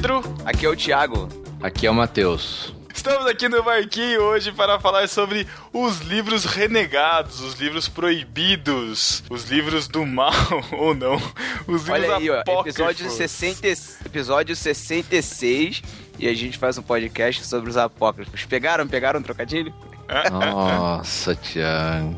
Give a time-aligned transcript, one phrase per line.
[0.00, 0.22] Pedro.
[0.46, 1.28] Aqui é o Thiago.
[1.62, 2.74] Aqui é o Matheus.
[2.94, 9.50] Estamos aqui no Marquinho hoje para falar sobre os livros renegados, os livros proibidos, os
[9.50, 10.32] livros do mal
[10.72, 11.16] ou não,
[11.66, 13.68] os livros Olha aí, ó, episódio, 60,
[14.06, 15.82] episódio 66
[16.18, 18.46] e a gente faz um podcast sobre os apócrifos.
[18.46, 18.88] Pegaram?
[18.88, 19.74] Pegaram um trocadilho?
[20.30, 22.16] Nossa, Thiago.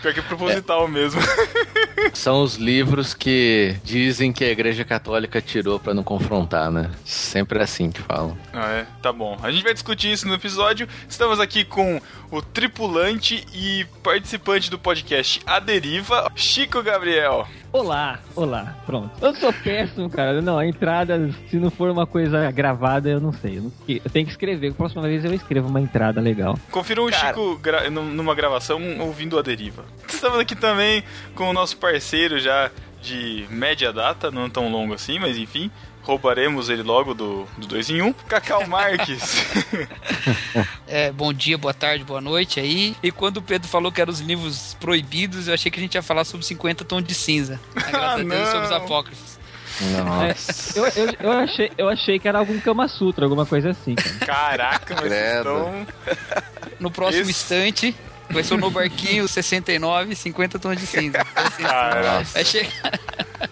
[0.00, 1.20] Pior que é proposital mesmo.
[2.14, 6.90] São os livros que dizem que a Igreja Católica tirou pra não confrontar, né?
[7.04, 8.36] Sempre é assim que falam.
[8.52, 8.86] Ah, é?
[9.02, 9.38] Tá bom.
[9.42, 10.88] A gente vai discutir isso no episódio.
[11.08, 17.46] Estamos aqui com o tripulante e participante do podcast A Deriva, Chico Gabriel.
[17.72, 19.10] Olá, olá, pronto.
[19.24, 20.42] Eu sou péssimo, cara.
[20.42, 23.58] Não, a entrada, se não for uma coisa gravada, eu não sei.
[23.58, 24.74] Eu, não- eu tenho que escrever.
[24.74, 26.58] Próxima vez eu escrevo uma entrada legal.
[26.72, 27.28] Confiram o Cara.
[27.28, 29.84] Chico gra- num- numa gravação ouvindo A Deriva.
[30.08, 31.04] Estamos aqui também
[31.36, 35.70] com o nosso parceiro já de média data, não tão longo assim, mas enfim.
[36.10, 38.06] Roubaremos ele logo do 2 em 1.
[38.06, 38.12] Um.
[38.12, 39.46] Cacau Marques.
[40.92, 42.96] É, bom dia, boa tarde, boa noite aí.
[43.00, 45.94] E quando o Pedro falou que eram os livros proibidos, eu achei que a gente
[45.94, 47.60] ia falar sobre 50 tons de cinza.
[47.72, 49.38] Mas, graças Ah, a Deus, sobre os apócrifos.
[50.04, 50.78] Nossa.
[50.78, 54.26] Eu, eu, eu, achei, eu achei que era algum Kama Sutra, alguma coisa assim, cara.
[54.26, 55.38] Caraca, mas Credo.
[55.38, 55.86] estão.
[56.80, 57.94] No próximo Esse- instante,
[58.30, 61.18] vai ser o No Barquinho 69, 50 tons de cinza.
[61.20, 62.24] Então, assim, Caraca.
[62.24, 62.68] vai che-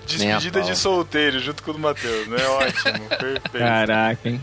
[0.07, 2.39] Despedida de solteiro, junto com o Matheus, né?
[2.47, 3.51] Ótimo, perfeito.
[3.53, 4.41] Caraca, hein?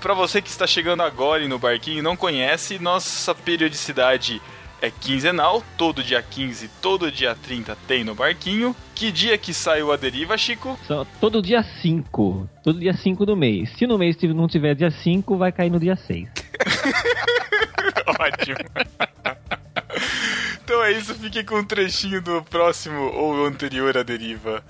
[0.00, 4.40] Pra você que está chegando agora e no barquinho e não conhece, nossa periodicidade
[4.82, 8.74] é quinzenal, todo dia 15, todo dia 30 tem no barquinho.
[8.94, 10.78] Que dia que saiu a deriva, Chico?
[10.86, 12.48] Só, todo dia 5.
[12.62, 13.70] Todo dia 5 do mês.
[13.76, 16.28] Se no mês não tiver dia 5, vai cair no dia 6.
[18.18, 18.56] Ótimo.
[20.64, 24.62] então é isso, fique com um trechinho do próximo ou anterior à deriva.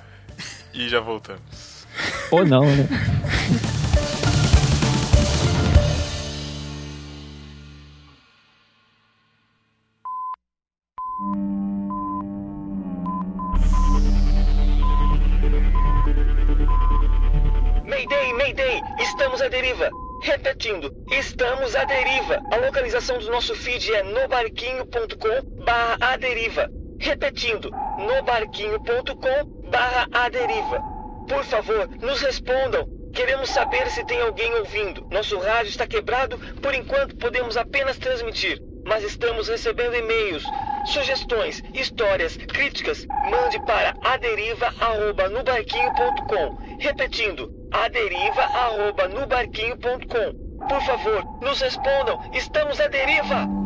[0.72, 1.86] E já voltamos.
[2.30, 2.88] Ou não, né?
[17.84, 18.80] Mayday, Mayday!
[18.98, 19.90] Estamos à deriva!
[20.22, 22.40] Repetindo, estamos à deriva!
[22.50, 26.70] A localização do nosso feed é nobarquinho.com barra a deriva.
[26.98, 30.82] Repetindo, nobarquinho.com barra a deriva.
[31.28, 32.88] Por favor, nos respondam.
[33.12, 35.06] Queremos saber se tem alguém ouvindo.
[35.10, 38.58] Nosso rádio está quebrado, por enquanto podemos apenas transmitir.
[38.86, 40.44] Mas estamos recebendo e-mails,
[40.84, 43.06] sugestões, histórias, críticas.
[43.30, 46.58] Mande para aderiva@nubarquinho.com.
[46.78, 50.50] Repetindo, aderiva@nubarquinho.com.
[50.68, 52.20] Por favor, nos respondam.
[52.32, 53.59] Estamos à deriva.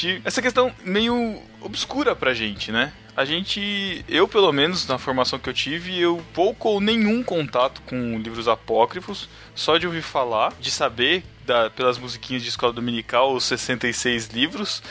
[0.00, 2.92] Discutir essa questão meio obscura pra gente, né?
[3.16, 7.82] A gente, eu pelo menos na formação que eu tive, eu pouco ou nenhum contato
[7.82, 13.34] com livros apócrifos, só de ouvir falar, de saber da- pelas musiquinhas de escola dominical
[13.34, 14.82] os 66 livros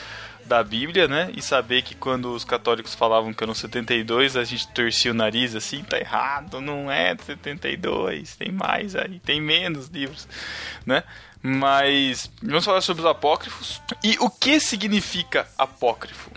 [0.44, 1.30] da Bíblia, né?
[1.36, 5.54] E saber que quando os católicos falavam que eram 72, a gente torcia o nariz
[5.56, 10.28] assim, tá errado, não é 72, tem mais aí, tem menos livros,
[10.84, 11.02] né?
[11.42, 13.80] Mas vamos falar sobre os apócrifos.
[14.04, 16.30] E o que significa apócrifo?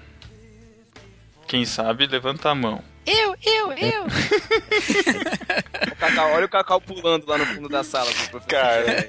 [1.47, 2.81] Quem sabe, levanta a mão.
[3.05, 4.05] Eu, eu, eu.
[5.91, 8.05] O Cacau, olha o Cacau pulando lá no fundo da sala.
[8.31, 8.45] professor.
[8.47, 9.07] Cara.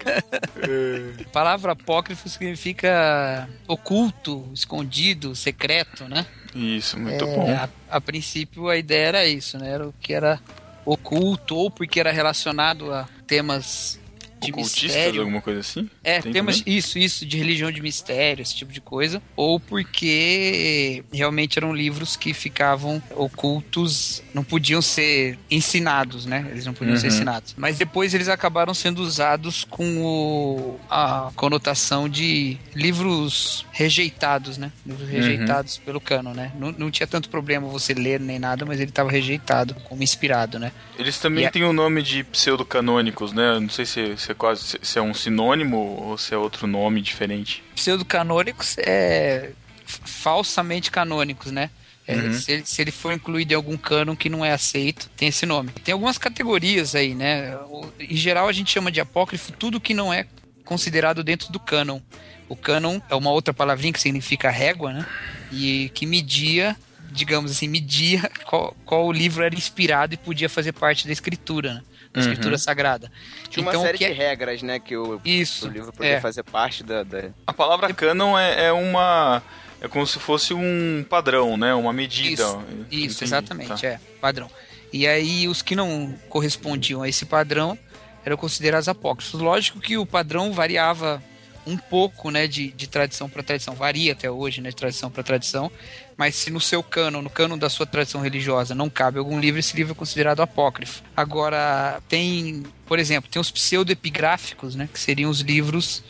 [1.24, 6.26] A palavra apócrifo significa oculto, escondido, secreto, né?
[6.54, 7.48] Isso, muito É, bom.
[7.54, 9.70] a, a princípio a ideia era isso, né?
[9.70, 10.40] Era o que era
[10.84, 13.98] oculto ou porque era relacionado a temas
[14.44, 15.20] de Ocultistas, mistério.
[15.20, 15.88] alguma coisa assim?
[16.02, 16.78] É, Tem temas, também?
[16.78, 19.22] isso, isso, de religião de mistério, esse tipo de coisa.
[19.36, 26.46] Ou porque realmente eram livros que ficavam ocultos, não podiam ser ensinados, né?
[26.50, 27.14] Eles não podiam ser Uhum.
[27.14, 27.54] ensinados.
[27.56, 34.72] Mas depois eles acabaram sendo usados com o, a conotação de livros rejeitados, né?
[34.86, 35.14] Livros Uhum.
[35.14, 36.52] rejeitados pelo cano, né?
[36.58, 40.58] Não, não tinha tanto problema você ler nem nada, mas ele estava rejeitado como inspirado,
[40.58, 40.72] né?
[40.98, 43.58] Eles também E têm o nome de pseudocanônicos, né?
[43.58, 47.00] Não sei se, se é quase se- é um sinônimo ou se é outro nome
[47.00, 47.62] diferente.
[47.74, 49.52] pseudocanônicos é
[49.86, 51.70] falsamente canônicos, né?
[52.06, 52.32] É, Uhum.
[52.34, 55.46] se, ele, se ele for incluído em algum cânon que não é aceito, tem esse
[55.46, 55.70] nome.
[55.82, 57.56] Tem algumas categorias aí, né?
[57.98, 60.26] Em geral a gente chama de apócrifo tudo que não é
[60.64, 62.00] considerado dentro do cânon.
[62.48, 65.06] O cânon é uma outra palavrinha que significa régua, né?
[65.50, 66.76] E que media,
[67.10, 71.82] digamos assim, media qual, qual livro era inspirado e podia fazer parte da escritura, né?
[72.14, 72.26] Da Uhum.
[72.28, 73.10] escritura sagrada.
[73.50, 74.78] Tinha uma Então, série que é- de regras, né?
[74.78, 75.66] Que o, Isso.
[75.66, 76.20] o livro podia é.
[76.20, 77.02] fazer parte da.
[77.02, 79.42] da- A palavra canon é, é uma.
[79.80, 81.74] É como se fosse um padrão, né?
[81.74, 82.42] Uma medida.
[82.44, 83.86] Isso, Isso, exatamente, tá.
[83.88, 84.48] é, padrão.
[84.92, 87.76] E aí os que não correspondiam a esse padrão
[88.24, 89.38] eram considerados apócrifos.
[89.40, 91.20] Lógico que o padrão variava
[91.66, 95.22] um pouco, né, de, de tradição para tradição, varia até hoje, né, de tradição para
[95.22, 95.70] tradição,
[96.16, 99.58] mas se no seu cânon, no cânon da sua tradição religiosa, não cabe algum livro,
[99.58, 101.02] esse livro é considerado apócrifo.
[101.16, 106.02] Agora, tem, por exemplo, tem os pseudoepigráficos, né, que seriam os livros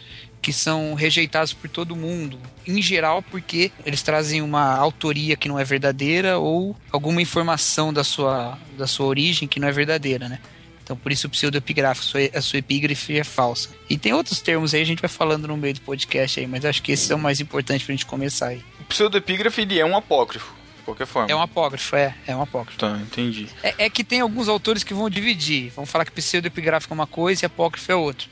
[0.44, 5.58] que são rejeitados por todo mundo, em geral porque eles trazem uma autoria que não
[5.58, 10.38] é verdadeira ou alguma informação da sua, da sua origem que não é verdadeira, né?
[10.84, 13.70] Então por isso o pseudoepigráfico, a sua epígrafe é falsa.
[13.88, 16.64] E tem outros termos aí, a gente vai falando no meio do podcast aí, mas
[16.64, 18.62] acho que esses são mais importantes pra gente começar aí.
[18.80, 21.30] O pseudepígrafe ele é um apócrifo, de qualquer forma.
[21.30, 22.78] É um apócrifo, é, é um apócrifo.
[22.78, 23.48] Tá, entendi.
[23.62, 25.70] É, é que tem alguns autores que vão dividir.
[25.74, 28.28] Vão falar que pseudepigráfico é uma coisa e apócrifo é outra.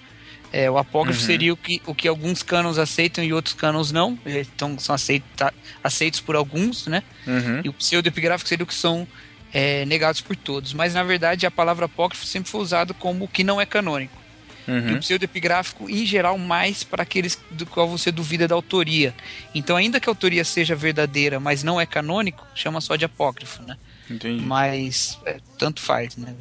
[0.52, 1.26] É, o apócrifo Uhum.
[1.26, 4.18] seria o que, o que alguns cânones aceitam e outros cânones não.
[4.26, 7.02] Então são aceita, aceitos por alguns, né?
[7.26, 7.62] Uhum.
[7.64, 9.08] E o pseudepigráfico seria o que são
[9.52, 10.72] é, negados por todos.
[10.72, 14.20] Mas na verdade a palavra apócrifo sempre foi usada como o que não é canônico.
[14.66, 14.94] E Uhum.
[14.94, 19.12] o pseudepigráfico, em geral, mais para aqueles do qual você duvida da autoria.
[19.52, 23.60] Então, ainda que a autoria seja verdadeira, mas não é canônico, chama só de apócrifo,
[23.64, 23.76] né?
[24.10, 24.44] Entendi.
[24.44, 26.34] Mas é, tanto faz, né?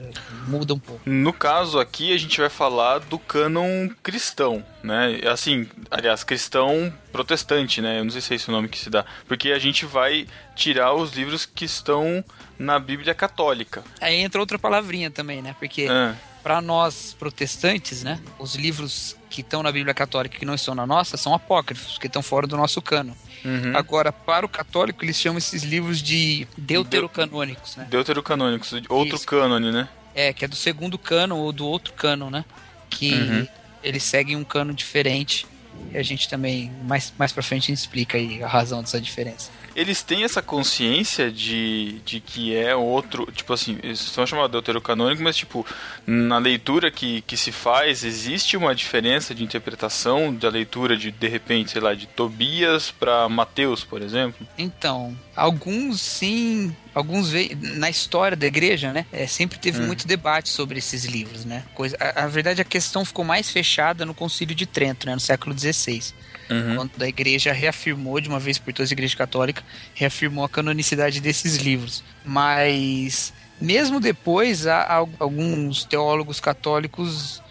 [0.47, 1.01] Muda um pouco.
[1.09, 5.19] No caso aqui, a gente vai falar do cânon cristão, né?
[5.31, 7.99] Assim, aliás, cristão protestante, né?
[7.99, 9.05] Eu não sei se é esse o nome que se dá.
[9.27, 12.23] Porque a gente vai tirar os livros que estão
[12.57, 13.83] na Bíblia Católica.
[13.99, 15.55] Aí entra outra palavrinha também, né?
[15.59, 20.55] Porque Ah, para nós protestantes, né, os livros que estão na Bíblia Católica que não
[20.55, 23.15] estão na nossa são apócrifos, que estão fora do nosso cano.
[23.43, 23.75] Uhum.
[23.75, 27.87] Agora, para o católico, eles chamam esses livros de deuterocanônicos, né?
[27.89, 29.25] Deuterocanônicos, outro Isso.
[29.25, 29.87] cânone, né?
[30.13, 32.43] É, que é do segundo cano ou do outro cano, né?
[32.89, 33.47] Que Uhum.
[33.83, 35.45] eles seguem um cano diferente.
[35.93, 38.99] E a gente também, mais, mais pra frente, a gente explica aí a razão dessa
[38.99, 39.49] diferença.
[39.75, 43.31] Eles têm essa consciência de, de que é outro.
[43.31, 45.65] Tipo assim, eles são chamados deuterocanônico, mas tipo,
[46.05, 51.27] na leitura que, que se faz, existe uma diferença de interpretação da leitura de, de
[51.27, 54.45] repente, sei lá, de Tobias para Mateus, por exemplo.
[54.57, 57.31] Então, alguns sim, alguns
[57.77, 59.05] na história da igreja, né?
[59.11, 59.87] é, sempre teve Hum.
[59.87, 61.63] muito debate sobre esses livros, né?
[61.73, 65.13] Coisa, a, a verdade a questão ficou mais fechada no Concílio de Trento, né?
[65.13, 66.13] No século XVI,
[66.51, 66.75] Uhum.
[66.75, 69.63] quando a igreja reafirmou de uma vez por todas a igreja católica
[69.93, 72.03] reafirmou a canonicidade desses livros.
[72.25, 77.41] Mas mesmo depois há, alguns teólogos católicos,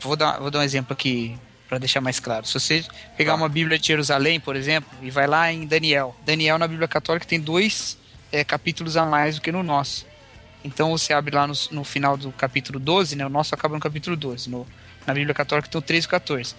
[0.00, 2.46] vou dar, vou dar um exemplo aqui para deixar mais claro.
[2.46, 2.84] Se você
[3.16, 6.88] pegar uma Bíblia de Jerusalém, por exemplo, e vai lá em Daniel, Daniel na Bíblia
[6.88, 7.96] Católica tem dois
[8.30, 10.04] é, capítulos a mais do que no nosso.
[10.64, 13.24] Então você abre lá no, no final do capítulo 12, né?
[13.24, 14.50] O nosso acaba no capítulo 12.
[14.50, 14.66] No,
[15.06, 16.54] na Bíblia Católica tem o 13 e o 14.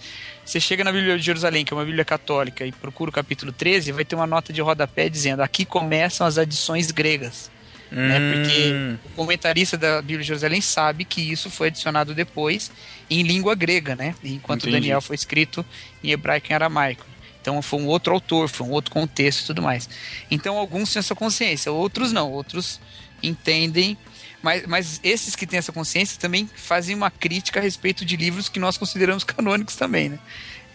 [0.46, 3.52] Você chega na Bíblia de Jerusalém, que é uma Bíblia Católica, e procura o capítulo
[3.52, 7.50] 13, vai ter uma nota de rodapé dizendo aqui começam as adições gregas.
[7.94, 8.20] Né?
[8.34, 12.72] Porque Hum, o comentarista da Bíblia de Jerusalém sabe que isso foi adicionado depois
[13.08, 14.16] em língua grega, né?
[14.24, 14.78] Enquanto Entendi.
[14.78, 15.64] Daniel foi escrito
[16.04, 17.06] em hebraico e aramaico.
[17.40, 19.88] Então foi um outro autor, foi um outro contexto e tudo mais.
[20.32, 22.80] Então alguns têm essa consciência, outros não, outros
[23.22, 23.96] entendem.
[24.44, 28.50] Mas, mas esses que têm essa consciência também fazem uma crítica a respeito de livros
[28.50, 30.20] que nós consideramos canônicos também, né?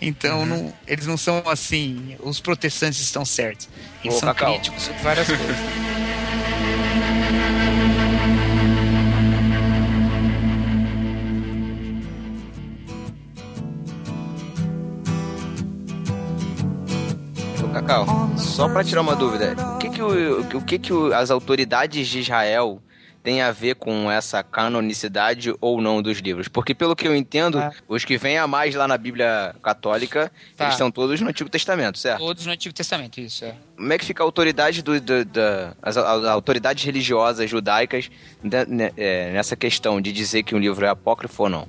[0.01, 3.69] Então não- eles não são assim, os protestantes estão certos.
[4.03, 4.55] Eles Ô, são Cacau.
[4.55, 5.57] críticos sobre várias coisas.
[17.73, 18.07] Cacau,
[18.37, 22.21] só pra tirar uma dúvida, o que que, o, o que, que as autoridades de
[22.21, 22.81] Israel
[23.29, 26.49] têm a ver com essa canonicidade ou não dos livros?
[26.49, 27.71] Porque pelo que eu entendo, Ah.
[27.87, 30.65] os que vêm a mais lá na Bíblia católica, Tá.
[30.65, 32.21] eles estão todos no Antigo Testamento, certo?
[32.21, 33.55] Todos no Antigo Testamento, isso é.
[33.77, 38.11] Como é que fica a autoridade do, do- da, as, autoridades religiosas judaicas
[38.97, 41.69] é, nessa questão de dizer que um livro é apócrifo ou não?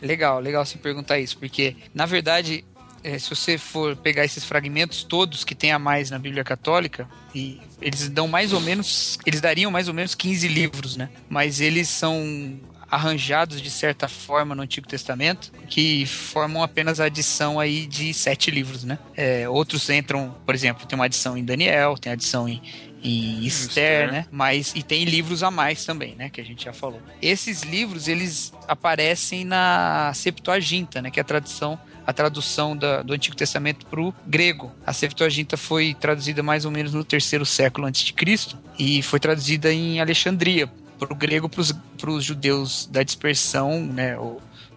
[0.00, 2.64] Legal, legal você perguntar isso, porque na verdade,
[3.04, 7.06] é, se você for pegar esses fragmentos todos que tem a mais na Bíblia Católica,
[7.34, 11.10] e eles dão mais ou menos, eles dariam mais ou menos 15 livros, né?
[11.28, 12.58] Mas eles são
[12.90, 18.50] arranjados de certa forma no Antigo Testamento que formam apenas a adição aí de sete
[18.50, 18.98] livros, né?
[19.16, 22.62] É, outros entram, por exemplo, tem uma adição em Daniel, tem adição em,
[23.02, 24.26] em Esther, né?
[24.30, 26.30] Mas e tem livros a mais também, né?
[26.30, 27.02] Que a gente já falou.
[27.20, 31.10] Esses livros eles aparecem na Septuaginta, né?
[31.10, 34.72] Que é a tradução a tradução da, do Antigo Testamento para o grego.
[34.86, 39.18] A Septuaginta foi traduzida mais ou menos no terceiro século antes de Cristo e foi
[39.18, 40.66] traduzida em Alexandria
[40.98, 44.16] para o grego para os judeus da dispersão, né?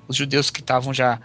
[0.07, 1.19] Os judeus que estavam já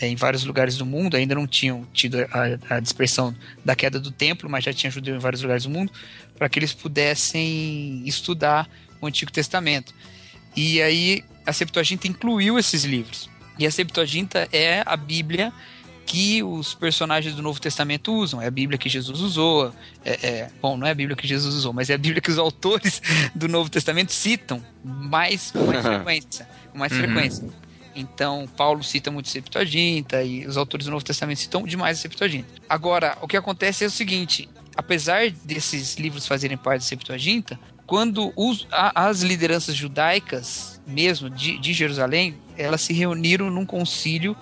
[0.00, 3.34] é, em vários lugares do mundo, ainda não tinham tido a, a, dispersão
[3.64, 5.90] da queda do templo, mas já tinha judeu em vários lugares do mundo,
[6.36, 8.68] para que eles pudessem estudar
[9.00, 9.94] o Antigo Testamento.
[10.54, 13.30] E aí a Septuaginta incluiu esses livros.
[13.58, 15.52] E a Septuaginta é a Bíblia
[16.06, 18.40] que os personagens do Novo Testamento usam.
[18.40, 19.72] É a Bíblia que Jesus usou.
[20.04, 22.30] É, é, bom, não é a Bíblia que Jesus usou, mas é a Bíblia que
[22.30, 23.02] os autores
[23.34, 26.48] do Novo Testamento citam mais com mais frequência.
[26.70, 26.98] Com mais uhum.
[26.98, 27.44] frequência.
[27.96, 32.48] Então, Paulo cita muito Septuaginta e os autores do Novo Testamento citam demais a Septuaginta.
[32.68, 38.32] Agora, o que acontece é o seguinte: apesar desses livros fazerem parte da Septuaginta, quando
[38.36, 44.36] os, a, as lideranças judaicas, mesmo de, de Jerusalém, elas se reuniram num concílio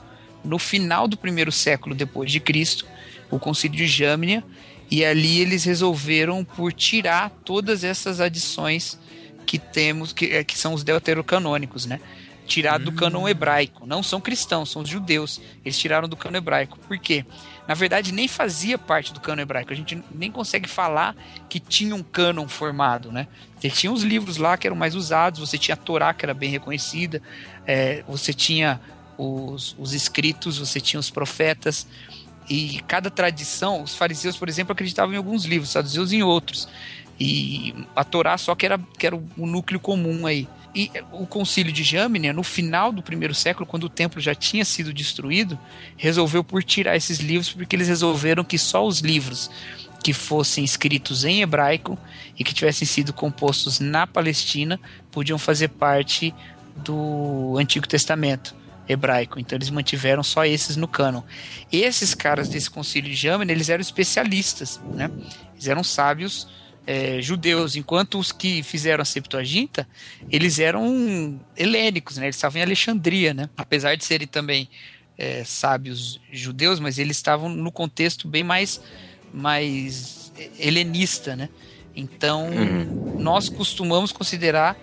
[0.44, 2.86] no final do primeiro século depois de Cristo,
[3.30, 4.44] o concílio de Jâmnia,
[4.90, 8.98] e ali eles resolveram por tirar todas essas adições
[9.46, 12.00] que temos, que, é, que são os deuterocanônicos, né?
[12.46, 13.86] tirado do cânon hebraico.
[13.86, 15.40] Não são cristãos, são os judeus.
[15.64, 16.78] Eles tiraram do cânon hebraico.
[16.78, 17.24] Por quê?
[17.66, 19.72] Na verdade, nem fazia parte do cânon hebraico.
[19.72, 21.16] A gente nem consegue falar
[21.48, 23.26] que tinha um cânon formado, né?
[23.58, 26.34] Você tinha os livros lá que eram mais usados, você tinha a Torá, que era
[26.34, 27.22] bem reconhecida,
[27.66, 28.80] é, você tinha
[29.16, 31.86] os, os escritos, você tinha os profetas,
[32.48, 36.68] e cada tradição, os fariseus, por exemplo, acreditavam em alguns livros, saduceus em outros.
[37.18, 40.48] E a Torá só que era, que era o núcleo comum aí.
[40.74, 44.64] E o concílio de Jâmnia, no final do primeiro século, quando o templo já tinha
[44.64, 45.58] sido destruído,
[45.96, 49.48] resolveu por tirar esses livros, porque eles resolveram que só os livros
[50.02, 51.96] que fossem escritos em hebraico
[52.38, 54.78] e que tivessem sido compostos na Palestina
[55.10, 56.34] podiam fazer parte
[56.76, 58.54] do Antigo Testamento
[58.88, 59.40] hebraico.
[59.40, 61.22] Então eles mantiveram só esses no cânon.
[61.72, 65.10] Esses caras desse concílio de Jâmnia, eles eram especialistas, né?
[65.54, 66.48] Eles eram sábios
[66.86, 69.88] é, judeus, enquanto os que fizeram a Septuaginta,
[70.30, 72.26] eles eram helênicos, né?
[72.26, 73.48] Eles estavam em Alexandria, né?
[73.56, 74.68] Apesar de serem também
[75.16, 78.80] é, sábios judeus, mas eles estavam no contexto bem mais,
[79.32, 81.48] mais helenista, né?
[81.96, 83.16] Então, uhum.
[83.18, 84.76] nós costumamos considerar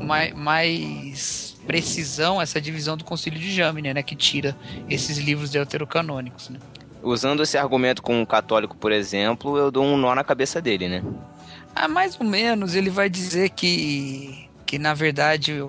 [0.00, 4.02] mais, mais, precisão essa divisão do Concílio de Jâmnia, né?
[4.02, 4.56] Que tira
[4.88, 6.58] esses livros deuterocanônicos, né?
[7.02, 10.88] Usando esse argumento com um católico, por exemplo, eu dou um nó na cabeça dele,
[10.88, 11.02] né?
[11.74, 15.60] Ah, mais ou menos, ele vai dizer que, que na verdade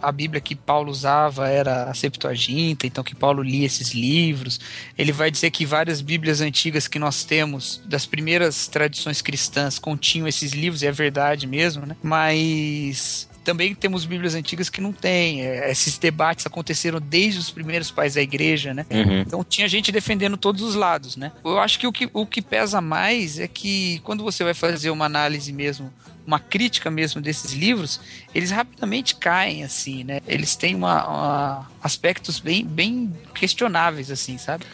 [0.00, 4.60] a Bíblia que Paulo usava era a Septuaginta, então que Paulo lia esses livros.
[4.96, 10.28] Ele vai dizer que várias Bíblias antigas que nós temos, das primeiras tradições cristãs, continham
[10.28, 11.96] esses livros, e é verdade mesmo, né?
[12.02, 15.40] Mas também temos Bíblias antigas que não tem.
[15.40, 18.84] É, esses debates aconteceram desde os primeiros pais da igreja, né?
[18.90, 19.20] Uhum.
[19.20, 21.32] Então tinha gente defendendo todos os lados, né?
[21.42, 24.90] Eu acho que o, que o que pesa mais é que quando você vai fazer
[24.90, 25.90] uma análise mesmo
[26.26, 27.98] uma crítica mesmo desses livros,
[28.34, 30.20] eles rapidamente caem, assim, né?
[30.28, 34.66] Eles têm uma, uma aspectos bem, bem questionáveis, assim, sabe?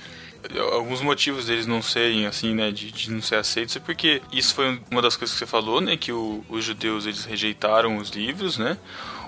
[0.72, 4.54] Alguns motivos deles não serem assim, né, de, de, não ser aceitos é porque isso
[4.54, 8.10] foi uma das coisas que você falou, né, que o, os judeus eles rejeitaram os
[8.10, 8.76] livros, né?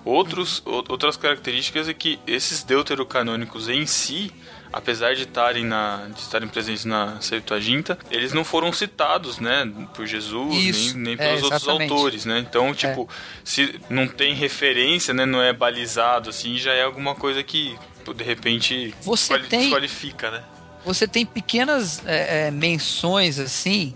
[0.04, 4.30] Outros, outras características é que esses deuterocanônicos em si,
[4.72, 10.06] apesar de estarem na de estarem presentes na Septuaginta, eles não foram citados, né, por
[10.06, 12.38] Jesus nem, nem é, pelos é, outros autores, né?
[12.38, 13.14] Então, tipo, é.
[13.42, 17.76] se não tem referência, né, não é balizado assim, já é alguma coisa que
[18.14, 19.58] de repente Você tem...
[19.62, 20.44] desqualifica, né?
[20.86, 23.92] Você tem pequenas é, é, menções assim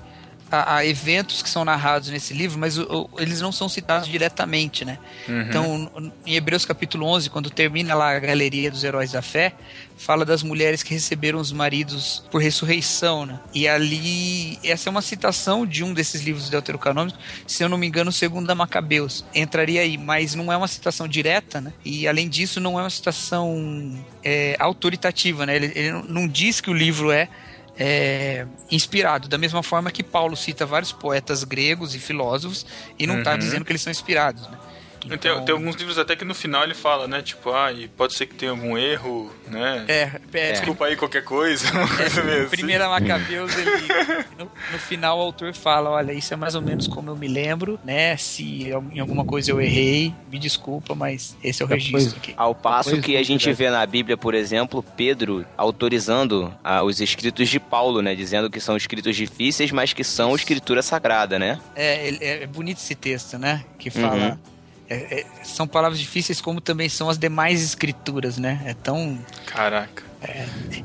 [0.51, 4.09] a, a, eventos que são narrados nesse livro, mas o, o, eles não são citados
[4.09, 4.99] diretamente, né?
[5.29, 5.41] Uhum.
[5.43, 9.55] Então, em Hebreus capítulo 11, quando termina lá a galeria dos heróis da fé,
[9.97, 13.39] fala das mulheres que receberam os maridos por ressurreição, né?
[13.55, 17.87] E ali, essa é uma citação de um desses livros deuterocanômicos, se eu não me
[17.87, 19.25] engano, segundo a Macabeus.
[19.35, 21.73] Entraria aí, mas não é uma citação direta, né?
[21.85, 25.57] E além disso, não é uma citação é, autoritativa, né?
[25.57, 27.29] Ele, ele não diz que o livro é
[27.83, 32.67] é, inspirado, da mesma forma que Paulo cita vários poetas gregos e filósofos
[32.99, 33.39] e não está uhum.
[33.39, 34.43] dizendo que eles são inspirados.
[34.43, 34.59] Né?
[35.01, 37.23] Tem, Então, tem alguns livros até que no final ele fala, né?
[37.23, 39.85] Tipo, ah, e pode ser que tenha algum erro, né?
[39.89, 42.47] É, é, Desculpa aí qualquer coisa, uma coisa mesmo.
[42.47, 42.57] assim.
[42.57, 43.71] Primeira Macabeus, ele,
[44.39, 47.29] no, no final o autor fala, olha, isso é mais ou menos como eu me
[47.29, 48.17] lembro, né?
[48.17, 52.35] Se em alguma coisa eu errei, me desculpa, mas esse é o registro aqui.
[52.37, 57.01] Ao passo que a é, gente vê na Bíblia, por exemplo, Pedro autorizando ah, os
[57.01, 58.15] escritos de Paulo, né?
[58.15, 61.59] Dizendo que são escritos difíceis, mas que são escritura sagrada, né?
[61.75, 63.65] É, é, é bonito esse texto, né?
[63.79, 64.39] Que fala.
[64.91, 68.61] É- é- são palavras difíceis como também são as demais escrituras, né?
[68.67, 69.19] É tão.
[69.47, 70.03] Caraca.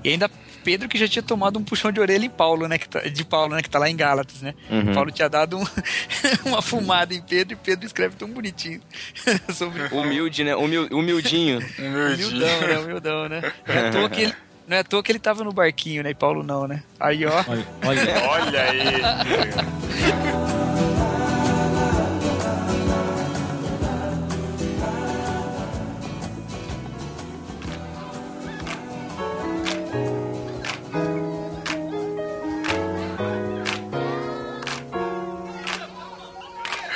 [0.03, 0.29] E ainda
[0.63, 2.77] Pedro que já tinha tomado um puxão de orelha em Paulo, né?
[2.79, 3.61] Que tá- de Paulo, né?
[3.61, 4.53] Que tá lá em Gálatas, né?
[4.69, 4.93] Uhum.
[4.93, 5.65] Paulo tinha dado um-
[6.49, 8.81] uma fumada em Pedro e Pedro escreve tão bonitinho
[9.53, 10.55] sobre Humilde, né?
[10.55, 11.59] Humil- humildinho.
[11.77, 12.27] Humildinho.
[12.29, 12.77] Humildão, né?
[12.79, 13.53] Humildão, né?
[13.67, 14.33] Não é à toa que ele,
[14.67, 16.09] não é à toa que ele tava no barquinho, né?
[16.11, 16.81] E Paulo não, né?
[16.99, 17.43] Aí, ó.
[17.47, 18.81] Olha, olha, Olha aí.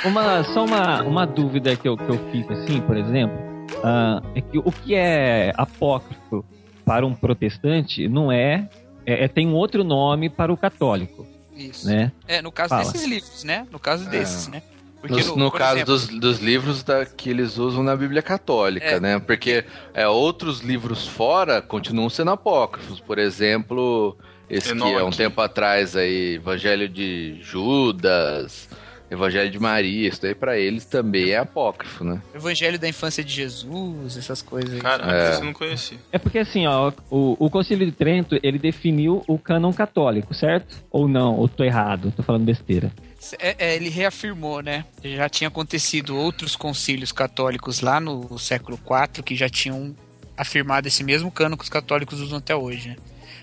[0.04, 3.36] uma, só uma, uma dúvida que eu, que eu fico assim, por exemplo,
[3.84, 6.44] ah, é que o que é apócrifo
[6.84, 8.68] para um protestante não é,
[9.06, 11.86] é, é- tem um outro nome para o católico, Isso.
[11.86, 12.10] né?
[12.26, 12.82] É, no caso Fala.
[12.84, 13.66] desses livros, né?
[13.70, 14.62] No caso desses, né?
[15.00, 18.20] Porque No, no por caso exemplo, dos, dos livros da, que eles usam na Bíblia
[18.20, 19.00] Católica, É.
[19.00, 19.18] né?
[19.18, 19.64] Porque
[19.94, 23.00] é, outros livros fora continuam sendo apócrifos.
[23.00, 24.14] Por exemplo,
[24.48, 25.16] esse que é um Enoque.
[25.16, 28.68] tempo atrás aí, Evangelho de Judas,
[29.10, 32.22] Evangelho de Maria, isso daí pra eles também é apócrifo, né?
[32.34, 34.80] Evangelho da Infância de Jesus, essas coisas aí.
[34.80, 35.30] Caraca, É.
[35.32, 35.98] isso eu não conhecia.
[36.12, 40.76] É porque assim, ó, o, o Concílio de Trento, ele definiu o cânon católico, certo?
[40.90, 41.34] Ou não?
[41.36, 42.12] Ou tô errado?
[42.16, 42.92] Tô falando besteira.
[43.38, 44.84] É, é, ele reafirmou, né?
[45.02, 49.94] Já tinha acontecido outros concílios católicos lá no século IV que já tinham
[50.36, 52.96] afirmado esse mesmo cano que os católicos usam até hoje, né?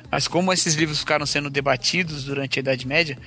[0.09, 3.17] Mas como esses livros ficaram sendo debatidos durante a Idade Média,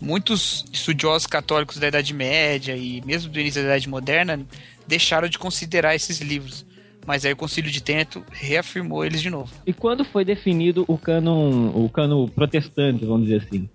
[0.00, 4.40] muitos estudiosos católicos da Idade Média e mesmo do início da Idade Moderna
[4.86, 6.66] deixaram de considerar esses livros.
[7.06, 9.50] Mas aí o Concílio de Trento reafirmou eles de novo.
[9.66, 13.68] E quando foi definido o cânon, o cânon protestante, vamos dizer assim?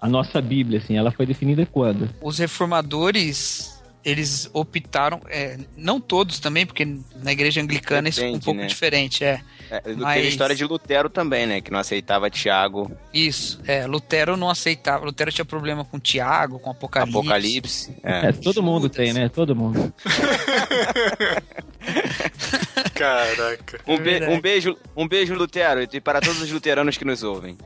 [0.00, 2.10] A nossa Bíblia, assim, ela foi definida quando?
[2.20, 3.71] Os reformadores,
[4.04, 6.84] eles optaram, é, não todos também, porque
[7.22, 8.66] na igreja anglicana isso é um Depende, pouco né?
[8.66, 9.40] diferente, é.
[9.70, 11.60] É, Mas- a história de Lutero também, né?
[11.60, 16.70] Que não aceitava Tiago, Isso, é, Lutero não aceitava, Lutero tinha problema com Tiago, com
[16.70, 17.18] Apocalipse.
[17.18, 17.96] Apocalipse.
[18.02, 18.32] É, É.
[18.32, 18.96] todo mundo Judas.
[18.96, 19.28] tem, né?
[19.28, 19.92] Todo mundo.
[22.94, 23.80] Caraca.
[23.86, 27.56] Um, be- um beijo, um beijo, Lutero, e para todos os luteranos que nos ouvem.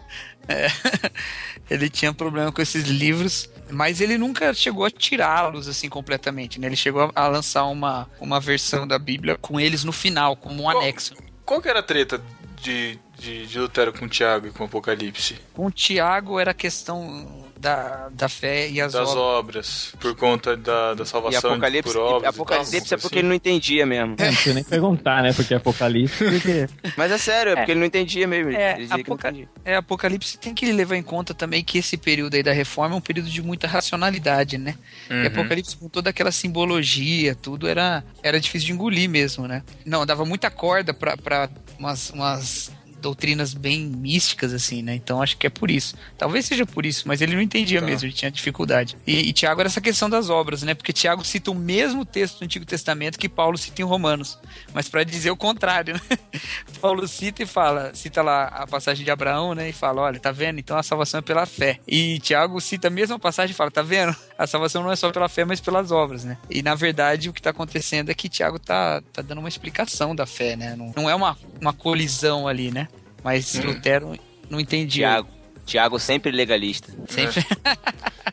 [1.69, 6.67] Ele tinha problema com esses livros, mas ele nunca chegou a tirá-los assim completamente, né?
[6.67, 10.67] Ele chegou a, lançar uma, uma versão da Bíblia com eles no final, como um
[10.67, 11.15] Qual- anexo.
[11.45, 12.21] Qual que era a treta
[12.61, 15.39] de, de, de Lutero com Tiago e com Apocalipse?
[15.55, 19.17] Com Tiago era questão da, da fé e as Das obras.
[19.25, 22.23] obras, por conta da, da E salvação Apocalipse, por obras.
[22.23, 23.19] e Apocalipse e é tal, porque assim.
[23.19, 24.15] ele não entendia mesmo.
[24.19, 25.33] É, não precisa nem perguntar, né?
[25.33, 26.69] Porque Apocalipse, porque...
[26.97, 28.53] Mas é sério, é porque ele não entendia mesmo.
[28.53, 29.49] É, Apoca- entendia.
[29.65, 32.99] É, Apocalipse tem que levar em conta também que esse período aí da reforma é
[32.99, 34.75] um período de muita racionalidade, né?
[35.11, 35.27] E Uhum.
[35.27, 39.63] Apocalipse com toda aquela simbologia, tudo era, era difícil de engolir mesmo, né?
[39.85, 42.73] Não, dava muita corda pra, pra umas, umas
[43.07, 44.97] doutrinas bem místicas, assim, né?
[44.97, 45.95] Então acho que é por isso.
[46.19, 47.87] Talvez seja por isso, mas ele não entendia Tá.
[47.87, 48.97] mesmo, ele tinha dificuldade.
[49.07, 50.75] E, e Tiago era essa questão das obras, né?
[50.75, 54.39] Porque Tiago cita o mesmo texto do Antigo Testamento que Paulo cita em Romanos,
[54.75, 56.01] mas para dizer o contrário, né?
[56.81, 59.69] Paulo cita e fala, cita lá a passagem de Abraão, né?
[59.69, 60.59] E fala, olha, tá vendo?
[60.59, 61.79] Então a salvação é pela fé.
[61.87, 64.17] E Tiago cita a mesma passagem e fala, tá vendo?
[64.37, 66.37] A salvação não é só pela fé, mas pelas obras, né?
[66.51, 70.15] E na verdade o que tá acontecendo é que Tiago tá, tá dando uma explicação
[70.15, 70.75] da fé, né?
[70.77, 72.89] Não, não é uma, uma colisão ali, né?
[73.27, 73.63] Mas Hum.
[73.67, 74.17] Lutero
[74.49, 75.09] não entendia.
[75.09, 75.29] Tiago.
[75.67, 76.93] Tiago sempre legalista.
[77.09, 77.45] Sempre.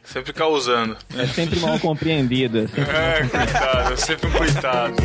[0.04, 0.96] Sempre causando.
[1.18, 2.60] É sempre mal compreendido.
[2.60, 4.96] é sempre mal É, coitado, sempre um coitado.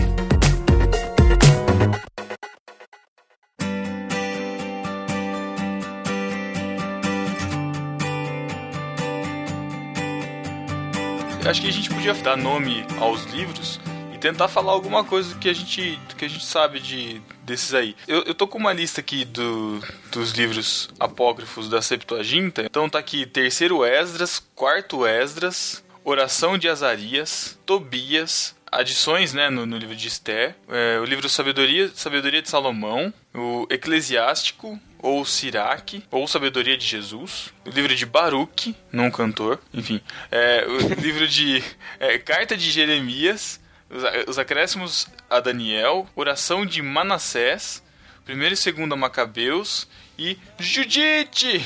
[11.49, 13.81] Acho que a gente podia dar nome aos livros
[14.15, 17.97] e tentar falar alguma coisa que a gente, que a gente sabe de desses aí.
[18.07, 19.81] Eu, eu tô com uma lista aqui do,
[20.13, 22.63] dos livros apócrifos da Septuaginta.
[22.63, 29.79] Então tá aqui terceiro Esdras, quarto Esdras, Oração de Azarias, Tobias, adições né, no, no
[29.79, 36.27] livro de Esther, é, o livro Sabedoria, Sabedoria de Salomão, o Eclesiástico, ou Siraque, ou
[36.27, 41.63] Sabedoria de Jesus, o livro de Baruque, não cantor, enfim, é, o livro de
[42.01, 47.83] é, Carta de Jeremias, Os, os acréscimos a Daniel, oração de Manassés,
[48.25, 51.65] primeiro e segundo a Macabeus e Judite!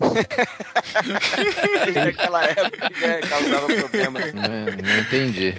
[1.94, 4.20] Naquela época que né, causava problema.
[4.20, 5.54] Não, não entendi.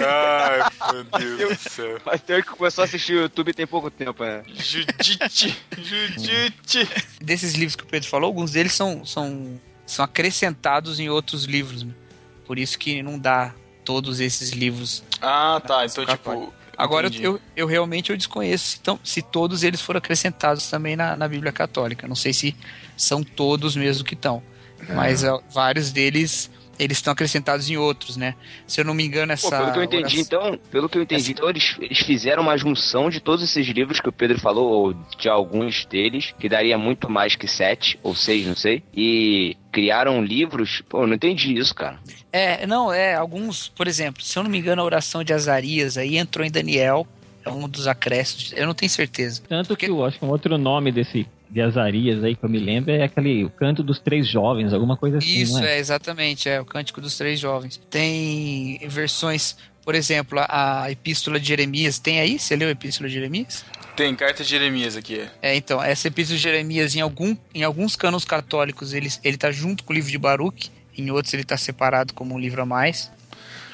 [0.00, 2.00] Ai, meu Deus do céu.
[2.04, 4.42] Mas tem que começou a assistir o YouTube tem pouco tempo, né?
[4.46, 5.62] Judite!
[5.76, 6.88] Judite!
[7.20, 11.82] Desses livros que o Pedro falou, alguns deles são, são, são acrescentados em outros livros.
[11.82, 11.92] Né?
[12.46, 15.02] Por isso que não dá todos esses livros.
[15.20, 15.84] Ah, tá.
[15.84, 16.52] Então, tipo.
[16.76, 17.22] Agora entendi.
[17.22, 21.28] eu, eu realmente eu desconheço se, tão- se todos eles foram acrescentados também na, na
[21.28, 22.08] Bíblia Católica.
[22.08, 22.56] Não sei se
[22.96, 24.42] são todos mesmo que estão.
[24.88, 28.34] Mas ó, vários deles eles estão acrescentados em outros, né?
[28.66, 29.50] Se eu não me engano, essa.
[29.50, 32.42] Pô, pelo que eu entendi, oração- então, pelo que eu entendi, então eles, eles fizeram
[32.42, 36.48] uma junção de todos esses livros que o Pedro falou, ou de alguns deles, que
[36.48, 40.82] daria muito mais que sete, ou seis, não sei, e criaram livros.
[40.88, 41.98] Pô, eu não entendi isso, cara.
[42.32, 45.96] É, não, é, alguns, por exemplo, se eu não me engano, a oração de Azarias
[45.96, 47.06] aí entrou em Daniel,
[47.44, 49.42] é um dos acréscimos, eu não tenho certeza.
[49.48, 52.58] Tanto que eu acho que um outro nome desse de Azarias aí que eu me
[52.58, 55.76] lembro é aquele o canto dos três jovens, alguma coisa assim, Isso, não é?
[55.76, 57.80] é, exatamente, é o Cântico dos Três Jovens.
[57.88, 62.40] Tem versões, por exemplo, a, a Epístola de Jeremias, tem aí?
[62.40, 63.64] Você leu a Epístola de Jeremias?
[63.94, 65.20] Tem carta de Jeremias aqui.
[65.20, 65.52] é.
[65.52, 69.52] É, então, essa Epístola de Jeremias, em, algum, em alguns cânones católicos, ele, ele tá
[69.52, 72.66] junto com o livro de Baruch, em outros ele tá separado como um livro a
[72.66, 73.12] mais.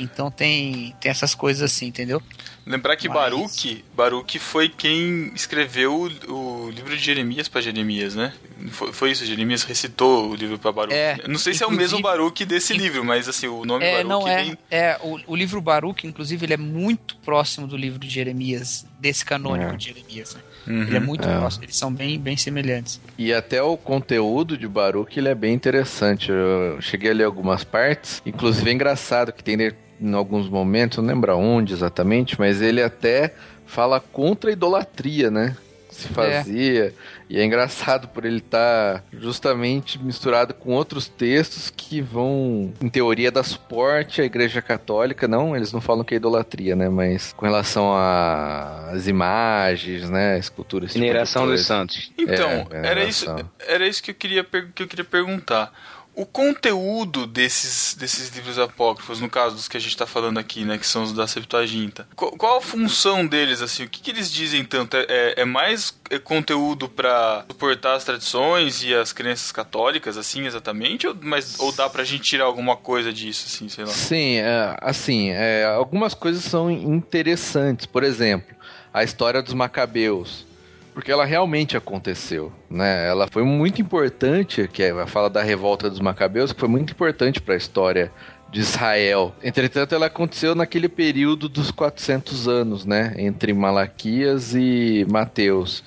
[0.01, 2.23] Então tem, tem essas coisas assim, entendeu?
[2.67, 8.15] Lembrar que Mas- Baruch, Baruch foi quem escreveu o, o livro de Jeremias para Jeremias,
[8.15, 8.33] né?
[8.71, 10.95] Foi, foi isso, Jeremias recitou o livro para Baruch.
[10.95, 13.93] É, não sei se é o mesmo Baruch desse livro, mas assim, o nome É,
[14.05, 14.43] Baruch não é.
[14.45, 14.59] vem...
[14.71, 19.25] É, o, o livro Baruch, inclusive, ele é muito próximo do livro de Jeremias, desse
[19.25, 19.77] canônico É.
[19.77, 20.35] de Jeremias.
[20.35, 20.41] né?
[20.67, 20.83] Uhum.
[20.83, 21.39] Ele é muito É.
[21.39, 23.01] próximo, eles são bem, bem semelhantes.
[23.17, 26.31] E até o conteúdo de Baruch ele é bem interessante.
[26.31, 28.21] Eu cheguei a ler algumas partes.
[28.27, 29.57] Inclusive é engraçado que tem
[30.01, 33.35] em alguns momentos, não lembro onde exatamente, mas ele até
[33.67, 35.57] fala contra a idolatria, né?
[35.89, 36.95] Que Se fazia.
[37.29, 43.31] E é engraçado por ele estar justamente misturado com outros textos que vão, em teoria,
[43.31, 45.27] dar suporte à Igreja Católica.
[45.27, 46.89] Não, eles não falam que é idolatria, né?
[46.89, 50.39] Mas com relação às imagens, né?
[50.39, 50.91] Esculturas.
[50.91, 51.67] esse tipo Mineração dos.
[51.67, 52.13] Santos.
[52.17, 53.51] Então, É, era, é, isso, relação.
[53.67, 55.73] era isso que eu queria, que eu queria perguntar.
[56.15, 60.65] O conteúdo desses, desses livros apócrifos, no caso dos que a gente está falando aqui,
[60.65, 64.11] né, que são os da Septuaginta, qual, qual a função deles, assim, o que, que
[64.11, 64.97] eles dizem tanto?
[64.97, 70.45] É, é- é mais é, conteúdo para suportar as tradições e as crenças católicas, assim,
[70.47, 71.07] exatamente?
[71.07, 73.91] Ou, mas, ou dá gente tirar alguma coisa disso, assim, sei lá?
[73.93, 77.87] Sim, é, assim, é, algumas coisas são interessantes.
[77.87, 78.55] Por exemplo,
[78.93, 80.50] a história dos Macabeus.
[80.95, 83.09] Porque ela realmente aconteceu, né?
[83.09, 86.93] Ela foi muito importante, que é a fala da revolta dos Macabeus, que foi muito
[86.93, 88.13] importante para a história
[88.51, 89.33] de Israel.
[89.43, 93.15] Entretanto, ela aconteceu naquele período dos 400 anos, né?
[93.17, 95.85] Entre Malaquias e Mateus.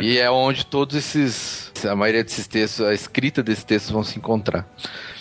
[0.00, 4.18] E é onde todos esses, a maioria desses textos, a escrita desses textos vão se
[4.18, 4.66] encontrar.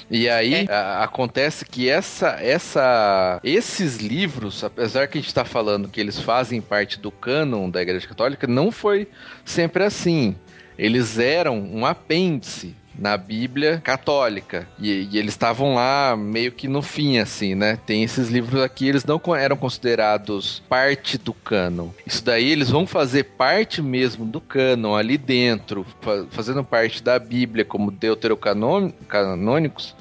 [0.09, 5.87] E aí a- acontece que essa, essa, esses livros, apesar que a gente está falando
[5.89, 9.07] que eles fazem parte do cânon da Igreja Católica, não foi
[9.43, 10.35] sempre assim.
[10.77, 16.81] Eles eram um apêndice na Bíblia católica e, e eles estavam lá meio que no
[16.81, 17.77] fim assim, né?
[17.85, 21.89] Tem esses livros aqui, eles não eram considerados parte do cânon.
[22.05, 27.19] Isso daí eles vão fazer parte mesmo do cânon ali dentro, fa- fazendo parte da
[27.19, 29.95] Bíblia como deuterocanônicos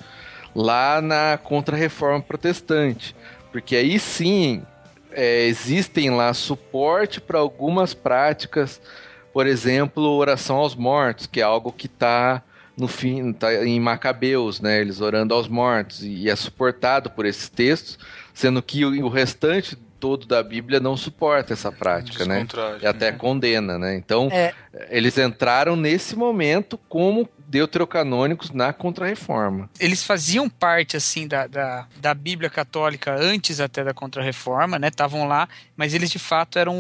[0.55, 3.17] lá na Contra-Reforma Protestante.
[3.51, 4.63] Porque aí sim
[5.13, 8.81] é, existem lá suporte para algumas práticas,
[9.33, 12.43] por exemplo, oração aos mortos, que é algo que está
[12.77, 14.81] no fim, tá em Macabeus, né?
[14.81, 17.99] Eles orando aos mortos e é suportado por esses textos,
[18.33, 22.47] sendo que o, o restante todo da Bíblia não suporta essa prática, né?
[22.83, 23.17] E até né?
[23.17, 23.97] condena, né?
[23.97, 24.53] Então, É.
[24.91, 29.71] eles entraram nesse momento como deuterocanônicos na Contra-Reforma.
[29.79, 34.89] Eles faziam parte, assim, da, da, da Bíblia Católica antes até da Contra-Reforma, né?
[34.89, 36.75] Estavam lá, mas eles de fato eram,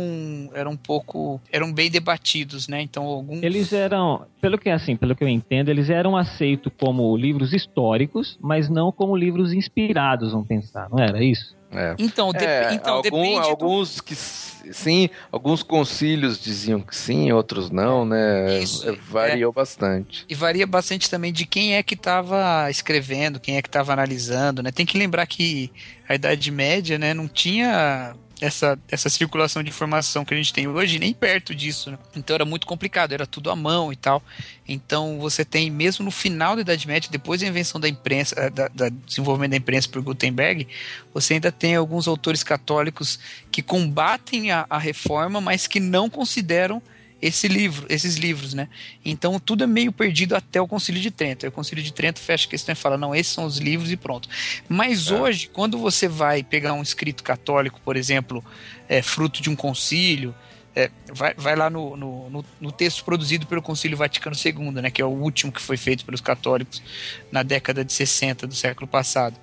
[0.52, 1.40] eram um pouco.
[1.52, 2.80] eram bem debatidos, né?
[2.80, 3.42] Então, alguns.
[3.42, 8.37] Eles eram, pelo que assim, pelo que eu entendo, eles eram aceitos como livros históricos,
[8.40, 11.54] mas não como livros inspirados, vamos pensar, não era isso?
[11.70, 11.94] É.
[11.98, 13.40] Então, de- É, então algum- depende.
[13.40, 18.59] do- alguns que s- sim, alguns concílios diziam que sim, outros não, né?
[18.61, 20.24] Isso, É, variou bastante.
[20.29, 24.62] E varia bastante também de quem é que estava escrevendo, quem é que estava analisando,
[24.62, 24.70] né?
[24.70, 25.70] Tem que lembrar que
[26.09, 30.68] a Idade Média, né, não tinha essa, essa circulação de informação que a gente tem
[30.68, 31.90] hoje, nem perto disso.
[31.90, 31.98] Né?
[32.14, 34.22] Então era muito complicado, era tudo à mão e tal.
[34.68, 38.50] Então você tem, mesmo no final da Idade Média, depois da invenção da imprensa, eh,
[38.50, 40.68] da, da desenvolvimento da imprensa por Gutenberg,
[41.12, 43.18] você ainda tem alguns autores católicos
[43.50, 46.83] que combatem a, a reforma, mas que não consideram
[47.24, 48.68] esse livro, esses livros, né?
[49.02, 51.46] Então tudo é meio perdido até o Concílio de Trento.
[51.46, 53.90] Aí o Concílio de Trento fecha a questão e fala: não, esses são os livros
[53.90, 54.28] e pronto.
[54.68, 55.14] Mas é.
[55.14, 58.44] hoje, quando você vai pegar um escrito católico, por exemplo,
[58.87, 60.34] é, fruto de um concílio,
[60.76, 64.90] é, vai, vai lá no, no, no, no, texto produzido pelo Concílio Vaticano II, né,
[64.90, 66.82] que é o último que foi feito pelos católicos
[67.32, 69.38] na década de 60 do século passado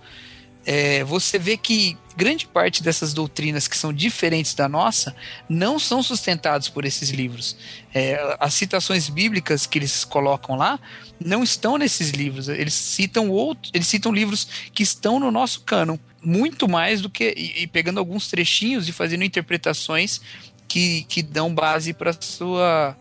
[0.65, 5.15] é, você vê que grande parte dessas doutrinas que são diferentes da nossa
[5.49, 7.55] não são sustentadas por esses livros.
[7.93, 10.79] É, as citações bíblicas que eles colocam lá
[11.19, 12.47] não estão nesses livros.
[12.47, 17.33] Eles citam outros, eles citam livros que estão no nosso cânon muito mais do que
[17.35, 20.21] e, e pegando alguns trechinhos e fazendo interpretações
[20.67, 22.15] que, que, dão base para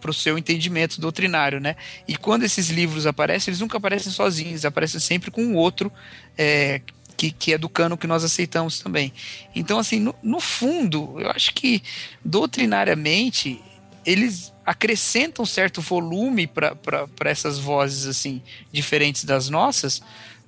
[0.05, 1.77] o seu entendimento doutrinário, né?
[2.09, 5.93] E quando esses livros aparecem, eles nunca aparecem sozinhos, aparecem sempre com outro
[6.37, 6.81] é,
[7.21, 9.13] que, que é do cano que nós aceitamos também.
[9.55, 11.83] Então, assim, no, no fundo, eu acho que
[12.25, 13.63] doutrinariamente
[14.07, 16.79] eles acrescentam certo volume para
[17.27, 18.41] essas vozes assim
[18.73, 20.01] diferentes das nossas,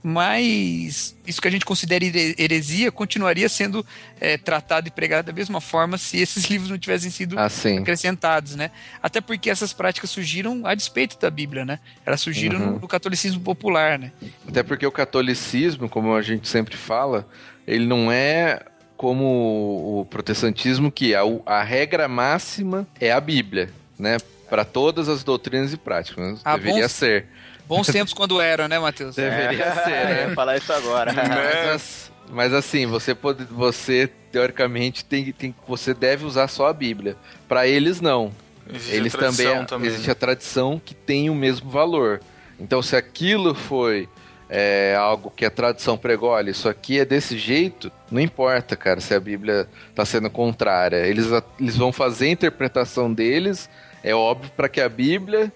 [0.02, 3.86] mas isso que a gente considera heresia continuaria sendo
[4.20, 7.48] é, tratado e pregado da mesma forma se esses livros não tivessem sido ah,
[7.80, 8.72] acrescentados, né?
[9.00, 11.78] Até porque essas práticas surgiram a despeito da Bíblia, né?
[12.04, 12.66] Elas surgiram uhum.
[12.72, 14.10] no, no, catolicismo popular, né?
[14.46, 17.28] Até porque o catolicismo, como a gente sempre fala,
[17.66, 18.60] ele não é
[18.96, 24.16] como o protestantismo que a, a regra máxima é a Bíblia, né?
[24.50, 27.26] Para todas as doutrinas e práticas, ah, deveria ser.
[27.66, 29.16] Bons tempos quando eram, né, Matheus?
[29.16, 29.74] Deveria é.
[29.74, 30.34] ser, né?
[30.34, 31.12] falar isso agora.
[31.14, 37.16] Mas, mas assim, você pode, você teoricamente tem, tem, você deve usar só a Bíblia.
[37.46, 38.32] Para eles não.
[38.68, 42.20] Existe eles também, também existe a tradição que tem o mesmo valor.
[42.58, 44.08] Então, se aquilo foi
[44.48, 49.00] é, algo que a tradição pregou, olha, isso aqui é desse jeito, não importa, cara,
[49.00, 51.06] se a Bíblia está sendo contrária.
[51.06, 51.26] Eles,
[51.58, 53.68] eles vão fazer a interpretação deles,
[54.02, 55.52] é óbvio, para que a Bíblia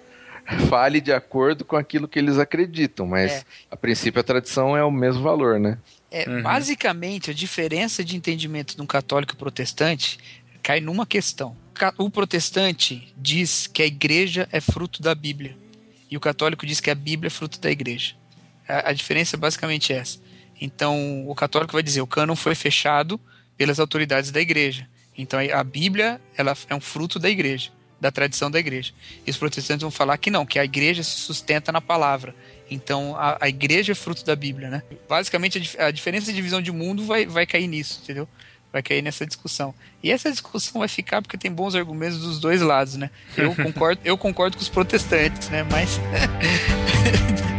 [0.68, 3.44] fale de acordo com aquilo que eles acreditam, mas é.
[3.70, 5.78] a princípio a tradição é o mesmo valor, né?
[6.10, 6.42] É, uhum.
[6.42, 10.18] Basicamente, a diferença de entendimento de um católico e protestante
[10.62, 11.56] cai numa questão.
[11.98, 15.56] O protestante diz que a igreja é fruto da Bíblia,
[16.10, 18.14] e o católico diz que a Bíblia é fruto da igreja.
[18.68, 20.18] A, a diferença é basicamente essa.
[20.60, 23.20] Então, o católico vai dizer: o cânon foi fechado
[23.56, 24.88] pelas autoridades da igreja.
[25.18, 28.92] Então, a Bíblia ela é um fruto da igreja da tradição da igreja.
[29.26, 32.34] E os protestantes vão falar que não, que a igreja se sustenta na palavra.
[32.70, 34.82] Então a, a igreja é fruto da Bíblia, né?
[35.08, 38.28] Basicamente a, a, diferença de visão de mundo vai, vai cair nisso, entendeu?
[38.72, 39.74] Vai cair nessa discussão.
[40.02, 43.10] E essa discussão vai ficar porque tem bons argumentos dos dois lados, né?
[43.36, 45.62] Eu concordo, eu concordo com os protestantes, né?
[45.70, 45.98] Mas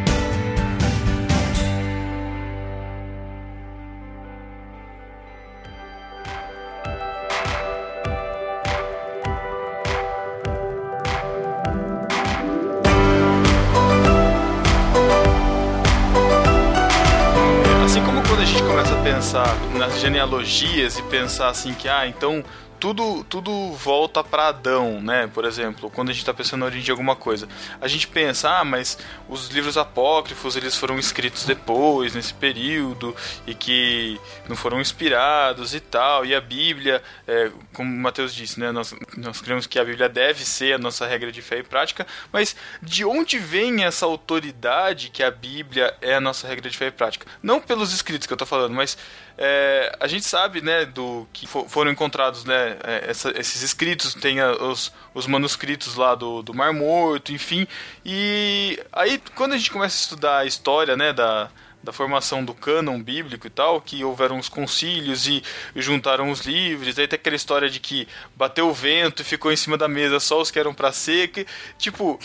[20.08, 22.42] genealogias e pensar assim que, ah, então
[22.80, 25.30] tudo, tudo volta para Adão, né?
[25.34, 27.48] Por exemplo, quando a gente está pensando na origem de alguma coisa,
[27.82, 33.16] a gente pensa, ah, mas os livros apócrifos eles foram escritos depois, nesse período,
[33.46, 38.60] e que não foram inspirados e tal, e a Bíblia, é, como o Mateus disse,
[38.60, 38.72] né?
[38.72, 42.06] Nós, nós cremos que a Bíblia deve ser a nossa regra de fé e prática,
[42.32, 46.88] mas de onde vem essa autoridade que a Bíblia é a nossa regra de fé
[46.88, 47.26] e prática?
[47.42, 48.98] Não pelos escritos que eu estou falando, mas
[49.38, 54.16] é, a gente sabe, né, do que for, foram encontrados, né, é, essa, esses escritos,
[54.16, 57.68] tem a, os, os manuscritos lá do, do Mar Morto, enfim.
[58.04, 61.52] E aí, quando a gente começa a estudar a história, né, da,
[61.84, 65.44] da formação do cânon bíblico e tal, que houveram os concílios e,
[65.76, 69.56] juntaram os livros, aí tem aquela história de que bateu o vento e ficou em
[69.56, 71.46] cima da mesa só os que eram para ser, que,
[71.78, 72.20] tipo,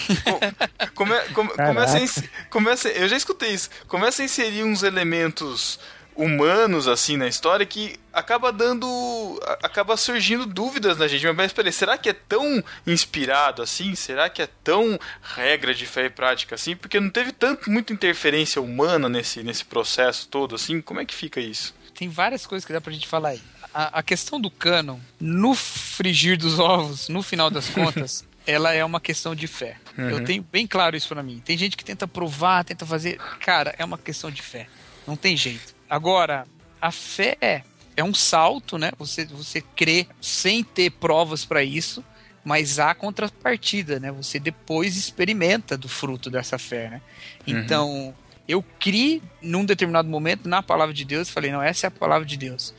[0.94, 5.78] come, come, começa, a, começa, eu já escutei isso, começa a inserir uns elementos
[6.14, 11.96] humanos assim na história que acaba dando acaba surgindo dúvidas na gente mas peraí, será
[11.96, 16.76] que é tão inspirado assim será que é tão regra de fé e prática assim
[16.76, 21.14] porque não teve tanto muita interferência humana nesse nesse processo todo assim como é que
[21.14, 24.50] fica isso tem várias coisas que dá pra gente falar aí a, a questão do
[24.50, 29.76] cânon no frigir dos ovos no final das contas ela é uma questão de fé.
[29.96, 30.10] Uhum.
[30.10, 31.40] Eu tenho bem claro isso para mim.
[31.44, 33.18] Tem gente que tenta provar, tenta fazer.
[33.40, 34.66] Cara, é uma questão de fé.
[35.06, 35.74] Não tem jeito.
[35.92, 36.46] Agora,
[36.80, 37.62] a fé
[37.94, 38.92] é um salto, né?
[38.98, 42.02] Você, você crê sem ter provas para isso,
[42.42, 44.10] mas há contrapartida, né?
[44.10, 47.02] Você depois experimenta do fruto dessa fé, né?
[47.46, 48.14] Então, uhum.
[48.48, 52.26] eu criei num determinado momento na palavra de Deus, falei, não, essa é a palavra
[52.26, 52.72] de Deus.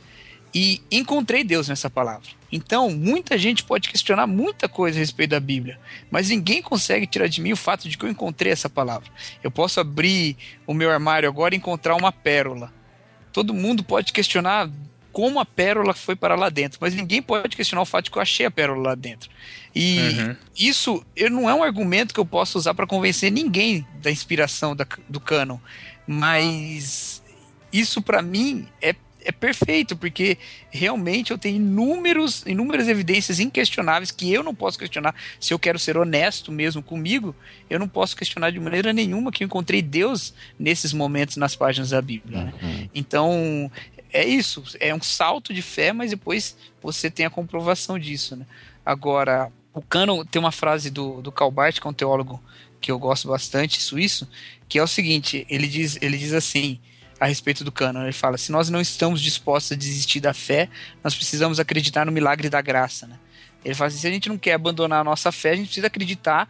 [0.52, 2.30] E encontrei Deus nessa palavra.
[2.50, 5.78] Então, muita gente pode questionar muita coisa a respeito da Bíblia,
[6.10, 9.08] mas ninguém consegue tirar de mim o fato de que eu encontrei essa palavra.
[9.40, 12.72] Eu posso abrir o meu armário agora e encontrar uma pérola.
[13.34, 14.70] Todo mundo pode questionar
[15.12, 18.16] como a pérola foi para lá dentro, mas ninguém pode questionar o fato de que
[18.16, 19.28] eu achei a pérola lá dentro.
[19.74, 20.36] E uhum.
[20.56, 24.74] isso eu, não é um argumento que eu possa usar para convencer ninguém da inspiração
[24.74, 25.58] da, do canon,
[26.06, 27.20] mas
[27.72, 28.94] isso para mim é,
[29.24, 30.38] é perfeito, porque
[30.70, 35.14] realmente eu tenho inúmeros, inúmeras evidências inquestionáveis que eu não posso questionar.
[35.40, 37.34] Se eu quero ser honesto mesmo comigo,
[37.68, 41.90] eu não posso questionar de maneira nenhuma que eu encontrei Deus nesses momentos nas páginas
[41.90, 42.44] da Bíblia.
[42.44, 42.54] Né?
[42.62, 42.88] Uhum.
[42.94, 43.70] Então,
[44.12, 48.46] é isso, é um salto de fé, mas depois você tem a comprovação disso, né?
[48.86, 52.40] Agora, o Canon tem uma frase do, do Calbart, que é um teólogo
[52.80, 54.28] que eu gosto bastante, suíço,
[54.68, 56.78] que é o seguinte, ele diz, ele diz assim,
[57.18, 60.68] a respeito do Canon, ele fala, se nós não estamos dispostos a desistir da fé,
[61.02, 63.18] nós precisamos acreditar no milagre da graça, né?
[63.64, 65.86] Ele fala assim, se a gente não quer abandonar a nossa fé, a gente precisa
[65.86, 66.48] acreditar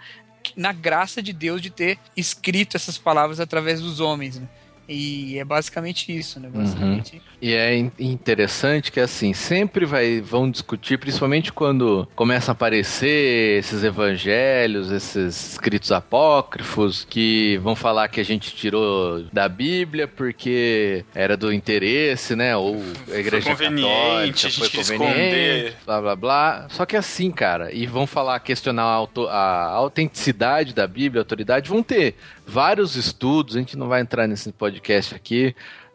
[0.56, 4.48] na graça de Deus de ter escrito essas palavras através dos homens, né?
[4.88, 6.48] E é basicamente isso, né?
[6.52, 7.16] Basicamente.
[7.16, 7.20] Uhum.
[7.40, 13.84] E é interessante que assim, sempre vai, vão discutir, principalmente quando começam a aparecer esses
[13.84, 21.36] evangelhos, esses escritos apócrifos, que vão falar que a gente tirou da Bíblia porque era
[21.36, 22.56] do interesse, né?
[22.56, 26.66] Ou a igreja foi conveniente, católica, foi conveniente, blá blá blá.
[26.70, 31.24] Só que assim, cara, e vão falar, questionar a, auto, a autenticidade da Bíblia, a
[31.24, 35.54] autoridade, vão ter vários estudos, a gente não vai entrar nesse podcast aqui,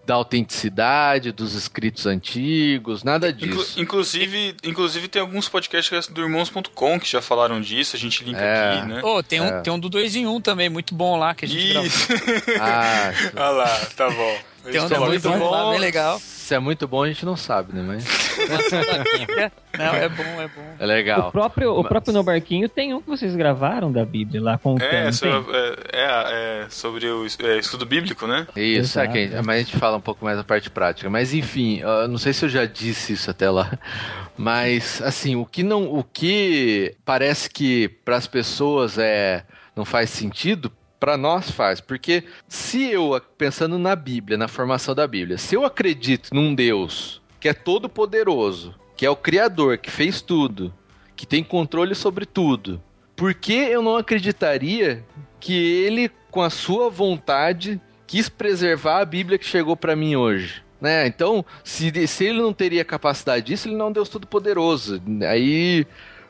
[0.10, 3.74] da autenticidade dos escritos antigos, nada disso.
[3.74, 8.42] Inclu inclusive, inclusive tem alguns podcasts do irmãos.com que já falaram disso, a gente linka
[8.42, 8.80] é.
[8.80, 9.02] aqui, né?
[9.04, 9.62] Oh, tem, um, é.
[9.62, 12.08] tem um do 2 em 1 um também, muito bom lá que a gente Isso.
[12.60, 14.40] ah, ah lá, tá bom.
[14.64, 16.20] Tem um muito bom, lá, bem legal.
[16.20, 17.84] Se é muito bom, a gente não sabe, né?
[17.86, 18.06] Mas...
[19.78, 20.76] não, é bom, é bom.
[20.80, 21.30] É legal.
[21.30, 21.86] O próprio, Mas...
[21.86, 25.12] o próprio No Barquinho tem um que vocês gravaram da Bíblia lá com o é,
[25.12, 28.48] sobre, é, é, é, sobre o é, estudo bíblico, né?
[28.56, 31.10] Isso, é que mas a gente fala um pouco mais da parte prática.
[31.10, 33.72] Mas enfim, não sei se eu já disse isso até lá.
[34.36, 35.94] Mas assim, o que não.
[35.94, 39.44] O que parece que para as pessoas é
[39.76, 45.08] não faz sentido, para nós faz, porque se eu, pensando na Bíblia, na formação da
[45.08, 49.90] Bíblia, se eu acredito num Deus que é todo poderoso, que é o Criador, que
[49.90, 50.74] fez tudo,
[51.16, 52.82] que tem controle sobre tudo,
[53.16, 55.06] por que eu não acreditaria
[55.40, 60.62] que ele, com a sua vontade, quis preservar a Bíblia que chegou para mim hoje?
[60.82, 61.08] Né?
[61.08, 65.02] Então, se, se ele não teria capacidade disso, ele não é um Deus todo-poderoso.
[65.30, 65.86] Aí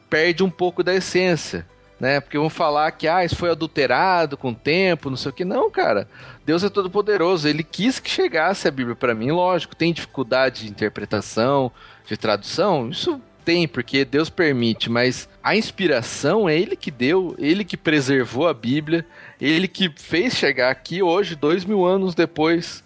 [0.09, 1.67] perde um pouco da essência
[1.99, 2.19] né?
[2.19, 5.43] Porque vão falar que ah, isso foi adulterado com o tempo, não sei o que.
[5.43, 6.07] Não, cara.
[6.45, 7.47] Deus é todo poderoso.
[7.47, 9.31] Ele quis que chegasse a Bíblia para mim.
[9.31, 11.71] Lógico, tem dificuldade de interpretação,
[12.05, 12.89] de tradução.
[12.89, 18.47] Isso tem, porque Deus permite, mas a inspiração é Ele que deu, Ele que preservou
[18.47, 19.05] a Bíblia,
[19.41, 22.83] Ele que fez chegar aqui hoje, dois mil anos depois,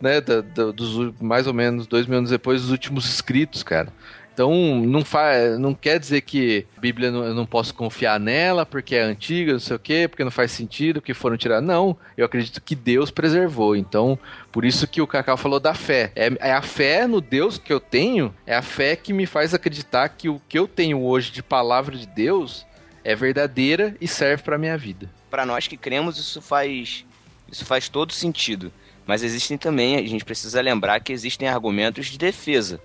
[0.00, 3.92] né, da, da, dos mais ou menos dois mil anos depois dos últimos escritos, cara.
[4.36, 8.66] Então, não, faz, não quer dizer que a Bíblia não, eu não posso confiar nela
[8.66, 11.62] porque é antiga, não sei o quê, porque não faz sentido, que foram tirar.
[11.62, 13.74] Não, eu acredito que Deus preservou.
[13.74, 14.18] Então,
[14.52, 16.12] por isso que o Cacau falou da fé.
[16.14, 19.54] É, é a fé no Deus que eu tenho, é a fé que me faz
[19.54, 22.66] acreditar que o que eu tenho hoje de palavra de Deus
[23.02, 25.10] é verdadeira e serve para minha vida.
[25.30, 27.06] Para nós que cremos, isso faz,
[27.50, 28.70] isso faz todo sentido.
[29.06, 32.78] Mas existem também, a gente precisa lembrar que existem argumentos de defesa.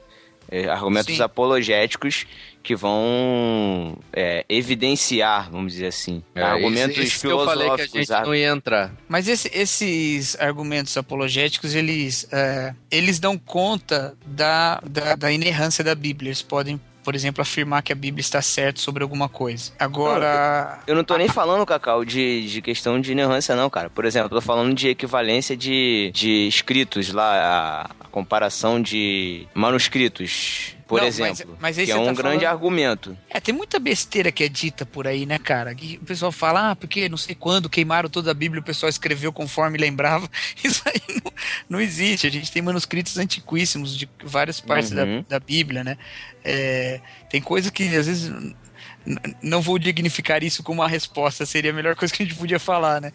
[0.51, 1.21] É, argumentos Sim.
[1.21, 2.25] apologéticos
[2.61, 7.55] que vão é, evidenciar, vamos dizer assim, é, argumentos esse, esse filosóficos.
[7.55, 8.93] Que eu falei que a gente não ia entrar.
[9.07, 15.95] Mas esse, esses argumentos apologéticos, eles, é, eles dão conta da, da, da inerrância da
[15.95, 16.29] Bíblia.
[16.29, 19.71] Eles podem por exemplo, afirmar que a Bíblia está certa sobre alguma coisa.
[19.79, 20.79] Agora.
[20.87, 23.89] eu não tô nem falando, Cacau, de, de questão de ignorância, não, cara.
[23.89, 29.47] Por exemplo, eu tô falando de equivalência de, de escritos lá, a, a comparação de
[29.53, 31.57] manuscritos por não, exemplo.
[31.57, 32.45] Mas, mas que é um tá grande falando...
[32.45, 33.17] argumento.
[33.29, 35.73] É, tem muita besteira que é dita por aí, né, cara?
[35.73, 38.89] Que o pessoal fala, ah, porque não sei quando queimaram toda a Bíblia, o pessoal
[38.89, 40.29] escreveu conforme lembrava.
[40.61, 41.31] Isso aí não,
[41.69, 42.27] não existe.
[42.27, 45.21] A gente tem manuscritos antiquíssimos de várias partes uhum.
[45.21, 45.97] da, da Bíblia, né?
[46.43, 48.29] É, tem coisa que às vezes
[49.41, 52.59] não vou dignificar isso como uma resposta, seria a melhor coisa que a gente podia
[52.59, 53.13] falar, né?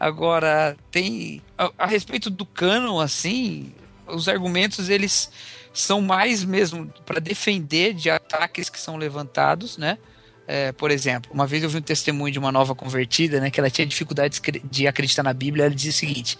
[0.00, 1.42] Agora, tem.
[1.58, 3.70] A, a respeito do cânon, assim,
[4.06, 5.30] os argumentos eles
[5.72, 9.98] são mais mesmo para defender de ataques que são levantados, né?
[10.46, 13.60] É, por exemplo, uma vez eu vi um testemunho de uma nova convertida, né, que
[13.60, 15.66] ela tinha dificuldade de acreditar na Bíblia.
[15.66, 16.38] Ela dizia o seguinte: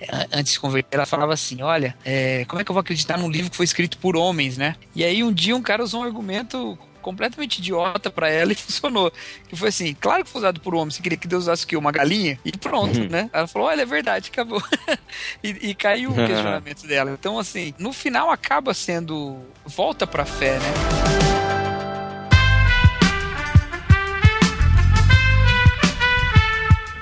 [0.00, 3.18] é, antes de converter, ela falava assim: Olha, é, como é que eu vou acreditar
[3.18, 4.76] num livro que foi escrito por homens, né?
[4.94, 9.12] E aí um dia um cara usou um argumento completamente idiota para ela e funcionou.
[9.48, 11.68] Que foi assim, claro que foi usado por homem, você queria que Deus usasse o
[11.68, 11.76] quê?
[11.76, 12.38] Uma galinha?
[12.44, 13.08] E pronto, uhum.
[13.08, 13.30] né?
[13.32, 14.62] Ela falou, olha, é verdade, acabou.
[15.42, 17.10] e, e, caiu o questionamento dela.
[17.12, 21.20] Então, assim, no final acaba sendo volta pra fé, né?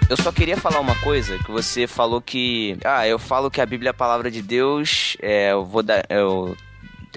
[0.09, 2.79] Eu só queria falar uma coisa, que você falou que.
[2.83, 6.03] Ah, eu falo que a Bíblia é a palavra de Deus, é, eu vou dar.
[6.09, 6.57] Eu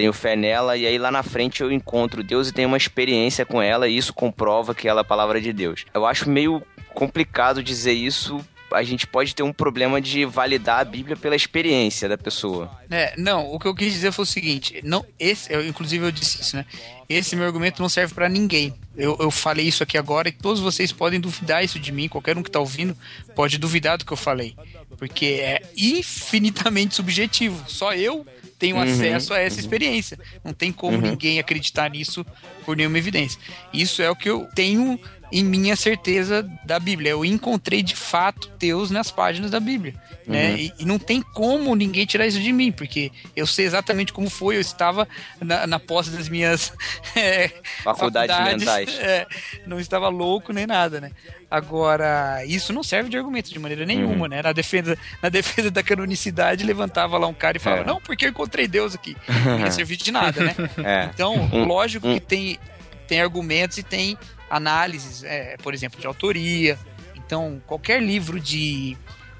[0.01, 3.45] tenho fé nela, e aí lá na frente eu encontro Deus e tenho uma experiência
[3.45, 5.85] com ela, e isso comprova que ela é a palavra de Deus.
[5.93, 6.63] Eu acho meio
[6.95, 12.07] complicado dizer isso a gente pode ter um problema de validar a Bíblia pela experiência
[12.07, 12.71] da pessoa.
[12.89, 16.11] É, não, o que eu quis dizer foi o seguinte, não, esse, eu, inclusive eu
[16.11, 16.65] disse isso, né?
[17.09, 18.73] Esse meu argumento não serve para ninguém.
[18.95, 22.37] Eu, eu falei isso aqui agora e todos vocês podem duvidar isso de mim, qualquer
[22.37, 22.95] um que tá ouvindo
[23.35, 24.55] pode duvidar do que eu falei,
[24.97, 27.61] porque é infinitamente subjetivo.
[27.67, 28.25] Só eu
[28.61, 29.61] tenho uhum, acesso a essa uhum.
[29.61, 30.19] experiência.
[30.43, 31.01] Não tem como uhum.
[31.01, 32.23] ninguém acreditar nisso
[32.63, 33.41] por nenhuma evidência.
[33.73, 34.99] Isso é o que eu tenho
[35.31, 37.11] em minha certeza da Bíblia.
[37.11, 39.95] Eu encontrei de fato Deus nas páginas da Bíblia.
[40.27, 40.51] Né?
[40.51, 40.57] Uhum.
[40.57, 44.29] E, e, não tem como ninguém tirar isso de mim, porque eu sei exatamente como
[44.29, 44.57] foi.
[44.57, 45.07] Eu estava
[45.39, 46.73] na, na posse das minhas
[47.15, 47.49] é,
[47.83, 48.91] faculdades, faculdades mentais.
[49.01, 49.25] É,
[49.65, 51.11] não estava louco nem nada, né?
[51.49, 54.27] Agora, isso não serve de argumento de maneira nenhuma, uhum.
[54.27, 54.41] né?
[54.41, 57.85] Na defesa, na defesa da canonicidade, levantava lá um cara e falava, é.
[57.85, 59.17] não, porque eu encontrei Deus aqui.
[59.43, 60.55] Não ia servir de nada, né?
[60.83, 61.09] É.
[61.13, 62.59] Então, lógico que tem,
[63.07, 64.17] tem argumentos e tem
[64.51, 66.77] análises, é, por exemplo, de autoria.
[67.15, 68.97] Então, qualquer livro de,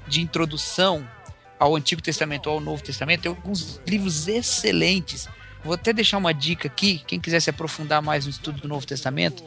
[0.08, 1.06] de introdução
[1.58, 5.28] ao Antigo Testamento ou ao Novo Testamento, tem alguns livros excelentes.
[5.62, 8.84] Vou até deixar uma dica aqui, quem quiser se aprofundar mais no estudo do Novo
[8.84, 9.44] Testamento,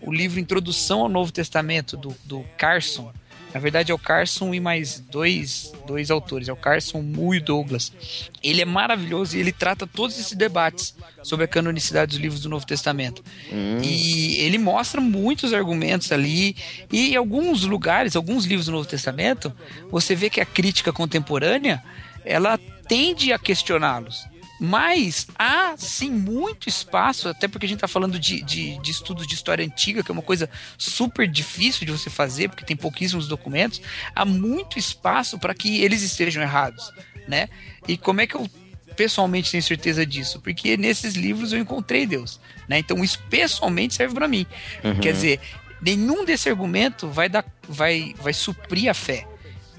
[0.00, 3.12] o livro Introdução ao Novo Testamento, do, do Carson,
[3.56, 7.40] na verdade é o Carson e mais dois, dois autores, é o Carson, Mu e
[7.40, 7.90] Douglas.
[8.42, 12.50] Ele é maravilhoso e ele trata todos esses debates sobre a canonicidade dos livros do
[12.50, 13.24] Novo Testamento.
[13.50, 13.78] Hum.
[13.82, 16.54] E ele mostra muitos argumentos ali
[16.92, 19.50] e em alguns lugares, alguns livros do Novo Testamento,
[19.90, 21.82] você vê que a crítica contemporânea,
[22.26, 24.26] ela tende a questioná-los.
[24.58, 29.26] Mas há sim muito espaço, até porque a gente está falando de, de, de, estudos
[29.26, 30.48] de história antiga, que é uma coisa
[30.78, 33.82] super difícil de você fazer, porque tem pouquíssimos documentos.
[34.14, 36.90] Há muito espaço para que eles estejam errados,
[37.28, 37.48] né?
[37.86, 38.48] E como é que eu
[38.96, 40.40] pessoalmente tenho certeza disso?
[40.40, 42.78] Porque nesses livros eu encontrei Deus, né?
[42.78, 44.46] Então isso pessoalmente serve para mim.
[44.82, 45.00] Uhum.
[45.00, 45.40] Quer dizer,
[45.82, 49.26] nenhum desse argumento vai dar, vai, vai suprir a fé.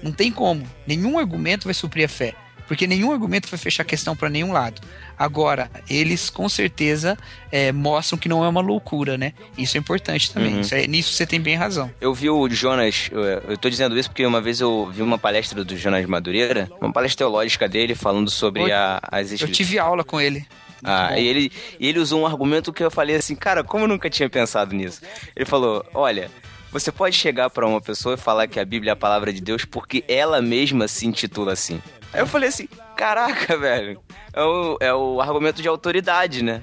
[0.00, 0.64] Não tem como.
[0.86, 2.36] Nenhum argumento vai suprir a fé
[2.68, 4.80] porque nenhum argumento vai fechar a questão para nenhum lado.
[5.18, 7.16] Agora, eles com certeza
[7.50, 9.32] é, mostram que não é uma loucura, né?
[9.56, 10.56] Isso é importante também.
[10.56, 10.62] Uhum.
[10.70, 11.90] É, nisso você tem bem razão.
[11.98, 13.10] Eu vi o Jonas,
[13.48, 16.92] eu, tô dizendo isso porque uma vez eu vi uma palestra do Jonas Madureira, uma
[16.92, 20.46] palestra teológica dele falando sobre a, as Eu tive aula com ele.
[20.84, 21.50] ah, e ele,
[21.80, 24.74] e ele usou um argumento que eu falei assim, cara, como eu nunca tinha pensado
[24.74, 25.00] nisso?
[25.34, 26.30] Ele falou: olha,
[26.70, 29.40] você pode chegar para uma pessoa e falar que a Bíblia é a palavra de
[29.40, 31.80] Deus porque ela mesma se intitula assim.
[32.12, 34.00] Aí eu falei assim, caraca, velho.
[34.32, 36.62] É o, é o argumento de autoridade, né?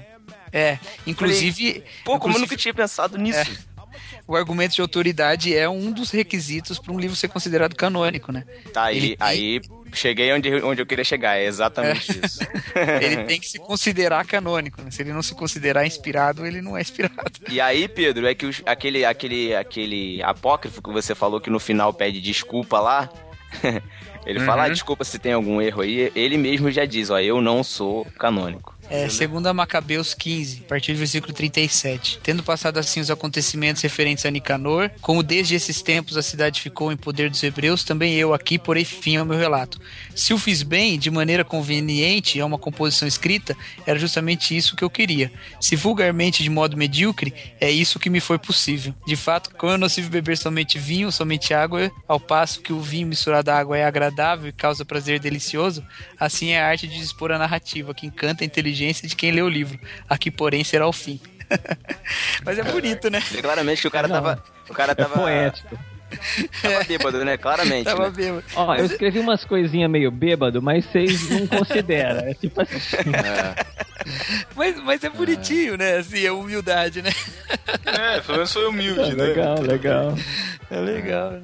[0.52, 1.72] É, inclusive.
[1.72, 3.38] Falei, Pô, como eu nunca tinha pensado nisso.
[3.38, 3.76] É,
[4.26, 8.44] o argumento de autoridade é um dos requisitos para um livro ser considerado canônico, né?
[8.72, 9.60] Tá, aí, Ele, aí
[9.92, 12.26] cheguei onde, onde eu queria chegar, é exatamente é.
[12.26, 12.40] isso.
[13.00, 14.90] ele tem que se considerar canônico, né?
[14.90, 17.14] Se ele não se considerar inspirado, ele não é inspirado.
[17.48, 21.60] E aí, Pedro, é que os, aquele, aquele, aquele apócrifo que você falou que no
[21.60, 23.08] final pede desculpa lá.
[24.26, 24.44] Ele uhum.
[24.44, 26.10] fala, ah, desculpa se tem algum erro aí.
[26.14, 28.75] Ele mesmo já diz, ó, eu não sou canônico.
[28.88, 32.20] É, segundo a Macabeus 15, a partir do versículo 37.
[32.22, 36.92] Tendo passado assim os acontecimentos referentes a Nicanor, como desde esses tempos a cidade ficou
[36.92, 39.80] em poder dos hebreus, também eu aqui porei fim ao meu relato.
[40.14, 44.84] Se o fiz bem, de maneira conveniente, a uma composição escrita, era justamente isso que
[44.84, 45.32] eu queria.
[45.60, 48.94] Se vulgarmente, de modo medíocre, é isso que me foi possível.
[49.06, 52.80] De fato, como eu não nocivo beber somente vinho, somente água, ao passo que o
[52.80, 55.84] vinho misturado à água é agradável e causa prazer delicioso,
[56.18, 59.30] assim é a arte de dispor a narrativa, que encanta a inteligência inteligência de quem
[59.30, 59.78] lê o livro.
[60.08, 61.20] Aqui, porém, será o fim.
[62.44, 63.20] Mas é bonito, né?
[63.40, 64.42] Claramente que o cara Não, tava.
[64.68, 65.14] O cara é tava.
[65.14, 65.78] É poético.
[66.62, 67.36] Tava bêbado, né?
[67.36, 67.84] Claramente.
[67.84, 68.10] Tava né?
[68.10, 68.44] bêbado.
[68.54, 72.28] Ó, eu escrevi umas coisinhas meio bêbado, mas vocês não consideram.
[72.28, 72.96] É tipo assim.
[72.96, 73.66] É.
[74.54, 75.78] Mas, mas é bonitinho, é.
[75.78, 75.96] né?
[75.96, 77.10] Assim, é humildade, né?
[77.86, 79.24] É, pelo menos foi humilde, é, né?
[79.24, 80.14] Legal, legal.
[80.70, 81.42] É legal, né?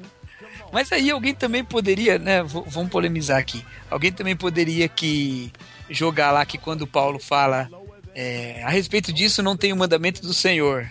[0.71, 2.41] Mas aí alguém também poderia, né?
[2.41, 3.63] V vamos polemizar aqui.
[3.91, 5.51] Alguém também poderia que
[5.89, 7.69] jogar lá que quando Paulo fala
[8.15, 10.89] é, a respeito disso não tem o mandamento do Senhor,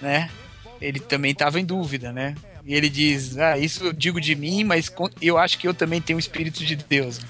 [0.00, 0.30] né?
[0.80, 2.34] Ele também estava em dúvida, né?
[2.64, 6.00] E ele diz: Ah, isso eu digo de mim, mas eu acho que eu também
[6.00, 7.20] tenho o Espírito de Deus.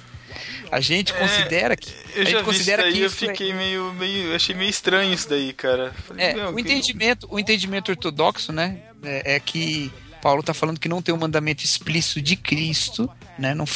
[0.70, 1.92] A gente é, considera que.
[2.14, 3.54] Eu já considera isso daí, eu é fiquei é...
[3.54, 4.34] meio, meio.
[4.34, 5.92] Achei meio estranho isso daí, cara.
[6.06, 8.78] Falei, é, o, entendimento, o entendimento ortodoxo, né?
[9.02, 9.92] É, é que
[10.24, 13.54] Paulo está falando que não tem um mandamento explícito de Cristo, né?
[13.54, 13.66] Não,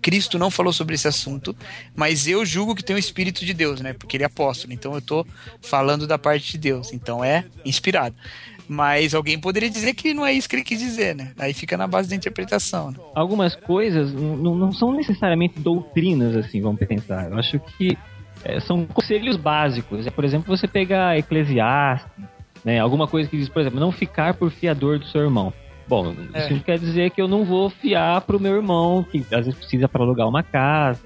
[0.00, 1.54] Cristo não falou sobre esse assunto,
[1.94, 3.92] mas eu julgo que tem o Espírito de Deus, né?
[3.92, 5.26] Porque ele é apóstolo, então eu estou
[5.60, 8.16] falando da parte de Deus, então é inspirado.
[8.66, 11.32] Mas alguém poderia dizer que não é isso que ele quis dizer, né?
[11.38, 12.90] Aí fica na base da interpretação.
[12.90, 12.96] Né?
[13.14, 17.30] Algumas coisas não, não são necessariamente doutrinas, assim, vamos pensar.
[17.30, 17.94] Eu acho que
[18.42, 20.06] é, são conselhos básicos.
[20.06, 22.10] É, por exemplo, você pegar Eclesiastes,
[22.64, 22.78] né?
[22.78, 25.52] Alguma coisa que diz, por exemplo, não ficar por fiador do seu irmão.
[25.86, 26.46] Bom, é.
[26.46, 29.88] isso quer dizer que eu não vou fiar pro meu irmão, que às vezes precisa
[29.88, 31.00] para alugar uma casa,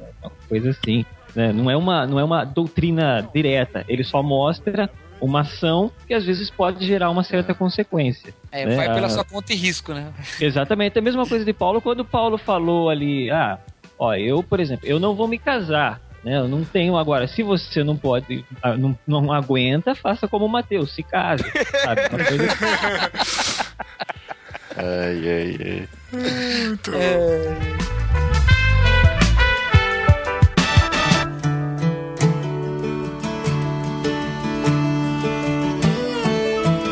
[0.48, 1.04] coisa assim.
[1.34, 1.52] Né?
[1.52, 6.24] Não, é uma, não é uma doutrina direta, ele só mostra uma ação que às
[6.24, 8.32] vezes pode gerar uma certa consequência.
[8.52, 8.76] É, né?
[8.76, 10.12] vai pela ah, sua conta e risco, né?
[10.40, 13.58] Exatamente, é a mesma coisa de Paulo quando Paulo falou ali, ah,
[13.98, 16.38] ó, eu, por exemplo, eu não vou me casar, né?
[16.38, 17.26] Eu não tenho agora.
[17.26, 21.44] Se você não pode, ah, não, não aguenta, faça como o Mateus, se case,
[21.82, 22.02] sabe?
[24.80, 25.88] Ai, ai, ai.
[26.12, 27.88] Muito é...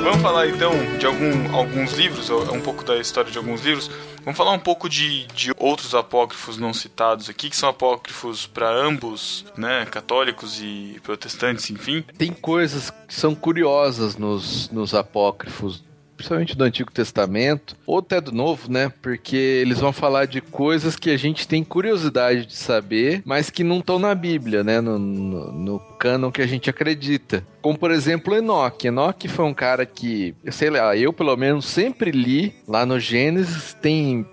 [0.02, 3.88] Vamos falar então de algum, alguns livros, um pouco da história de alguns livros.
[4.24, 8.68] Vamos falar um pouco de, de outros apócrifos não citados aqui, que são apócrifos para
[8.68, 12.04] ambos, né, católicos e protestantes, enfim.
[12.18, 15.84] Tem coisas que são curiosas nos, nos apócrifos
[16.16, 18.92] principalmente do Antigo Testamento, ou até do Novo, né?
[19.02, 23.62] Porque eles vão falar de coisas que a gente tem curiosidade de saber, mas que
[23.62, 24.80] não estão na Bíblia, né?
[24.80, 27.44] No, no, no que a gente acredita.
[27.60, 28.88] Como, por exemplo, Enoque.
[28.88, 33.74] Enoque foi um cara que, sei lá, eu pelo menos sempre li lá no Gênesis,
[33.74, 34.26] tem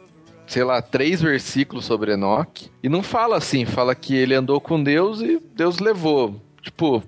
[0.46, 2.70] sei lá, três versículos sobre Enoque.
[2.84, 6.40] E não fala assim, fala que ele andou com Deus e Deus levou.
[6.62, 7.04] Tipo,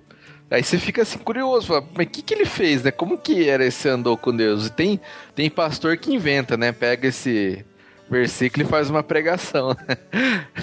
[0.56, 2.90] Aí você fica assim curioso, fala, mas o que, que ele fez, né?
[2.90, 4.68] Como que era esse andou com Deus?
[4.68, 5.02] E tem,
[5.36, 6.72] tem pastor que inventa, né?
[6.72, 7.66] Pega esse
[8.10, 9.76] versículo e faz uma pregação.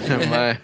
[0.03, 0.25] Né?
[0.27, 0.57] mas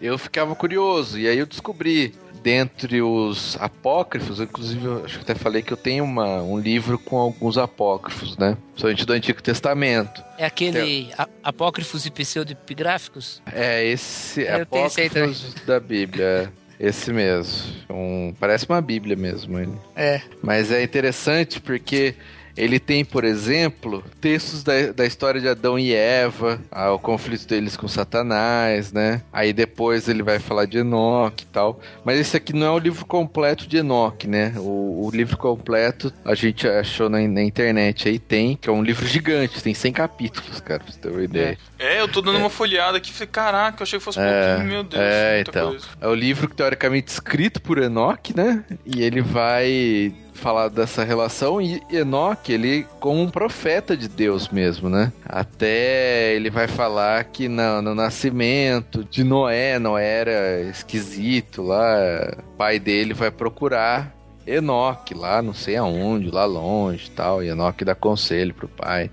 [0.00, 5.34] eu ficava curioso, e aí eu descobri dentre os apócrifos, inclusive eu acho que até
[5.34, 8.56] falei que eu tenho uma, um livro com alguns apócrifos, né?
[8.68, 10.24] Principalmente do Antigo Testamento.
[10.38, 11.26] É aquele é...
[11.42, 13.42] apócrifos e pseudepigráficos?
[13.52, 16.50] É, esse eu apócrifos da Bíblia.
[16.78, 17.74] Esse mesmo.
[17.90, 19.72] Um, parece uma Bíblia mesmo ele.
[19.96, 20.20] É.
[20.42, 22.14] Mas é interessante porque
[22.58, 27.46] ele tem, por exemplo, textos da, da história de Adão e Eva, ah, o conflito
[27.46, 29.22] deles com Satanás, né?
[29.32, 31.80] Aí depois ele vai falar de Enoque e tal.
[32.04, 34.54] Mas esse aqui não é o livro completo de Enoque, né?
[34.56, 38.82] O, o livro completo a gente achou na, na, internet aí tem, que é um
[38.82, 41.56] livro gigante, tem 100 capítulos, cara, pra você ter uma ideia.
[41.78, 42.40] É, eu tô dando é.
[42.40, 45.02] uma folhada aqui, falei, caraca, eu achei que fosse é, pouquinho, meu Deus.
[45.02, 45.70] É, então.
[45.70, 45.86] Coisa.
[46.00, 48.64] É o livro que teoricamente escrito por Enoque, né?
[48.84, 54.88] E ele vai falar dessa relação e Enoque, ele como um profeta de Deus mesmo,
[54.88, 55.12] né?
[55.24, 62.56] Até ele vai falar que no, no nascimento de Noé, Noé era esquisito lá, o
[62.56, 64.14] pai dele vai procurar
[64.46, 69.10] Enoque lá, não sei aonde, lá longe tal, e Enoque dá conselho pro pai.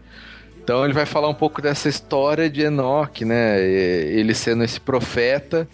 [0.63, 3.61] Então ele vai falar um pouco dessa história de Enoque, né?
[3.61, 5.67] Ele sendo esse profeta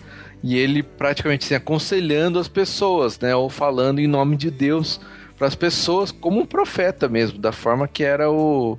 [0.44, 3.36] e ele praticamente assim, aconselhando as pessoas, né?
[3.36, 5.00] Ou falando em nome de Deus
[5.42, 8.78] para as pessoas como um profeta mesmo, da forma que era o,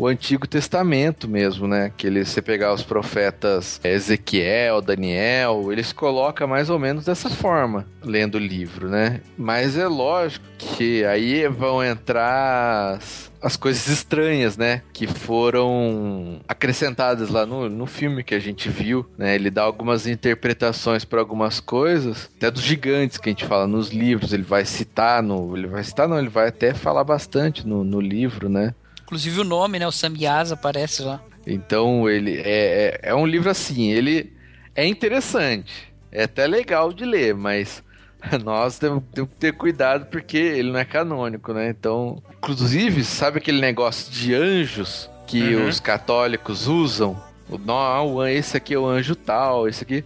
[0.00, 1.92] o Antigo Testamento mesmo, né?
[1.94, 7.86] Que ele, você pegar os profetas Ezequiel, Daniel, eles colocam mais ou menos dessa forma,
[8.02, 9.20] lendo o livro, né?
[9.36, 14.80] Mas é lógico que aí vão entrar as, as coisas estranhas, né?
[14.90, 19.34] Que foram acrescentadas lá no, no filme que a gente viu, né?
[19.34, 23.90] Ele dá algumas interpretações para algumas coisas, até dos gigantes que a gente fala nos
[23.90, 25.54] livros, ele vai citar no...
[25.54, 28.74] Ele vai citar, não, ele vai até falar bastante no, no livro, né?
[29.10, 29.88] Inclusive o nome, né?
[29.88, 31.20] O Samyasa aparece lá.
[31.44, 34.32] Então ele é, é, é um livro assim, ele
[34.72, 37.82] é interessante, é até legal de ler, mas
[38.44, 41.70] nós temos, temos, que ter cuidado porque ele não é canônico, né?
[41.70, 45.66] Então, inclusive, sabe aquele negócio de anjos que uhum.
[45.66, 47.20] os católicos usam?
[47.64, 50.04] Não, esse aqui é o anjo tal, esse aqui.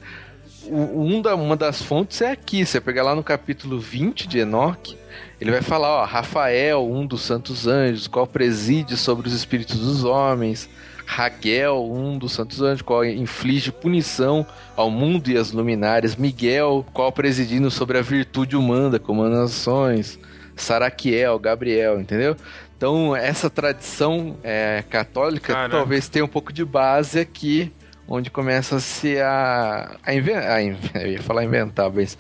[0.67, 2.65] Um da, uma das fontes é aqui.
[2.65, 4.97] Você pegar lá no capítulo 20 de Enoque,
[5.45, 10.03] ele vai falar, ó, Rafael, um dos santos anjos, qual preside sobre os espíritos dos
[10.03, 10.71] homens.
[11.05, 16.17] Raguel, um dos santos anjos, qual inflige punição ao mundo e às luminárias.
[16.17, 20.19] Miguel, qual presidindo sobre a virtude humana, comanda nações.
[20.57, 22.35] Saraquiel, Gabriel, entendeu?
[22.75, 25.77] Então, essa tradição é, católica Caraca.
[25.77, 27.71] talvez tenha um pouco de base aqui,
[28.07, 30.63] onde começa-se a, a, inventar.
[30.95, 32.17] Eu ia falar inventar, mas,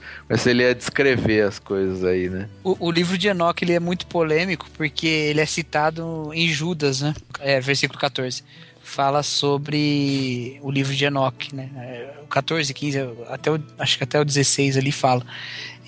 [0.47, 2.49] ele ia descrever as coisas aí, né?
[2.62, 7.01] O, o livro de Enoque ele é muito polêmico porque ele é citado em Judas,
[7.01, 7.14] né?
[7.41, 8.43] É, versículo 14.
[8.85, 11.70] Fala sobre o livro de Enoque, né?
[11.76, 15.24] É, O 14, 15, até o, acho que até o 16 ali fala.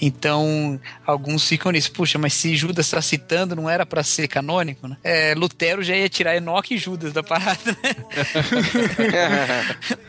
[0.01, 1.91] Então, alguns ficam nisso.
[1.93, 4.97] Puxa, mas se Judas está citando, não era para ser canônico, né?
[5.03, 7.97] É, Lutero já ia tirar Enoque e Judas da parada, né?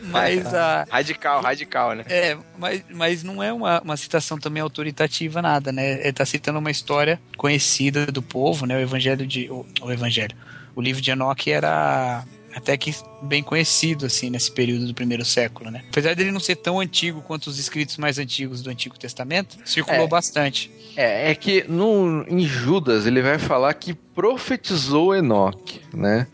[0.10, 0.86] mas a.
[0.90, 2.04] radical, radical, né?
[2.08, 6.00] É, mas, mas não é uma, uma citação também autoritativa, nada, né?
[6.00, 8.76] Ele tá citando uma história conhecida do povo, né?
[8.76, 9.50] O evangelho de.
[9.50, 10.36] O, o evangelho.
[10.74, 12.24] O livro de Enoque era
[12.54, 15.84] até que bem conhecido, assim, nesse período do primeiro século, né?
[15.90, 20.04] Apesar dele não ser tão antigo quanto os escritos mais antigos do Antigo Testamento, circulou
[20.04, 20.08] É.
[20.08, 20.70] bastante.
[20.96, 26.26] É, é que no, em Judas ele vai falar que profetizou Enoque, né?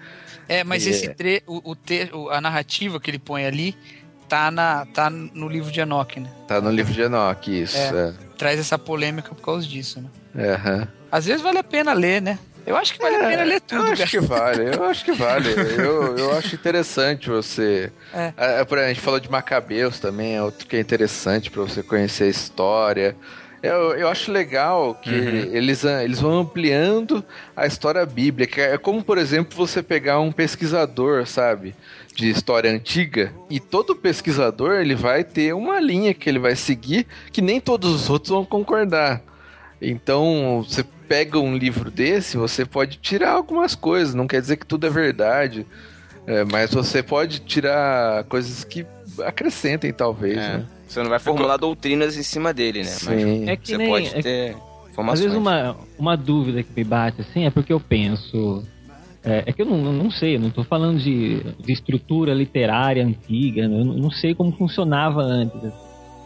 [0.48, 0.90] É, mas É.
[0.90, 3.74] esse tre o, o te o- a narrativa que ele põe ali
[4.28, 6.30] tá, na, tá no livro de Enoque, né?
[6.46, 7.76] Tá no livro de Enoque, isso.
[7.76, 8.08] É.
[8.08, 8.12] É.
[8.36, 10.08] Traz essa polêmica por causa disso, né?
[10.36, 10.88] É, aham.
[11.10, 12.38] Às vezes vale a pena ler, né?
[12.66, 14.02] Eu acho que vale a pena ler tudo, Eu cara.
[14.04, 15.48] acho que vale, eu acho que vale.
[15.78, 17.92] Eu, eu acho interessante você.
[18.12, 18.32] É.
[18.36, 21.62] Ah, por exemplo, a gente falou de Macabeus também, é outro que é interessante pra
[21.62, 23.16] você conhecer a história.
[23.62, 27.24] Eu, eu acho legal que eles, ah, eles vão ampliando
[27.56, 28.60] a história bíblica.
[28.60, 31.74] É como, por exemplo, você pegar um pesquisador, sabe?
[32.14, 33.32] De história antiga.
[33.48, 37.90] E todo pesquisador ele vai ter uma linha que ele vai seguir que nem todos
[37.90, 39.22] os outros vão concordar.
[39.80, 44.66] Então, você pega um livro desse, você pode tirar algumas coisas, não quer dizer que
[44.66, 45.66] tudo é verdade,
[46.26, 48.86] é, mas você pode tirar coisas que
[49.24, 50.58] acrescentem, talvez, É.
[50.58, 50.66] né?
[50.88, 52.84] Você não vai formular doutrinas em cima dele, né?
[52.84, 53.48] Sim.
[53.48, 54.50] É que você nem- pode é que- ter
[54.84, 55.20] Às informações.
[55.24, 58.62] vezes uma, uma dúvida que me bate assim é porque eu penso.
[59.24, 63.04] É, é que eu não, não sei, eu não estou falando de, de estrutura literária
[63.04, 63.80] antiga, né?
[63.80, 65.72] eu não, não sei como funcionava antes.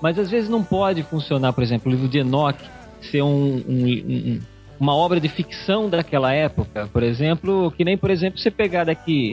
[0.02, 2.58] Mas às vezes não pode funcionar, por exemplo, o livro de Enoch
[3.02, 4.40] ser um- um- um-
[4.80, 9.32] uma obra de ficção daquela época, por exemplo, que nem, por exemplo, você pegar daqui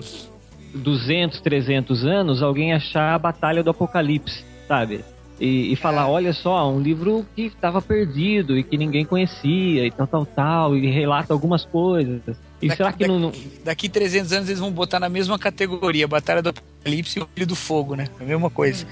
[0.73, 5.01] 200, 300 anos, alguém achar a Batalha do Apocalipse, sabe?
[5.39, 9.91] E, e falar, olha só, um livro que estava perdido e que ninguém conhecia e
[9.91, 12.21] tal, tal, tal, e relata algumas coisas.
[12.61, 13.31] E Daqui- será que não, não-
[13.63, 17.47] Daqui 300 anos eles vão botar na mesma categoria, Batalha do Apocalipse e o Filho
[17.47, 18.07] do Fogo, né?
[18.17, 18.85] É a mesma coisa.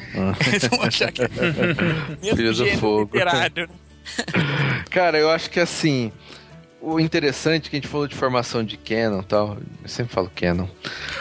[0.46, 3.10] Eles vão achar que é o mesmo Filho do Fogo.
[3.14, 3.70] literário.
[4.90, 6.12] Cara, eu acho que assim,
[6.82, 10.14] o interessante é que a gente falou de formação de canon e tal, eu sempre
[10.14, 10.68] falo canon.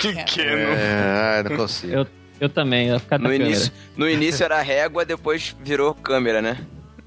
[0.00, 0.72] Que Canon.
[0.76, 1.92] É, ah, não consigo.
[1.92, 2.06] Eu,
[2.40, 3.44] eu também, eu ficar No câmera.
[3.44, 6.58] início, no início era régua, depois virou câmera, né?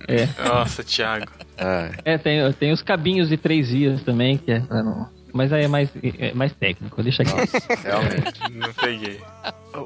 [0.07, 1.25] É, Nossa, Thiago.
[1.57, 5.09] Ah, é tem, tem os cabinhos de três dias também, que é não...
[5.33, 7.33] Mas aí é mais, é mais técnico, deixa aqui.
[7.33, 8.39] nossa, realmente.
[8.53, 9.19] Não peguei.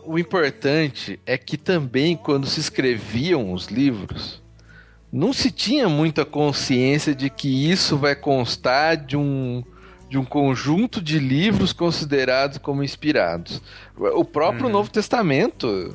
[0.05, 4.43] O importante é que também quando se escreviam os livros,
[5.11, 9.63] não se tinha muita consciência de que isso vai constar de um
[10.09, 13.61] de um conjunto de livros considerados como inspirados.
[13.95, 14.71] O próprio Uhum.
[14.71, 15.93] Novo Testamento,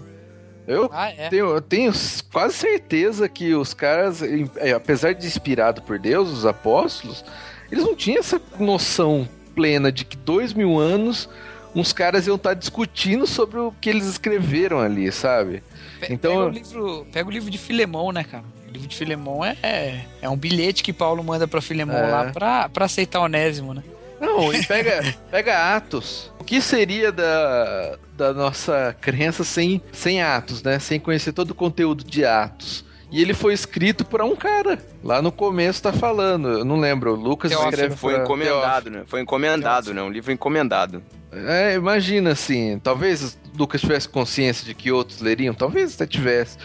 [0.69, 1.29] eu Ah, é.
[1.29, 1.93] tenho, eu tenho
[2.31, 7.25] quase certeza que os caras, é, apesar de inspirado por Deus, os apóstolos,
[7.73, 11.29] eles não tinham essa noção plena de que dois mil anos
[11.75, 15.61] uns caras iam estar discutindo sobre o que eles escreveram ali, sabe?
[16.09, 18.45] Então- Pega o, livro, pega o livro de Filemão, né, cara?
[18.75, 22.11] O livro de Filemão é, é, é um bilhete que Paulo manda pra Filemão É.
[22.11, 23.85] lá pra, pra aceitar Onésimo, né?
[24.21, 26.33] Não, e pega, pega Atos.
[26.41, 30.81] O que seria da, da nossa crença sem, sem Atos, né?
[30.81, 32.85] Sem conhecer todo o conteúdo de Atos.
[33.13, 34.77] E ele foi escrito por um cara.
[35.05, 36.49] Lá no começo tá falando.
[36.49, 37.13] Eu não lembro.
[37.13, 39.03] o Lucas Teófilo, escreve Foi pra- encomendado, né?
[39.07, 40.03] Foi encomendado, né?
[40.03, 41.01] Um livro encomendado.
[41.33, 43.23] É, imagina assim, talvez
[43.55, 46.59] o Lucas tivesse consciência de que outros leriam, talvez até tivesse.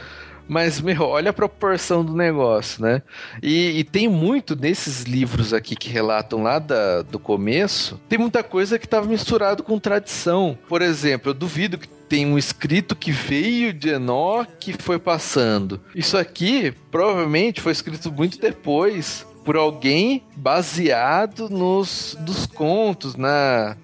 [0.49, 3.03] Mas, meu, olha a proporção do negócio, né?
[3.41, 8.43] E, e tem muito nesses livros aqui que relatam lá da- do começo, tem muita
[8.43, 10.57] coisa que estava misturado com tradição.
[10.67, 15.79] Por exemplo, eu duvido que tem um escrito que veio de Enoque e foi passando.
[15.93, 23.77] Isso aqui provavelmente foi escrito muito depois por alguém baseado nos dos contos, na,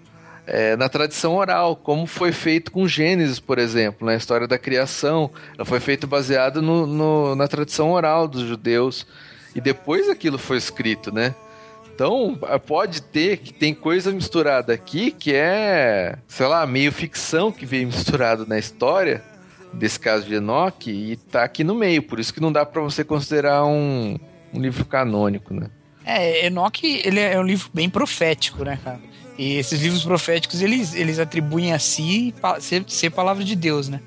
[0.48, 5.30] é, na tradição oral, como foi feito com Gênesis, por exemplo, na história da criação.
[5.58, 9.06] Ela foi feito baseado no, no- na tradição oral dos judeus.
[9.56, 11.34] E depois aquilo foi escrito, né?
[11.93, 12.38] Então,
[12.68, 17.88] pode ter que tem coisa misturada aqui que é, sei lá, meio ficção que veio
[17.88, 19.24] misturado na história
[19.72, 22.04] desse caso de Enoch e tá aqui no meio.
[22.04, 24.20] Por isso que não dá para você considerar um,
[24.54, 25.68] um livro canônico, né?
[26.04, 29.00] É, Enoch, ele é um livro bem profético, né, cara?
[29.38, 33.99] E esses livros proféticos, eles, eles atribuem a si ser, ser palavra de Deus, né?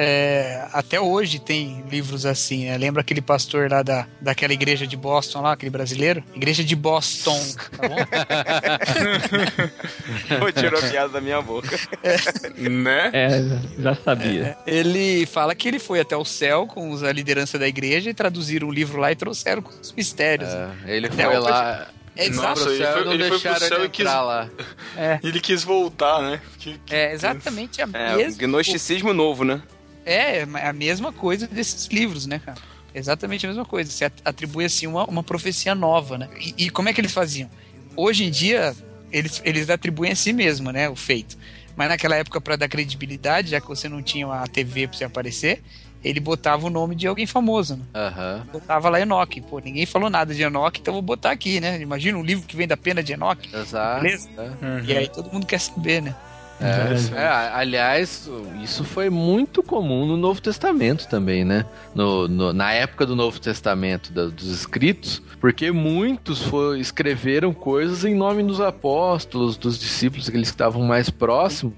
[0.00, 2.78] É, até hoje tem livros assim, né?
[2.78, 6.22] Lembra aquele pastor lá da, daquela igreja de Boston lá, aquele brasileiro?
[6.36, 7.36] Igreja de Boston,
[7.76, 7.96] tá bom?
[10.38, 11.76] Pô, tirou a piada da minha boca.
[12.04, 12.68] É.
[12.68, 13.10] Né?
[13.12, 14.56] É, já sabia.
[14.66, 18.14] É, ele fala que ele foi até o céu com a liderança da igreja e
[18.14, 20.48] traduziram o livro lá e trouxeram com os mistérios.
[20.48, 21.88] É, ele Até foi hoje- lá.
[21.94, 22.60] É, exato.
[22.60, 24.50] Nossa, ele foi- não ele foi pro deixaram céu ele e quis- entrar lá.
[24.96, 26.40] É, Ele quis voltar, né?
[26.58, 29.62] Que- que- é exatamente a É, mesma gnosticismo novo, né?
[30.04, 32.58] É, a mesma coisa desses livros, né, cara?
[32.94, 33.90] Exatamente a mesma coisa.
[33.90, 36.28] Você at- atribui, assim, uma, uma profecia nova, né?
[36.40, 37.50] E, e como é que eles faziam?
[37.94, 38.74] Hoje em dia,
[39.12, 41.36] eles, eles atribuem a si mesmo, né, o feito.
[41.76, 45.04] Mas naquela época, para dar credibilidade, já que você não tinha a TV pra você
[45.04, 45.62] aparecer,
[46.04, 47.82] ele botava o nome de alguém famoso, né?
[47.94, 48.46] Aham.
[48.52, 49.40] Botava lá Enoch.
[49.42, 51.80] Pô, ninguém falou nada de Enoch, então vou botar aqui, né?
[51.80, 53.48] Imagina um livro que vem da pena de Enoch.
[53.52, 54.02] Exato.
[54.02, 54.28] Beleza?
[54.38, 54.84] Uhum.
[54.84, 56.14] E aí todo mundo quer saber, né?
[56.60, 58.28] É, é, aliás,
[58.62, 61.64] isso foi muito comum no Novo Testamento também, né?
[61.94, 68.04] No, no- na época do Novo Testamento, da- dos escritos, porque muitos foi, escreveram coisas
[68.04, 71.74] em nome dos apóstolos, dos discípulos, aqueles que estavam mais próximos.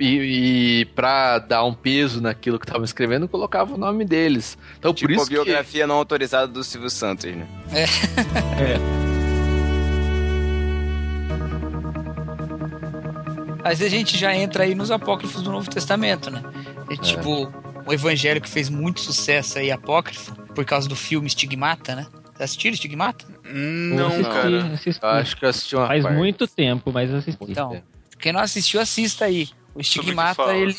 [0.00, 4.56] E, e para dar um peso naquilo que estavam escrevendo, colocava o nome deles.
[4.78, 7.46] Então, Tipo por isso a biografia não autorizada do Silvio Santos, né?
[13.62, 16.42] Mas a gente já entra aí nos apócrifos do Novo Testamento, né?
[16.90, 17.52] É, tipo,
[17.86, 22.06] o evangelho que fez muito sucesso aí, apócrifo, por causa do filme Estigmata, né?
[22.24, 23.26] Vocês assistiram Estigmata?
[23.44, 24.64] Não, Assisti, cara.
[24.72, 25.00] assisti.
[25.00, 26.16] que acho que eu assisti uma Faz parte.
[26.16, 27.44] muito tempo, mas assisti.
[27.48, 27.82] Então,
[28.18, 29.48] quem não assistiu, assista aí.
[29.80, 30.76] O Estigmata, ele,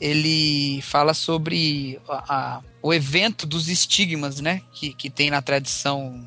[0.00, 4.62] ele fala sobre a- a- o evento dos estigmas, né?
[4.72, 6.24] Que, que tem na tradição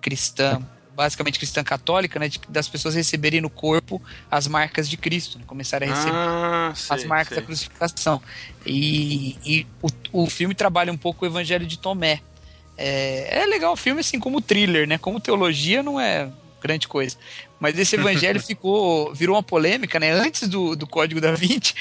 [0.00, 0.60] cristã,
[0.96, 2.28] basicamente cristã católica, né?
[2.28, 4.00] de- das pessoas receberem no corpo
[4.30, 7.36] as marcas de Cristo, né, começarem a receber Ah, sei, as marcas sei.
[7.38, 8.22] da crucificação.
[8.66, 12.20] E, e o, o filme trabalha um pouco o evangelho de Tomé.
[12.76, 14.98] É, é legal o filme, assim, como thriller, né?
[14.98, 16.30] Como teologia não é
[16.60, 17.16] grande coisa.
[17.62, 20.10] Mas esse evangelho ficou, virou uma polêmica, né?
[20.10, 21.72] Antes do, do Código da Vinci,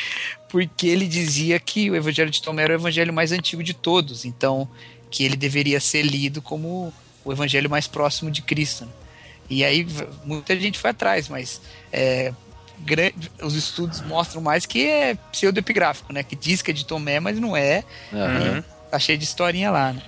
[0.48, 4.24] porque ele dizia que o evangelho de Tomé era o evangelho mais antigo de todos.
[4.24, 4.70] Então,
[5.10, 6.94] que ele deveria ser lido como
[7.26, 8.86] o evangelho mais próximo de Cristo.
[8.86, 8.92] né?
[9.50, 9.88] E aí
[10.24, 11.60] muita gente foi atrás, mas
[11.92, 12.32] é,
[13.42, 16.22] os estudos mostram mais que é pseudoepigráfico, né?
[16.22, 17.84] Que diz que é de Tomé, mas não é.
[18.14, 18.64] Uhum.
[18.92, 20.02] Tá cheio de historinha lá, né?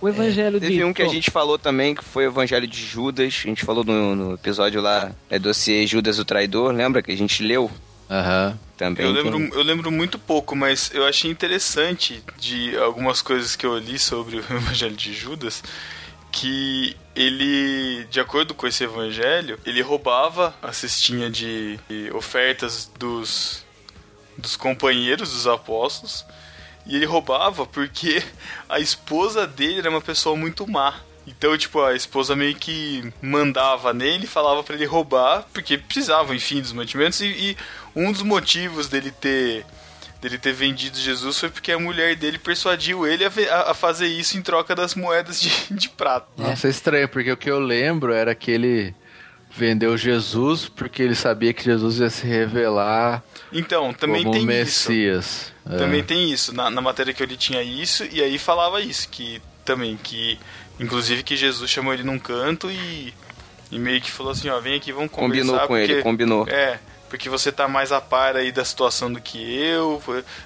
[0.00, 2.80] O evangelho de Teve um que a gente falou também, que foi o Evangelho de
[2.84, 3.42] Judas.
[3.44, 7.16] A gente falou no, no episódio lá, é dossiê Judas o Traidor, lembra que a
[7.16, 7.68] gente leu
[8.08, 8.56] Aham.
[8.76, 9.04] também?
[9.06, 13.66] Eu tem- lembro, eu lembro muito pouco, mas eu achei interessante de algumas coisas que
[13.66, 15.64] eu li sobre o Evangelho de Judas,
[16.30, 23.64] que ele, de acordo com esse evangelho, ele roubava a cestinha de de ofertas dos,
[24.36, 26.24] dos companheiros dos apóstolos,
[26.88, 28.20] e ele roubava porque
[28.68, 30.94] a esposa dele era uma pessoa muito má.
[31.26, 36.62] Então, tipo, a esposa meio que mandava nele, falava pra ele roubar, porque precisava, enfim,
[36.62, 37.20] dos mantimentos.
[37.20, 37.56] E, e
[37.94, 39.64] um dos motivos dele ter
[40.22, 44.36] dele ter vendido Jesus foi porque a mulher dele persuadiu ele a- a fazer isso
[44.36, 46.26] em troca das moedas de, de prata.
[46.36, 48.94] Nossa, é estranho, porque o que eu lembro era que ele
[49.58, 54.46] vendeu Jesus porque ele sabia que Jesus ia se revelar Então, também como tem isso.
[54.46, 55.52] Messias.
[55.68, 55.76] É.
[55.76, 56.54] Também tem isso.
[56.54, 60.38] Na, na matéria que eu li tinha isso, e aí falava isso, que também, que
[60.78, 63.12] inclusive que Jesus chamou ele num canto e,
[63.70, 65.44] e meio que falou assim, ó, vem aqui, vamos conversar.
[65.44, 66.48] Combinou com porque, ele, combinou.
[66.48, 66.78] É,
[67.08, 70.00] porque você tá mais a par aí da situação do que eu,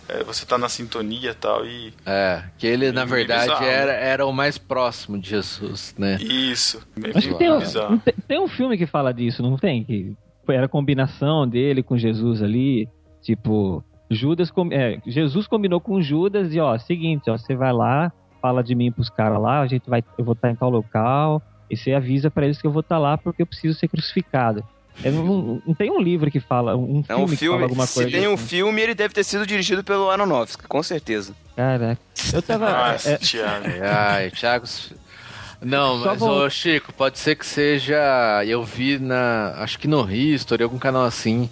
[0.09, 3.65] é, você tá na sintonia e tal, e É, que ele, na Meio verdade, bizarro,
[3.67, 6.17] era, era o mais próximo de Jesus, né?
[6.21, 6.81] isso.
[6.97, 7.99] Meio Acho que tem, um-
[8.29, 9.85] tem, um filme que fala disso, não tem?
[9.85, 10.15] Que
[10.49, 12.89] era a combinação dele com Jesus ali.
[13.23, 18.13] Tipo, Judas com- é, Jesus combinou com Judas e ó, seguinte, ó, você vai lá,
[18.41, 21.41] fala de mim pros caras lá, a gente vai, eu vou estar em tal local,
[21.71, 24.63] e você avisa pra eles que eu vou estar lá porque eu preciso ser crucificado.
[25.05, 27.63] É, não, não tem um livro que fala, um É filme, um que fala filme.
[27.63, 28.11] alguma Se coisa.
[28.11, 28.47] tem um assim.
[28.47, 31.35] filme, ele deve ter sido dirigido pelo Aronofsky, com certeza.
[31.57, 32.01] Caraca.
[32.33, 32.71] Eu tava.
[32.93, 33.67] Nossa, é, Thiago.
[33.83, 34.67] Ai, Thiago.
[35.61, 37.97] Não, Só mas, vou- ô Chico, pode ser que seja.
[38.47, 39.55] Eu vi na.
[39.59, 41.49] Acho que no History, algum canal assim,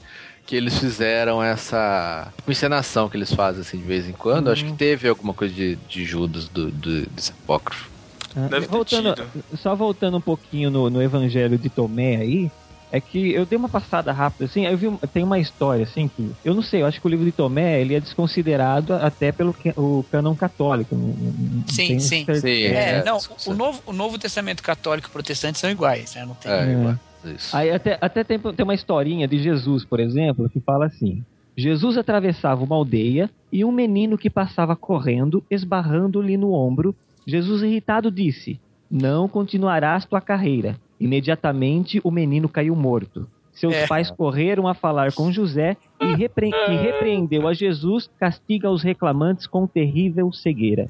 [0.47, 4.51] que eles fizeram essa uma encenação que eles fazem assim de vez em quando.
[4.51, 7.88] Acho que teve alguma coisa de, de Judas do, do, desse apócrifo.
[8.36, 9.45] Ah, Deve ter voltando, tido.
[9.59, 12.51] só voltando um pouquinho no, no Evangelho de Tomé aí,
[12.93, 16.30] é que eu dei uma passada rápida assim, eu vi tem uma história assim que
[16.45, 19.53] eu não sei, eu acho que o livro de Tomé ele é desconsiderado até pelo
[19.55, 20.95] que- o cânon católico.
[20.95, 22.24] não- não- não Sim, sim.
[22.24, 22.41] certeza.
[22.41, 26.24] Sim, É, É, não, o novo, o novo Testamento católico e protestante são iguais, né?
[26.24, 26.51] Não tem.
[26.51, 26.72] É, É.
[26.72, 26.95] igual.
[27.24, 27.55] Isso.
[27.57, 31.22] Aí até, até tem, tem uma historinha de Jesus, por exemplo, que fala assim:
[31.57, 36.95] Jesus atravessava uma aldeia e um menino que passava correndo, esbarrando-lhe no ombro.
[37.26, 38.59] Jesus, irritado, disse:
[38.91, 40.76] Não continuarás tua carreira.
[41.01, 43.26] Imediatamente o menino caiu morto.
[43.53, 43.86] Seus É.
[43.86, 49.46] pais correram a falar com José e, repre e repreendeu a Jesus, castiga os reclamantes
[49.46, 50.88] com terrível cegueira.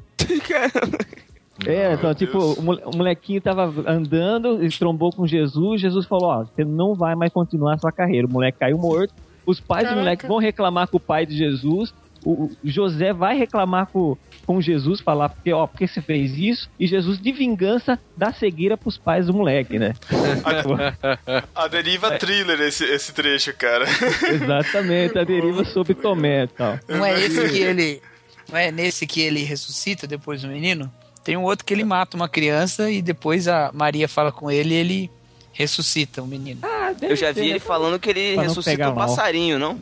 [1.67, 6.29] É, então, tipo, o mole- o molequinho tava andando, e trombou com Jesus, Jesus falou,
[6.29, 8.27] ó, você não vai mais continuar a sua carreira.
[8.27, 9.13] O moleque caiu morto,
[9.45, 11.93] os pais do moleque vão reclamar com o pai de Jesus,
[12.25, 14.17] o, José vai reclamar com,
[14.47, 18.77] com Jesus, falar, porque, ó, porque você fez isso, e Jesus, de vingança, dá cegueira
[18.77, 19.95] pros pais do moleque, né?
[21.55, 23.85] A deriva thriller esse, esse trecho, cara.
[24.33, 26.79] Exatamente, a deriva sobre Tomé e tal.
[26.89, 28.03] Não é esse que ele.
[28.51, 30.91] Não é nesse que ele ressuscita depois do menino?
[31.23, 34.75] Tem um outro que ele mata uma criança e depois a Maria fala com ele
[34.75, 35.11] e ele
[35.53, 36.61] ressuscita o menino.
[36.63, 37.47] Ah, Eu já vi né?
[37.49, 39.07] ele falando que ele ressuscita um mal.
[39.07, 39.79] passarinho, não?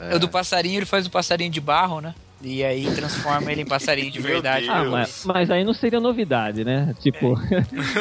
[0.00, 0.14] É.
[0.16, 2.14] O do passarinho, ele faz o passarinho de barro, né?
[2.42, 4.66] E aí transforma ele em passarinho de verdade.
[4.66, 6.94] Ah, mas, mas aí não seria novidade, né?
[7.02, 7.38] Tipo,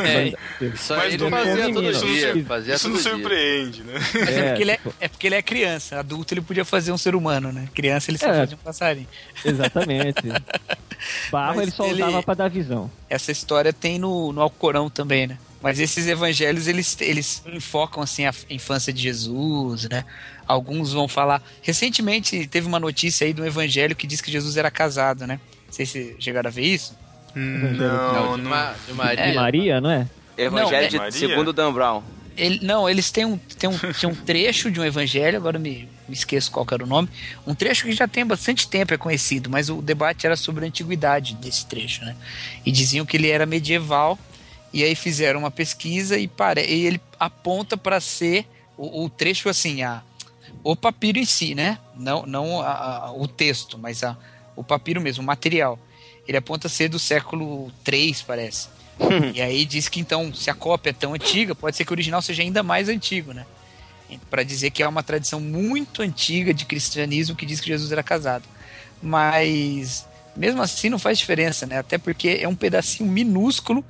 [0.06, 0.28] É,
[0.66, 2.34] Isso Mas aí ele não- fazia não- todo isso não dia.
[2.34, 3.12] sur- Fazia Isso não todo dia.
[3.12, 3.94] surpreende, né?
[3.96, 6.00] mas é, É, porque ele é, tipo- é porque ele é criança.
[6.00, 7.68] Adulto ele podia fazer um ser humano, né?
[7.76, 8.38] Criança ele só É.
[8.40, 9.08] fazia um passarinho.
[9.44, 10.24] exatamente.
[11.32, 12.90] Barro Mas ele só ele- usava pra dar visão.
[13.10, 15.38] Essa história tem no, no Alcorão também, né?
[15.62, 20.06] Mas esses evangelhos, eles, eles enfocam, assim, a infância de Jesus, né?
[20.50, 21.44] Alguns vão falar...
[21.62, 25.40] Recentemente, teve uma notícia aí de um evangelho que diz que Jesus era casado, né?
[25.68, 26.98] Não sei se chegaram a ver isso.
[27.36, 28.50] Não, Não, de, não.
[28.50, 29.24] Ma- de Maria.
[29.24, 29.34] É.
[29.36, 30.08] Maria, não é?
[30.36, 32.02] Evangelho é- de segundo Dan Brown.
[32.36, 35.88] Ele, não, eles têm um, têm, um, têm um trecho de um evangelho, agora me,
[36.08, 37.10] me esqueço qual era o nome.
[37.46, 40.68] Um trecho que já tem bastante tempo, é conhecido, mas o debate era sobre a
[40.68, 42.16] antiguidade desse trecho, né?
[42.66, 44.18] E diziam que ele era medieval,
[44.74, 48.46] e aí fizeram uma pesquisa e, pare, e ele aponta para ser
[48.78, 50.02] o, o trecho assim, a,
[50.64, 51.78] o papiro em si, né?
[51.96, 54.18] Não, não a- a- o texto, mas a,
[54.56, 55.80] o papiro mesmo, o material.
[56.28, 58.68] Ele aponta ser do século 3, parece.
[59.34, 61.96] E aí diz que então, se a cópia é tão antiga, pode ser que o
[61.96, 63.46] original seja ainda mais antigo, né?
[64.30, 68.04] Para dizer que é uma tradição muito antiga de cristianismo que diz que Jesus era
[68.04, 68.44] casado.
[69.02, 70.06] Mas
[70.36, 71.78] mesmo assim não faz diferença, né?
[71.80, 73.84] Até porque é um pedacinho minúsculo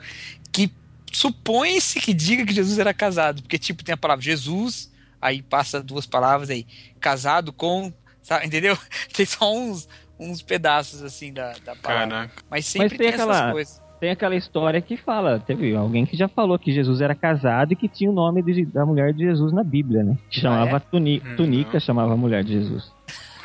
[0.51, 0.71] que
[1.11, 4.88] supõe-se que diga que Jesus era casado, porque tipo tem a palavra Jesus,
[5.21, 6.65] aí passa duas palavras aí,
[6.99, 7.91] casado com,
[8.21, 8.77] sabe, entendeu?
[9.15, 9.87] Tem só uns
[10.21, 12.07] uns pedaços assim da, da palavra.
[12.09, 12.43] Caraca.
[12.49, 13.81] Mas sempre Mas tem tem, essas aquela- coisas.
[14.01, 17.75] Tem aquela história que fala, teve alguém que já falou que Jesus era casado e
[17.75, 20.17] que tinha o nome de- da mulher de Jesus na Bíblia, né?
[20.29, 21.79] Que chamava Ah, Tuni- Hum, Tunica, não.
[21.81, 22.91] chamava a mulher de Jesus.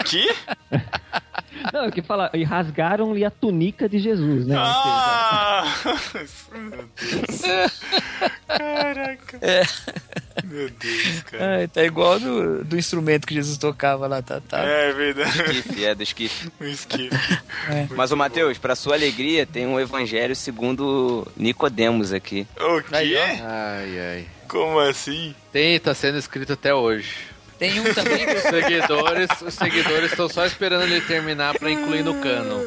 [0.05, 0.25] Que?
[1.73, 4.57] Não, que fala, e rasgaram-lhe a tunica de Jesus, né?
[4.59, 5.65] Ah!
[6.53, 7.81] Meu Deus.
[8.47, 9.41] Caraca.
[10.45, 11.63] Meu Deus, cara.
[11.63, 14.41] É, tá igual do, do instrumento que Jesus tocava lá, tá?
[14.41, 14.59] tá.
[14.61, 15.39] É verdade.
[15.51, 16.51] Esquife, é do esquife.
[16.61, 17.39] Um esquife.
[17.97, 22.47] Mas, ô Matheus, pra sua alegria, tem um evangelho segundo Nicodemos aqui.
[22.59, 22.95] O quê?
[22.95, 24.27] Ai, ai.
[24.49, 25.35] Como assim?
[25.53, 27.34] Tem, tá sendo escrito até hoje.
[27.59, 28.27] Tem um também.
[28.35, 32.59] Os seguidores, os seguidores estão só esperando ele terminar pra incluir no cano.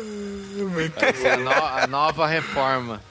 [0.70, 3.02] Muito a, no- a nova reforma.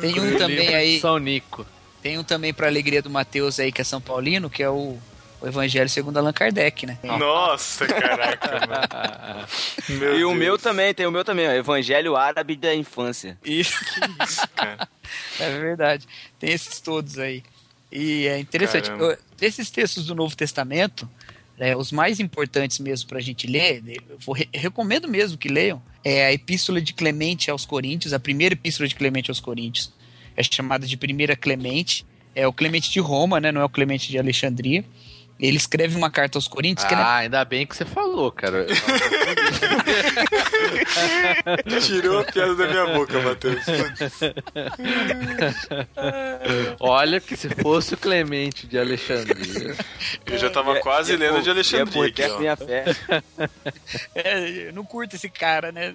[0.00, 1.00] Tem um também aí.
[1.00, 1.66] São Nico.
[2.02, 4.98] Tem um também pra alegria do Mateus aí, que é São Paulino, que é o,
[5.40, 6.98] o Evangelho segundo Allan Kardec, né?
[7.02, 9.46] Nossa, caraca, mano.
[10.18, 13.36] E o meu também, tem o meu também, ó, Evangelho Árabe da Infância.
[13.44, 13.74] Isso,
[14.22, 14.88] Isso, cara.
[15.40, 16.06] é verdade.
[16.38, 17.42] Tem esses todos aí.
[17.92, 18.90] E é interessante.
[18.90, 21.08] Eu- Desses textos do Novo Testamento,
[21.58, 26.32] né, os mais importantes mesmo pra gente ler, eu recomendo mesmo que leiam, é a
[26.32, 29.92] Epístola de Clemente aos Coríntios, a primeira Epístola de Clemente aos Coríntios.
[30.36, 32.04] É chamada de Primeira Clemente.
[32.34, 33.52] É o Clemente de Roma, né?
[33.52, 34.84] Não é o Clemente de Alexandria.
[35.38, 38.30] Ele escreve uma carta aos Coríntios que ela é Ah, ainda bem que você falou,
[38.30, 38.66] cara.
[41.84, 43.64] Tirou a piada da minha boca, Matheus.
[46.80, 49.74] Olha que se fosse o Clemente de Alexandria.
[50.26, 52.38] Eu já tava quase E é lendo por- de Alexandria é por aqui, que ó.
[52.38, 52.84] minha fé.
[54.14, 55.92] É, eu não curto esse cara, né?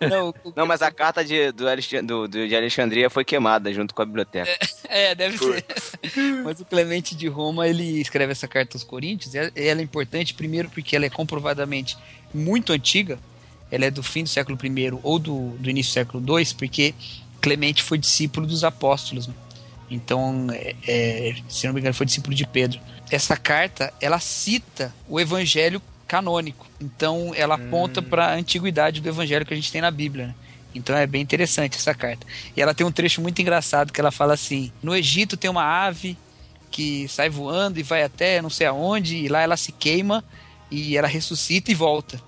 [0.00, 1.64] não, o- Não, mas a carta de, do
[2.02, 4.50] do- do- de Alexandria foi queimada junto com a biblioteca.
[4.88, 5.64] é, deve ser.
[6.44, 10.34] Mas o Clemente de Roma, ele escreve essa carta aos Coríntios, ela- ela é importante,
[10.34, 11.96] primeiro, porque ela é comprovadamente
[12.34, 13.18] muito antiga,
[13.70, 16.94] ela é do fim do século I ou do, do início do século II, porque
[17.40, 19.26] Clemente foi discípulo dos apóstolos.
[19.26, 19.34] Né?
[19.90, 22.80] Então, é, é, se não me engano, foi discípulo de Pedro.
[23.10, 26.66] Essa carta, ela cita o evangelho canônico.
[26.80, 28.04] Então, ela aponta Hum.
[28.04, 30.28] para a antiguidade do evangelho que a gente tem na Bíblia.
[30.28, 30.34] Né?
[30.74, 32.26] Então, é bem interessante essa carta.
[32.56, 35.64] E ela tem um trecho muito engraçado que ela fala assim: No Egito tem uma
[35.64, 36.16] ave
[36.72, 40.24] que sai voando e vai até não sei aonde, e lá ela se queima
[40.70, 42.20] e ela ressuscita e volta.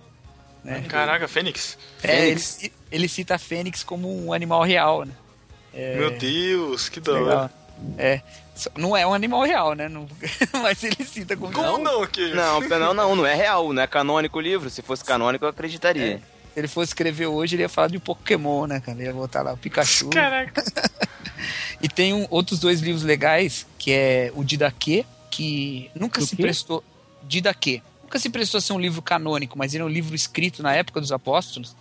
[0.62, 0.84] Né?
[0.88, 1.76] Caraca, Fênix.
[2.02, 2.42] É, ele, Fênix.
[2.44, 5.12] ci- ele cita a fênix como um animal real, né?
[5.74, 7.50] Meu Deus, que da hora.
[7.98, 8.20] É.
[8.76, 9.88] Não é um animal real, né?
[9.88, 10.06] Não-
[10.62, 11.52] Mas ele cita como.
[11.52, 12.06] Como não?
[12.06, 12.32] Que...
[12.32, 14.70] Não, não, não, não é real, não é canônico o livro.
[14.70, 16.22] Se fosse canônico, eu acreditaria.
[16.54, 18.96] Se ele fosse escrever hoje, ele ia falar de Pokémon, né, cara?
[18.96, 20.08] Ele ia botar lá o Pikachu.
[20.10, 20.62] Caraca.
[21.82, 26.34] E tem um- outros dois livros legais, que é o Didaquê, que nunca Do se
[26.36, 26.42] quê?
[26.42, 26.82] prestou.
[27.22, 27.82] Didaquê.
[28.02, 30.72] Nunca se prestou a ser um livro canônico, mas ele é um livro escrito na
[30.74, 31.76] época dos apóstolos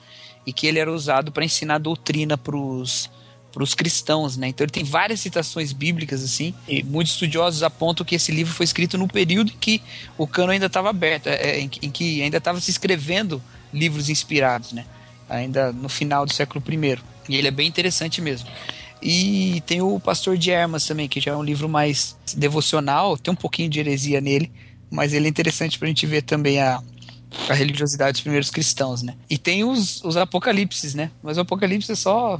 [0.46, 3.10] e que ele era usado para ensinar doutrina pros
[3.56, 4.48] os cristãos, né?
[4.48, 8.64] Então ele tem várias citações bíblicas assim, e muitos estudiosos apontam que esse livro foi
[8.64, 9.80] escrito no período em que
[10.18, 13.42] o cano ainda estava aberto, é, é, em, que- em que ainda estava se escrevendo
[13.74, 14.86] livros inspirados, né?
[15.30, 17.00] Ainda no final do século I.
[17.30, 18.48] E ele é bem interessante mesmo.
[19.02, 23.34] E tem o Pastor de Hermas também, que já é um livro mais devocional, tem
[23.34, 24.52] um pouquinho de heresia nele,
[24.90, 26.82] mas ele é interessante pra gente ver também a,
[27.50, 29.16] a religiosidade dos primeiros cristãos, né?
[29.30, 31.12] E tem os, os apocalipses, né?
[31.22, 32.40] Mas o apocalipse é só,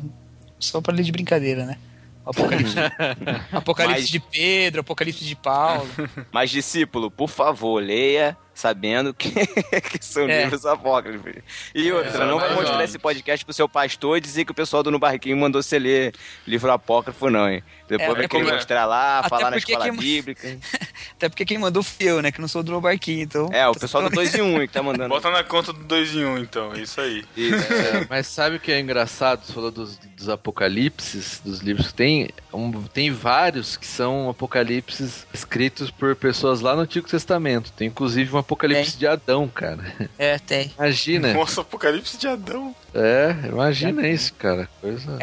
[0.60, 1.78] só pra ler de brincadeira, né?
[2.26, 2.76] Apocalipse,
[3.52, 5.90] apocalipse Mas- de Pedro, apocalipse de Paulo.
[6.32, 9.30] Mas, discípulo, por favor, leia sabendo que,
[9.82, 10.44] que são É.
[10.44, 11.34] livros apócrifos.
[11.74, 14.84] E outra, não vai mostrar esse podcast pro seu pastor e dizer que o pessoal
[14.84, 16.14] do No Barquinho mandou você ler
[16.46, 17.64] livro apócrifo, não, hein?
[17.98, 20.58] Depois É, vai é querer como- mostrar lá, Até falar na escola quem- bíblica.
[21.16, 22.32] Até porque quem mandou fui eu, né?
[22.32, 23.50] Que não sou do barquinho, então.
[23.54, 25.10] É, o pessoal do 2 em 1 que tá mandando.
[25.10, 26.74] Bota na conta do 2 em 1, um, então.
[26.74, 27.24] É isso aí.
[27.38, 27.72] Isso.
[27.74, 29.46] É, mas sabe o que é engraçado?
[29.46, 32.30] Você falou dos, dos apocalipses, dos livros que tem.
[32.54, 37.72] um- tem vários que são apocalipses escritos por pessoas lá no Antigo Testamento.
[37.72, 39.84] Tem inclusive um apocalipse de Adão, cara.
[40.18, 40.72] É, tem.
[40.78, 41.34] Imagina.
[41.34, 42.76] Nossa, Apocalipse de Adão.
[42.94, 44.68] É, imagina isso, cara.
[44.82, 45.18] Coisa.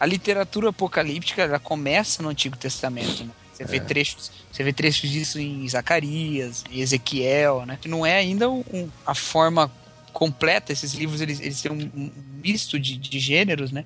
[0.00, 3.22] A literatura apocalíptica ela começa no Antigo Testamento.
[3.24, 3.30] Né?
[3.52, 3.66] Você É.
[3.66, 7.78] vê trechos, você vê trechos disso em Zacarias, em Ezequiel, né?
[7.86, 9.70] Não é ainda um- a forma
[10.12, 10.72] completa.
[10.72, 12.10] Esses livros eles, eles têm um, um
[12.42, 13.84] misto de, de gêneros, né?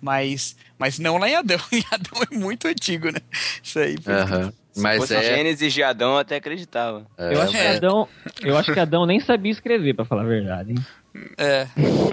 [0.00, 1.58] Mas, mas não lá em Adão.
[1.72, 3.18] Em Adão é muito antigo, né?
[3.62, 3.96] Isso aí.
[4.76, 5.22] Mas fosse é.
[5.22, 7.06] Gênesis de Adão, eu até acreditava.
[7.16, 7.76] é, eu, acho que é.
[7.76, 8.08] Adão,
[8.42, 10.72] eu acho que Adão nem sabia escrever, pra falar a verdade.
[10.72, 10.86] Hein?
[11.38, 11.66] É.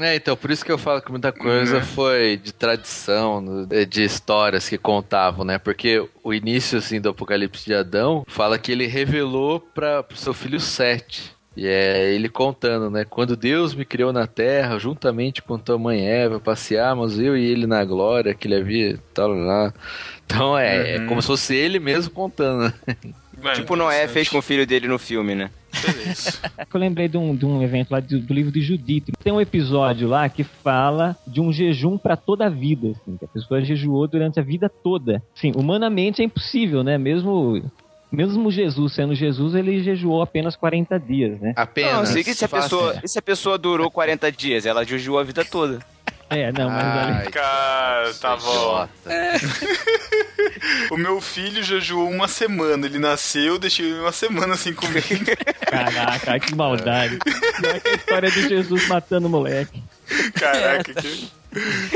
[0.00, 4.04] É, então, por isso que eu falo que muita coisa foi de tradição, no- de
[4.04, 5.58] histórias que contavam, né?
[5.58, 10.32] Porque o início, assim, do Apocalipse de Adão fala que ele revelou para o seu
[10.32, 11.32] filho Sete.
[11.56, 13.04] E é ele contando, né?
[13.04, 17.66] Quando Deus me criou na terra, juntamente com tua mãe Eva, passeamos eu e ele
[17.66, 19.74] na glória que ele havia, tal, lá.
[20.24, 21.06] Então é, é Uhum.
[21.08, 22.72] como se fosse ele mesmo contando, né?
[23.44, 25.50] É, tipo Noé fez com o filho dele no filme, né?
[25.72, 26.38] Beleza.
[26.72, 29.12] Eu lembrei de um, de um evento lá do, do livro de Judite.
[29.22, 33.24] Tem um episódio lá que fala de um jejum pra toda a vida, assim, que
[33.24, 35.22] a pessoa jejuou durante a vida toda.
[35.34, 36.98] Sim, humanamente é impossível, né?
[36.98, 37.62] Mesmo
[38.10, 41.52] mesmo Jesus sendo Jesus, ele jejuou apenas 40 dias, né?
[41.54, 41.92] Apenas.
[41.92, 44.82] Não, eu sei que se a, pessoa, e se a pessoa durou 40 dias, ela
[44.84, 45.80] jejuou a vida toda.
[46.30, 48.52] É, não, mas Ai, ali- Cara, tá bom.
[48.52, 49.10] idiota.
[50.90, 52.86] O meu filho jejuou uma semana.
[52.86, 55.02] Ele nasceu, deixei ele uma semana sem comer.
[55.68, 57.18] caraca, que maldade.
[57.62, 59.82] Não é que a história de Jesus matando o moleque.
[60.34, 61.28] Caraca, que...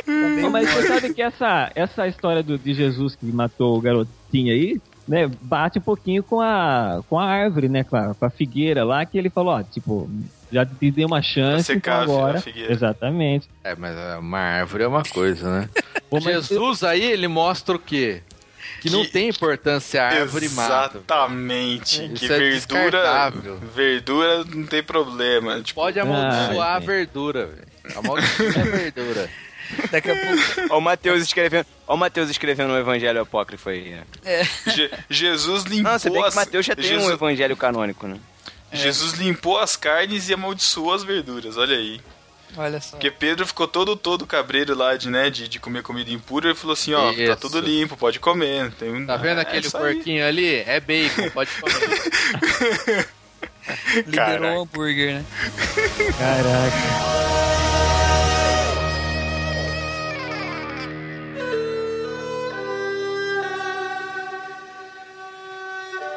[0.06, 4.52] Não, mas você sabe que essa, essa história do, de Jesus que matou o garotinho
[4.52, 8.30] aí, né, bate um pouquinho com a, com a árvore, né, com a, com a
[8.30, 10.08] figueira lá, que ele falou, ó, tipo,
[10.50, 12.40] já te dei uma chance, então a agora...
[12.40, 12.72] figueira.
[12.72, 13.48] Exatamente.
[13.64, 15.68] É, mas uma árvore é uma coisa, né?
[16.10, 18.22] Pô, Jesus aí, ele mostra o quê?
[18.80, 20.98] Que, não Que- tem importância a árvore mata.
[20.98, 22.04] Exatamente.
[22.04, 23.32] Isso que é verdura.
[23.74, 25.60] Verdura não tem problema.
[25.62, 27.98] Tipo, Pode amaldiçoar Ai, a verdura, velho.
[27.98, 29.30] Amaldiçoa a verdura.
[29.90, 30.74] Daqui a pouco.
[30.74, 33.90] Ó o Mateus escrevendo, ó o Mateus escrevendo um evangelho apócrifo aí.
[33.90, 34.02] né?
[34.66, 36.34] Je- Jesus limpou Não, você vê que as...
[36.34, 38.18] Mateus já tem Jesus, um evangelho canônico, né?
[38.72, 42.00] Jesus limpou as carnes e amaldiçoou as verduras, olha aí.
[42.56, 42.90] Olha só.
[42.92, 46.54] Porque Pedro ficou todo todo cabreiro lá de, né, de, de comer comida impura e
[46.54, 47.36] falou assim, ó, tá Isso.
[47.36, 48.70] tudo limpo, pode comer.
[48.72, 49.06] Tem um...
[49.06, 49.70] Tá vendo É aquele aí.
[49.72, 50.56] porquinho ali?
[50.56, 53.08] É bacon, pode comer.
[54.06, 55.24] Liberou o hambúrguer, né?
[56.18, 57.71] Caraca.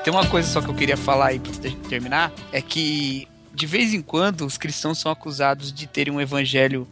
[0.06, 1.51] Tem uma coisa só que eu queria falar aí pra
[1.89, 6.88] terminar, é que de vez em quando os cristãos são acusados de terem um evangelho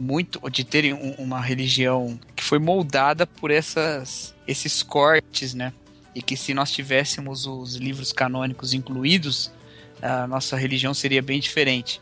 [0.00, 5.74] muito, de terem um- uma religião que foi moldada por essas, esses cortes, né?
[6.14, 9.52] E que se nós tivéssemos os livros canônicos incluídos,
[10.00, 12.00] a nossa religião seria bem diferente.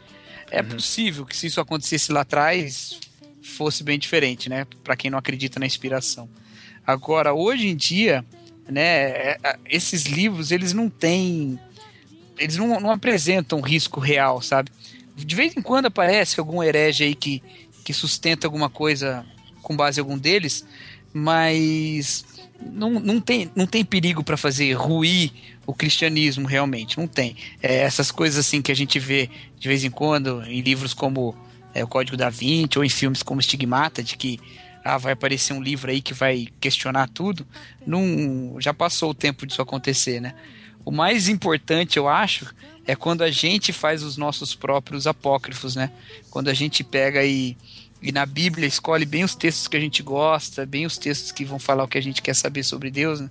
[0.48, 0.68] É uhum.
[0.68, 3.00] possível que se isso acontecesse lá atrás,
[3.42, 4.64] fosse bem diferente, né?
[4.84, 6.28] Para quem não acredita na inspiração.
[6.86, 8.24] Agora, hoje em dia,
[8.68, 11.58] né, é, é, esses livros, eles não têm
[12.38, 14.70] eles não, não apresentam risco real, sabe?
[15.14, 17.42] De vez em quando aparece algum herege aí que,
[17.84, 19.24] que sustenta alguma coisa
[19.62, 20.66] com base em algum deles,
[21.12, 22.24] mas
[22.60, 25.30] não, não, tem, não tem perigo para fazer ruir
[25.66, 27.36] o cristianismo realmente, não tem.
[27.62, 31.36] É, essas coisas assim que a gente vê de vez em quando em livros como
[31.74, 34.40] é, o Código da Vinci ou em filmes como Estigmata, de que
[34.84, 37.46] ah, vai aparecer um livro aí que vai questionar tudo,
[37.86, 40.34] não, já passou o tempo disso acontecer, né?
[40.84, 42.52] O mais importante, eu acho,
[42.86, 45.90] é quando a gente faz os nossos próprios apócrifos, né?
[46.30, 47.56] Quando a gente pega e,
[48.02, 51.44] e na Bíblia escolhe bem os textos que a gente gosta, bem os textos que
[51.44, 53.30] vão falar o que a gente quer saber sobre Deus, né?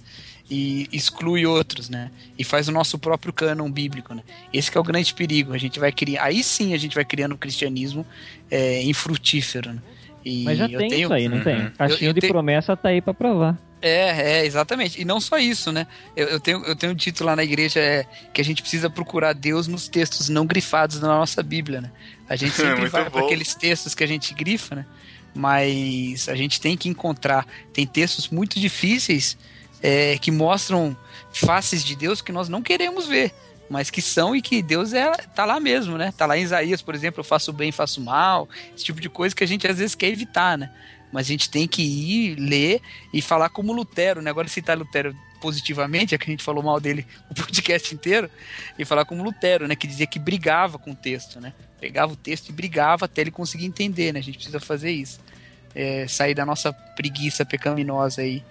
[0.52, 2.12] e exclui outros, né?
[2.38, 4.22] E faz o nosso próprio cânon bíblico, né?
[4.52, 5.54] Esse é o grande perigo.
[5.54, 8.06] A gente vai criar, aí sim a gente vai criando o cristianismo
[8.49, 9.72] é, infrutífero.
[9.72, 9.82] Né?
[10.24, 11.03] E Mas já tem tenho...
[11.05, 11.43] isso aí, não uhum.
[11.43, 11.69] tem?
[11.72, 12.28] Caixinha de te...
[12.28, 13.57] promessa tá aí para provar.
[13.82, 15.01] É, é, exatamente.
[15.01, 15.88] E não só isso, né?
[16.15, 19.34] Eu, eu, tenho, eu tenho dito lá na igreja é, que a gente precisa procurar
[19.34, 21.91] Deus nos textos não grifados da nossa Bíblia, né?
[22.30, 24.86] A gente sempre vai para aqueles textos que a gente grifa, né?
[25.34, 27.47] Mas a gente tem que encontrar.
[27.74, 29.38] Tem textos muito difíceis
[29.82, 30.95] é, que mostram
[31.34, 33.34] faces de Deus que nós não queremos ver
[33.72, 36.13] mas que são e que Deus é, tá lá mesmo, né?
[36.15, 39.34] Tá lá em Isaías, por exemplo, eu faço bem, faço mal, esse tipo de coisa
[39.34, 40.69] que a gente às vezes quer evitar, né?
[41.09, 42.82] Mas a gente tem que ir, ler
[43.13, 44.30] e falar como Lutero, né?
[44.30, 48.30] Agora citar Lutero positivamente, é que a gente falou mal dele o podcast inteiro,
[48.78, 49.76] e falar como Lutero, né?
[49.76, 51.53] Que dizia que brigava com o texto, né?
[51.80, 54.19] Pegava o texto e brigava até ele conseguir entender, né?
[54.19, 55.19] A gente precisa fazer isso.
[55.74, 58.43] É, sair da nossa preguiça pecaminosa aí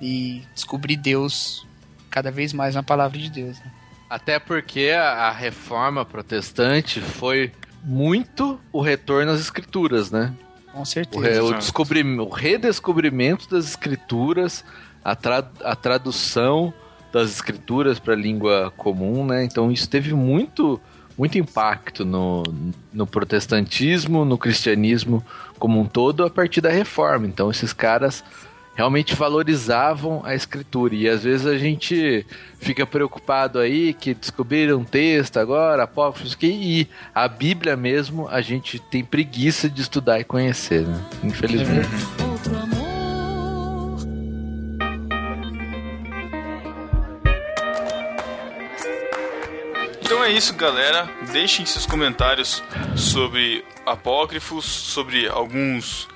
[0.00, 1.66] e descobrir Deus
[2.10, 3.70] cada vez mais na palavra de Deus, né?
[4.14, 7.50] Até porque a, reforma protestante foi
[7.82, 10.32] muito o retorno às escrituras, né?
[10.72, 11.42] Com certeza.
[11.42, 14.64] O, o, o redescobrimento das escrituras,
[15.04, 16.72] a, tra, a tradução
[17.12, 19.42] das escrituras para a língua comum, né?
[19.42, 20.80] Então isso teve muito,
[21.18, 22.44] muito impacto no,
[22.92, 25.26] no protestantismo, no cristianismo
[25.58, 27.26] como um todo a partir da reforma.
[27.26, 28.22] Então esses caras
[28.74, 30.94] realmente valorizavam a escritura.
[30.94, 32.26] E às vezes a gente
[32.58, 38.40] fica preocupado aí que descobriram um texto agora, apócrifos, que e a Bíblia mesmo a
[38.40, 41.04] gente tem preguiça de estudar e conhecer, né?
[41.22, 41.88] Infelizmente.
[42.28, 42.84] Outro amor.
[50.02, 51.08] Então é isso, galera.
[51.32, 52.62] Deixem seus comentários
[52.96, 56.08] sobre apócrifos, sobre alguns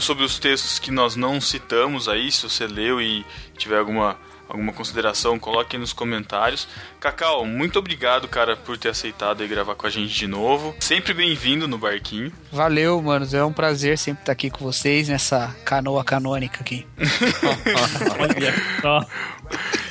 [0.00, 3.24] sobre os textos que nós não citamos aí, se você leu e
[3.56, 4.16] tiver alguma,
[4.48, 6.68] alguma consideração, coloque nos comentários.
[7.00, 10.74] Cacau, muito obrigado, cara, por ter aceitado e gravar com a gente de novo.
[10.80, 12.32] Sempre bem-vindo no barquinho.
[12.52, 13.34] Valeu, manos.
[13.34, 16.86] É um prazer sempre estar aqui com vocês nessa canoa canônica aqui.
[18.18, 19.00] Olha só.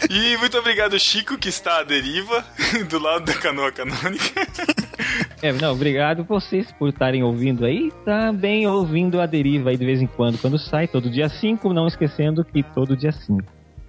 [0.09, 2.45] E muito obrigado, Chico, que está à deriva
[2.89, 4.47] do lado da canoa canônica.
[5.41, 7.91] É, não, obrigado vocês por estarem ouvindo aí.
[8.03, 11.87] Também ouvindo a deriva aí de vez em quando, quando sai, todo dia 5, não
[11.87, 13.43] esquecendo que todo dia 5.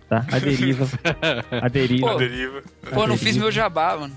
[0.09, 0.25] Tá?
[0.31, 0.89] A deriva.
[1.51, 2.07] A deriva.
[2.07, 2.63] Pô, a deriva.
[2.95, 4.17] Pô, não fiz meu jabá, mano.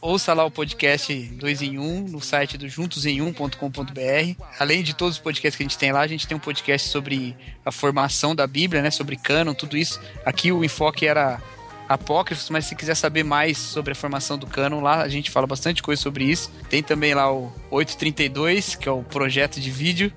[0.00, 4.42] ouça lá o podcast 2 em 1 um, no site do juntosemum.com.br.
[4.58, 6.88] Além de todos os podcasts que a gente tem lá, a gente tem um podcast
[6.88, 8.90] sobre a formação da Bíblia, né?
[8.90, 10.00] Sobre cânon, tudo isso.
[10.24, 11.38] Aqui o enfoque era
[11.86, 15.46] apócrifos, mas se quiser saber mais sobre a formação do cânon, lá a gente fala
[15.46, 16.50] bastante coisa sobre isso.
[16.70, 20.10] Tem também lá o 832, que é o projeto de vídeo.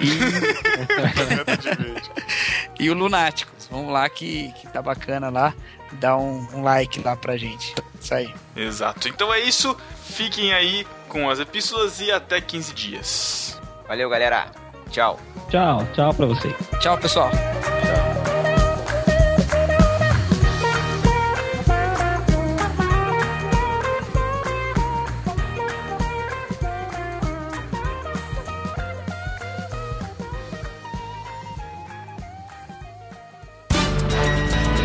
[0.00, 0.08] E,
[2.80, 3.53] e o Lunáticos.
[3.70, 5.54] Vamos lá que, que tá bacana lá.
[5.92, 7.74] Dá um, um like lá pra gente.
[8.00, 8.32] Isso aí.
[8.56, 9.08] Exato.
[9.08, 9.76] Então é isso.
[10.02, 13.60] Fiquem aí com as epístolas e até 15 dias.
[13.86, 14.50] Valeu, galera.
[14.90, 15.18] Tchau.
[15.48, 16.54] Tchau, tchau pra vocês.
[16.80, 17.30] Tchau, pessoal.
[17.30, 18.13] Tchau.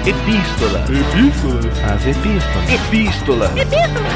[0.09, 0.79] Epístola.
[0.85, 1.93] Epístola.
[1.93, 2.67] As epístolas.
[2.67, 3.45] Epístola.
[3.55, 4.09] Epístola.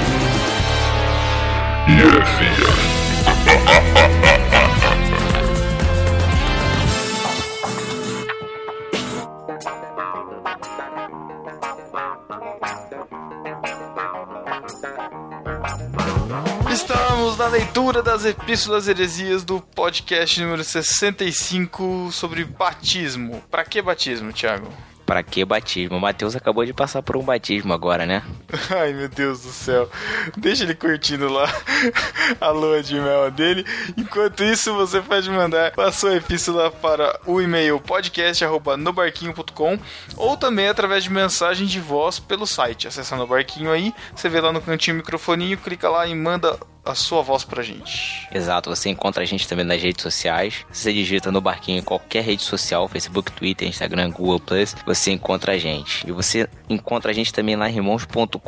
[16.72, 23.44] Estamos na leitura das Epístolas Heresias do podcast número 65 sobre batismo.
[23.52, 24.68] Pra que batismo, Thiago?
[25.06, 25.98] Pra que batismo?
[25.98, 28.24] O Matheus acabou de passar por um batismo agora, né?
[28.70, 29.90] Ai, meu Deus do céu.
[30.38, 31.50] Deixa ele curtindo lá
[32.40, 33.66] a lua de mel dele.
[33.98, 39.80] Enquanto isso, você pode mandar a sua epístola para o e-mail podcast.nobarquinho.com
[40.16, 42.88] ou também através de mensagem de voz pelo site.
[42.88, 46.58] Acessando o barquinho aí, você vê lá no cantinho o microfoninho, clica lá e manda
[46.86, 48.28] a sua voz pra gente.
[48.32, 50.66] Exato, você encontra a gente também nas redes sociais.
[50.72, 55.54] Você digita no barquinho em qualquer rede social, Facebook, Twitter, Instagram, Google Plus, você encontra
[55.54, 56.08] a gente.
[56.08, 58.43] E você encontra a gente também lá em irmãos.com.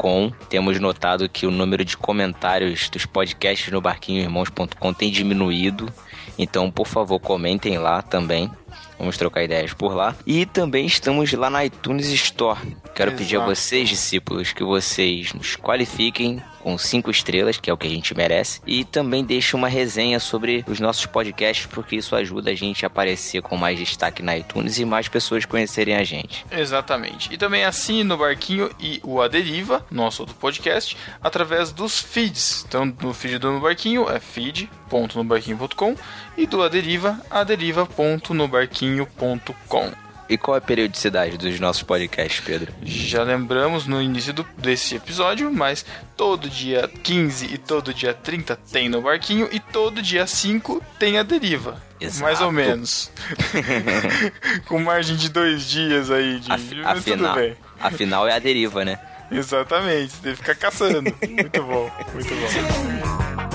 [0.49, 5.91] Temos notado que o número de comentários dos podcasts no barquinho irmãos.com tem diminuído.
[6.37, 8.51] Então, por favor, comentem lá também.
[8.99, 10.15] Vamos trocar ideias por lá.
[10.25, 12.59] E também estamos lá na iTunes Store.
[12.93, 13.23] Quero Exato.
[13.23, 17.85] pedir a vocês, discípulos, que vocês nos qualifiquem com cinco estrelas, que é o que
[17.85, 18.59] a gente merece.
[18.65, 22.87] E também deixem uma resenha sobre os nossos podcasts, porque isso ajuda a gente a
[22.87, 26.43] aparecer com mais destaque na iTunes e mais pessoas conhecerem a gente.
[26.49, 27.31] Exatamente.
[27.31, 32.65] E também assine no Barquinho e o A Deriva, nosso outro podcast, através dos feeds.
[32.67, 35.95] Então, no feed do No Barquinho é feed.nobarquinho.com
[36.35, 40.04] e do A Deriva, aderiva.nobarquinho.com.
[40.27, 42.73] E qual é a periodicidade dos nossos podcasts, Pedro?
[42.83, 45.85] Já lembramos no início do- desse episódio, mas
[46.17, 51.19] todo dia 15 e todo dia 30 tem no Barquinho e todo dia 5 tem
[51.19, 51.79] a Deriva.
[52.01, 52.23] Exato.
[52.23, 53.11] Mais ou menos.
[54.67, 56.51] Com margem de dois dias aí de.
[56.51, 57.55] Af- afinal, bem.
[57.79, 58.99] afinal é a deriva, né?
[59.31, 61.03] Exatamente, você deve ficar caçando.
[61.03, 63.45] muito bom, muito bom.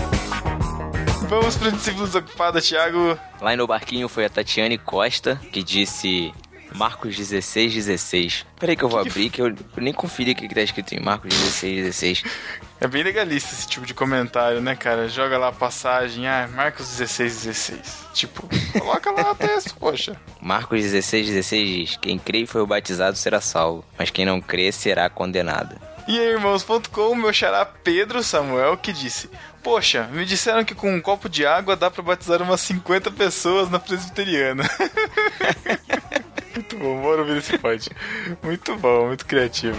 [1.29, 3.19] Vamos para o discípulo desocupado, Thiago.
[3.41, 6.33] Lá no barquinho foi a Tatiane Costa, que disse
[6.75, 8.47] Marcos 16, 16.
[8.59, 10.95] Peraí que eu vou abrir, que eu, eu nem conferi o que que tá escrito
[10.95, 12.23] em Marcos 16, 16.
[12.81, 15.09] É bem legalista esse tipo de comentário, né, cara?
[15.09, 18.07] Joga lá a passagem, ah, Marcos 16, 16.
[18.15, 18.49] Tipo,
[18.79, 20.17] coloca lá o texto, poxa.
[20.41, 24.73] Marcos 16, 16 diz: Quem crê e foi batizado será salvo, mas quem não crê
[24.73, 25.77] será condenado.
[26.09, 29.29] E aí, irmãos.com, meu xará Pedro Samuel, que disse:
[29.63, 33.71] Poxa, me disseram que com um copo de água dá pra batizar umas 50 pessoas
[33.71, 34.65] na presbiteriana.
[36.71, 37.89] muito bom, bora ouvir esse pod.
[38.43, 39.79] Muito bom, muito criativo.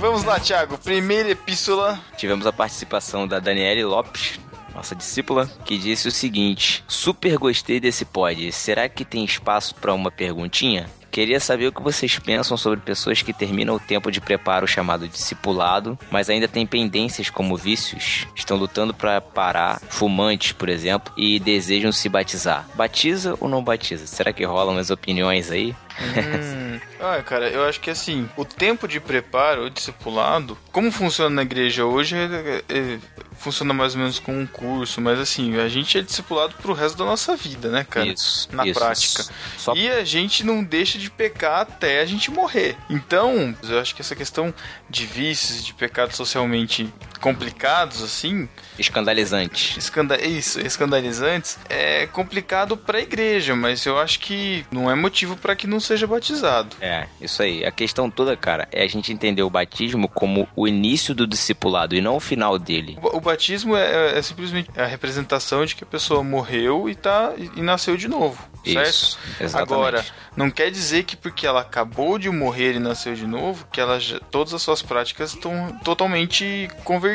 [0.00, 0.78] Vamos lá, Thiago.
[0.78, 1.98] Primeira epístola.
[2.16, 4.40] Tivemos a participação da Daniele Lopes,
[4.74, 8.50] nossa discípula, que disse o seguinte: Super gostei desse pod.
[8.52, 10.86] Será que tem espaço para uma perguntinha?
[11.16, 15.08] Queria saber o que vocês pensam sobre pessoas que terminam o tempo de preparo chamado
[15.08, 21.40] discipulado, mas ainda têm pendências como vícios, estão lutando para parar, fumantes, por exemplo, e
[21.40, 22.68] desejam se batizar.
[22.74, 24.06] Batiza ou não batiza?
[24.06, 25.74] Será que rolam umas opiniões aí?
[26.00, 31.34] Hum, ah, cara, eu acho que assim, o tempo de preparo, o discipulado, como funciona
[31.34, 32.98] na igreja hoje, é- é-
[33.38, 36.96] funciona mais ou menos com um curso, mas assim, a gente é discipulado pro resto
[36.98, 38.06] da nossa vida, né, cara?
[38.06, 38.78] Isso, Na isso.
[38.78, 39.24] prática.
[39.56, 42.76] Só E a gente não deixa de pecar até a gente morrer.
[42.90, 44.52] Então, eu acho que essa questão
[44.88, 48.48] de vícios, de pecados socialmente complicados, assim,
[48.78, 49.78] escandalizante.
[49.78, 55.54] escanda isso, escandalizantes, é complicado pra igreja, mas eu acho que não é motivo pra
[55.56, 56.76] que não seja batizado.
[56.80, 57.64] É, isso aí.
[57.64, 61.94] A questão toda, cara, é a gente entender o batismo como o início do discipulado
[61.94, 62.98] e não o final dele.
[63.02, 67.32] O, o batismo é, é simplesmente a representação de que a pessoa morreu e, tá,
[67.36, 68.88] e, e nasceu de novo, certo?
[68.88, 69.72] Isso, exatamente.
[69.72, 70.04] Agora,
[70.36, 73.98] não quer dizer que porque ela acabou de morrer e nasceu de novo, que ela
[73.98, 77.05] já- todas as suas práticas estão totalmente convertidas,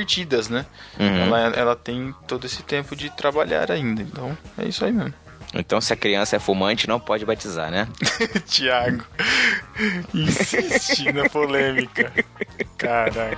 [0.49, 0.65] né?
[0.99, 1.17] Uhum.
[1.25, 4.01] Ela, ela tem todo esse tempo de trabalhar ainda.
[4.01, 5.13] Então, é isso aí mesmo.
[5.53, 7.87] Então, se a criança é fumante, não pode batizar, né?
[8.47, 9.03] Tiago,
[10.13, 12.11] insiste na polêmica.
[12.77, 13.37] Caraca.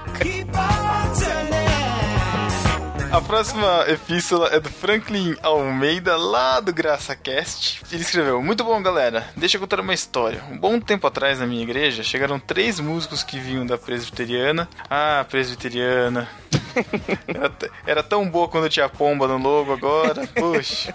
[3.13, 7.83] A próxima epístola é do Franklin Almeida, lá do GraçaCast.
[7.91, 9.27] Ele escreveu: Muito bom, galera.
[9.37, 10.43] Deixa eu contar uma história.
[10.49, 14.67] Um bom tempo atrás, na minha igreja, chegaram três músicos que vinham da presbiteriana.
[14.89, 16.27] Ah, presbiteriana.
[17.27, 17.51] Era,
[17.85, 20.27] era tão boa quando tinha pomba no logo agora.
[20.35, 20.93] Poxa.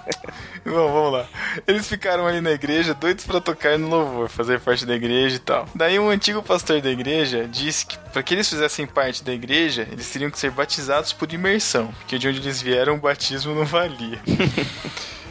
[0.64, 1.26] Bom, vamos lá.
[1.66, 5.38] Eles ficaram ali na igreja, doidos pra tocar no louvor, fazer parte da igreja e
[5.38, 5.68] tal.
[5.74, 9.86] Daí um antigo pastor da igreja disse que para que eles fizessem parte da igreja,
[9.90, 13.64] eles teriam que ser batizados por imersão, porque de onde eles vieram o batismo não
[13.64, 14.20] valia.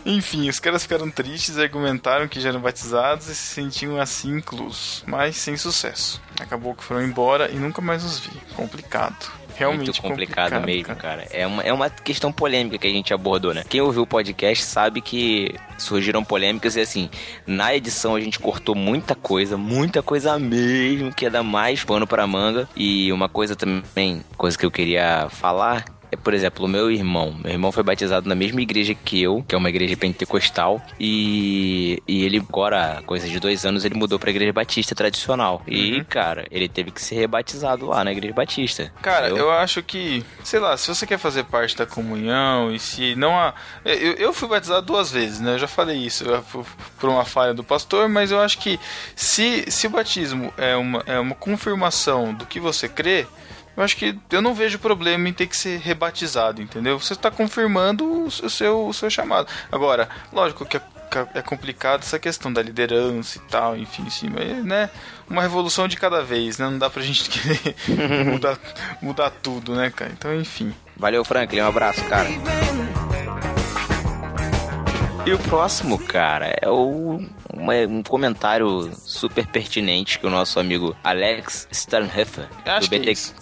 [0.08, 5.04] Enfim, os caras ficaram tristes, argumentaram que já eram batizados e se sentiam assim inclusos,
[5.06, 6.22] mas sem sucesso.
[6.40, 8.32] Acabou que foram embora e nunca mais os vi.
[8.56, 9.37] Complicado.
[9.58, 11.28] Realmente muito complicado, complicado, mesmo, cara.
[11.32, 13.64] É, uma, é uma questão polêmica que a gente abordou, né?
[13.68, 17.10] Quem ouviu o podcast sabe que surgiram polêmicas e assim,
[17.46, 22.06] na edição a gente cortou muita coisa, muita coisa mesmo, que ia dar mais pano
[22.06, 22.68] pra manga.
[22.76, 25.97] E uma coisa também, coisa que eu queria falar, é,
[26.28, 27.34] por exemplo, o meu irmão.
[27.42, 30.82] Meu irmão foi batizado na mesma igreja que eu, que é uma igreja pentecostal.
[31.00, 35.62] E, e ele, agora, coisa de dois anos, ele mudou pra igreja batista tradicional.
[35.66, 36.04] E, Uhum.
[36.04, 38.92] cara, ele teve que ser rebatizado lá na igreja batista.
[39.02, 39.46] Cara, entendeu?
[39.46, 43.40] eu acho que, sei lá, se você quer fazer parte da comunhão e se não
[43.40, 43.54] há.
[43.86, 45.54] Eu, eu fui batizado duas vezes, né?
[45.54, 46.44] Eu já falei isso eu
[47.00, 48.78] por uma falha do pastor, mas eu acho que
[49.16, 53.26] se, se o batismo é uma, é uma confirmação do que você crê.
[53.78, 57.00] Eu acho que eu não vejo problema em ter que ser rebatizado, entendeu?
[57.00, 59.48] Você está confirmando o, seu, o seu chamado.
[59.72, 60.82] Agora, lógico que é,
[61.36, 64.90] é complicado essa questão da liderança e tal, enfim, sim, mas, né?
[65.30, 66.66] Uma revolução de cada vez, né?
[66.66, 68.58] Não dá pra gente querer mudar,
[69.00, 70.12] mudar tudo, né, cara?
[70.12, 70.74] Então, enfim.
[70.96, 71.62] Valeu, Franklin.
[71.62, 72.28] Um abraço, cara.
[75.28, 77.20] E o próximo, cara, é o,
[77.54, 83.12] uma- um comentário super pertinente que o nosso amigo Alex Sternhofer, do é BT...
[83.12, 83.36] isso.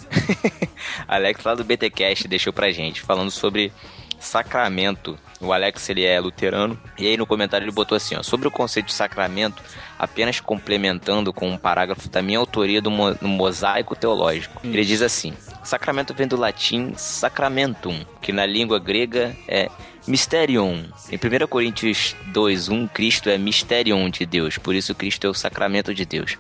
[1.08, 3.72] Alex lá do BTcast deixou pra gente, falando sobre
[4.20, 5.16] sacramento.
[5.40, 8.52] O Alex, ele é luterano, e aí no comentário ele botou assim, ó, sobre o
[8.52, 9.62] conceito de sacramento,
[10.00, 14.60] apenas complementando com um parágrafo da minha autoria do, mo- do mosaico teológico.
[14.64, 15.34] Ele diz assim,
[15.64, 19.70] sacramento vem do latim sacramentum, que na língua grega é
[20.08, 20.86] Mysterium.
[21.12, 25.96] Em 1 Coríntios 2:1, Cristo é Mysterium de Deus, por isso Cristo é o sacramento
[25.96, 26.38] de Deus.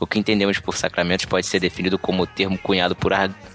[0.00, 3.12] O que entendemos por sacramentos pode ser definido como o termo cunhado por,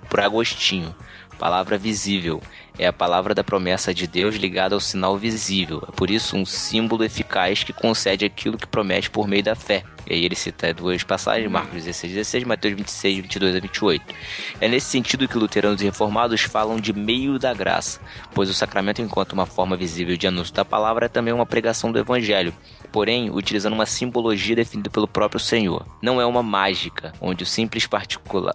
[0.09, 0.95] por Agostinho.
[1.39, 2.39] Palavra visível.
[2.79, 5.83] É a palavra da promessa de Deus ligada ao sinal visível.
[5.87, 9.83] É por isso um símbolo eficaz que concede aquilo que promete por meio da fé.
[10.07, 14.15] E aí ele cita duas passagens, Marcos 16, 16, Mateus 26, 22 a 28.
[14.59, 17.99] É nesse sentido que luteranos e reformados falam de meio da graça,
[18.33, 21.91] pois o sacramento, enquanto uma forma visível de anúncio da palavra, é também uma pregação
[21.91, 22.53] do evangelho,
[22.91, 25.85] porém utilizando uma simbologia definida pelo próprio Senhor.
[26.01, 27.87] Não é uma mágica, onde o simples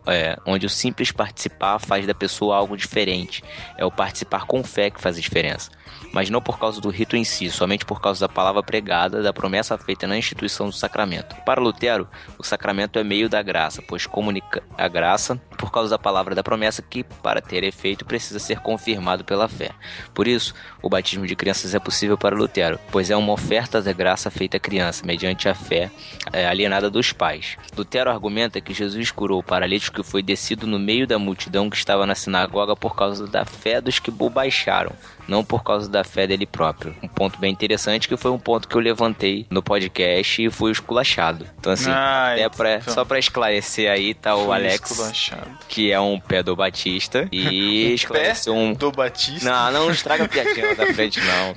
[0.06, 3.42] é, onde o simples participar faz da pessoa algo diferente.
[3.76, 5.70] É o participar com fé que faz a diferença.
[6.12, 9.32] Mas não por causa do rito em si, somente por causa da palavra pregada, da
[9.32, 11.36] promessa feita na instituição do sacramento.
[11.44, 12.08] Para Lutero,
[12.38, 16.42] o sacramento é meio da graça, pois comunica a graça por causa da palavra da
[16.42, 19.70] promessa que, para ter efeito, precisa ser confirmado pela fé.
[20.14, 23.92] Por isso, o batismo de crianças é possível para Lutero, pois é uma oferta da
[23.92, 25.90] graça feita à criança, mediante a fé
[26.32, 27.56] é, alienada dos pais.
[27.76, 31.76] Lutero argumenta que Jesus curou o paralítico que foi descido no meio da multidão que
[31.76, 34.92] estava na sinagoga por causa da fé dos que o baixaram,
[35.28, 36.94] não por causa da fé dele próprio.
[37.02, 40.70] Um ponto bem interessante que foi um ponto que eu levantei no podcast e fui
[40.72, 41.46] esculachado.
[41.58, 42.92] Então, assim, Ah, é pra, então.
[42.94, 45.30] só pra esclarecer aí, tá o Alex,
[45.68, 48.72] que é um pedobatista, e esclareceu um.
[48.72, 49.48] Do Batista.
[49.50, 51.54] Não, não estraga a piadinha da frente, não.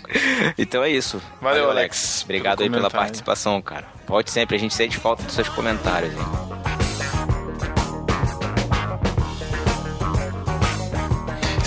[0.57, 1.21] Então é isso.
[1.41, 3.05] Valeu, Alex, Obrigado aí pela comentário.
[3.05, 3.85] participação, cara.
[4.07, 6.48] Volte sempre, a gente sente falta dos seus comentários, hein?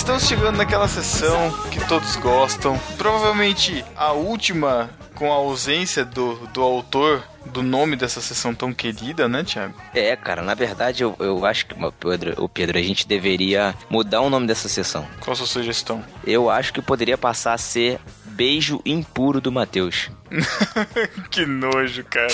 [0.03, 2.77] Estamos chegando naquela sessão que todos gostam.
[2.99, 9.29] Provavelmente a última com a ausência do, do autor do nome dessa sessão tão querida,
[9.29, 9.81] né, Thiago?
[9.95, 14.23] É, cara, na verdade eu, eu acho que, Pedro, o Pedro, a gente deveria mudar
[14.23, 15.07] o nome dessa sessão.
[15.21, 16.05] Qual a sua sugestão?
[16.27, 20.11] Eu acho que poderia passar a ser Beijo Impuro do Matheus.
[21.31, 22.27] que nojo, cara.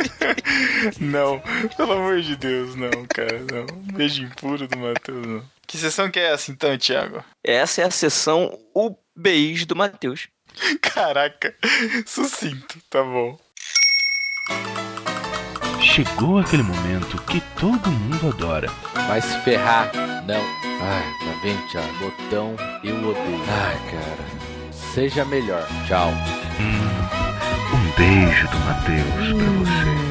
[0.98, 1.42] não,
[1.76, 3.66] pelo amor de Deus, não, cara, não.
[3.94, 5.59] Beijo impuro do Matheus, não.
[5.70, 7.24] Que sessão que é essa então, Thiago?
[7.44, 10.26] Essa é a sessão O Beijo do Matheus.
[10.82, 11.54] Caraca,
[12.04, 13.38] sucinto, tá bom.
[15.80, 18.66] Chegou aquele momento que todo mundo adora.
[19.06, 19.92] Vai se ferrar.
[20.26, 20.42] Não.
[20.82, 21.98] Ai, tá vendo, Thiago?
[22.00, 23.44] Botão, eu odeio.
[23.48, 24.72] Ai, cara.
[24.72, 25.64] Seja melhor.
[25.86, 26.10] Tchau.
[26.58, 26.82] Hum,
[27.76, 30.10] um beijo do Matheus pra você.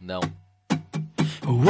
[0.00, 0.43] Não.
[1.46, 1.60] Um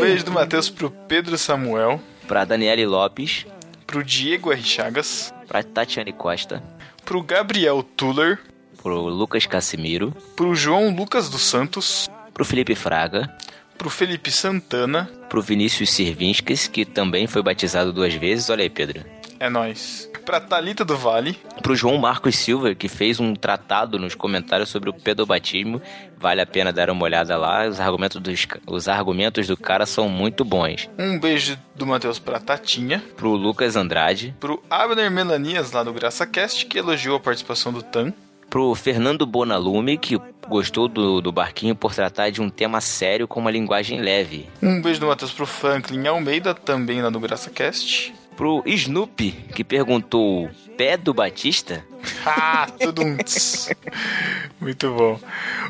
[0.00, 3.44] beijo do Matheus pro Pedro Samuel, Pra Daniele Lopes,
[3.86, 4.62] pro Diego R.
[4.62, 6.62] Chagas, pra Tatiane Costa,
[7.04, 8.40] pro Gabriel Tuller,
[8.82, 13.30] pro Lucas Casimiro, pro João Lucas dos Santos, pro Felipe Fraga,
[13.78, 15.10] pro Felipe Santana.
[15.28, 18.48] pro Vinícius Sirvinskis, que também foi batizado duas vezes.
[18.50, 19.04] Olha aí, Pedro.
[19.40, 20.08] É nóis.
[20.24, 24.88] Pra Thalita do Vale, Pro João Marcos Silva, que fez um tratado nos comentários sobre
[24.88, 25.82] o pedobatismo,
[26.16, 27.66] vale a pena dar uma olhada lá.
[27.66, 30.88] Os argumentos, dos, os argumentos do cara são muito bons.
[30.96, 33.02] um beijo do Matheus pra Tatinha.
[33.16, 38.12] Pro Lucas Andrade, Pro Abner Melanias, lá do GraçaCast, que elogiou a participação do Tan.
[38.52, 43.40] Pro Fernando Bonalume, que gostou do, do Barquinho por tratar de um tema sério com
[43.40, 44.46] uma linguagem leve.
[44.62, 48.12] Um beijo do Matheus pro Franklin Almeida, também lá do GraçaCast.
[48.36, 51.82] Pro Snoopy, que perguntou: pé do Batista?
[52.26, 53.16] Ah, tudo um.
[54.60, 55.18] Muito bom.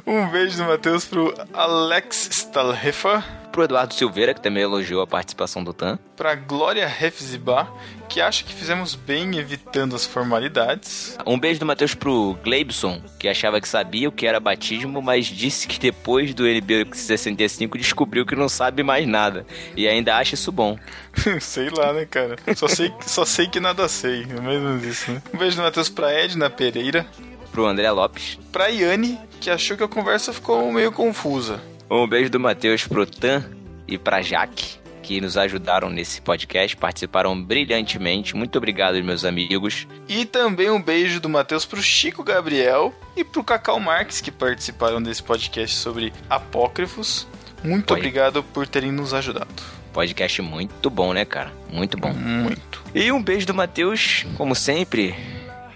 [0.06, 3.22] Um beijo do Matheus pro Alex Stalhefer,
[3.52, 5.98] Pro Eduardo Silveira, que também elogiou a participação do Tan.
[6.16, 7.70] pra Glória Hefzibah,
[8.12, 11.16] que acha que fizemos bem evitando as formalidades.
[11.26, 15.24] Um beijo do Matheus pro Gleibson, que achava que sabia o que era batismo, mas
[15.24, 19.46] disse que depois do NB 65 descobriu que não sabe mais nada.
[19.74, 20.78] E ainda acha isso bom.
[21.40, 22.36] sei lá, né, cara?
[22.54, 24.24] Só sei, só sei que nada sei.
[24.24, 25.22] É menos isso, né?
[25.32, 27.06] Um beijo do Matheus pra Edna Pereira.
[27.50, 28.38] Pro André Lopes.
[28.52, 31.62] Pra Yane, que achou que a conversa ficou meio confusa.
[31.90, 33.42] Um beijo do Matheus pro Tan
[33.88, 38.36] e pra Jaque, que nos ajudaram nesse podcast, participaram brilhantemente.
[38.36, 39.86] Muito obrigado, meus amigos.
[40.08, 45.02] E também um beijo do Matheus pro Chico Gabriel e pro Cacau Marques, que participaram
[45.02, 47.26] desse podcast sobre apócrifos.
[47.62, 48.00] Muito Oi.
[48.00, 49.62] obrigado por terem nos ajudado.
[49.92, 51.52] Podcast muito bom, né, cara?
[51.70, 52.12] Muito bom.
[52.12, 52.82] Muito.
[52.94, 55.14] E um beijo do Matheus, como sempre,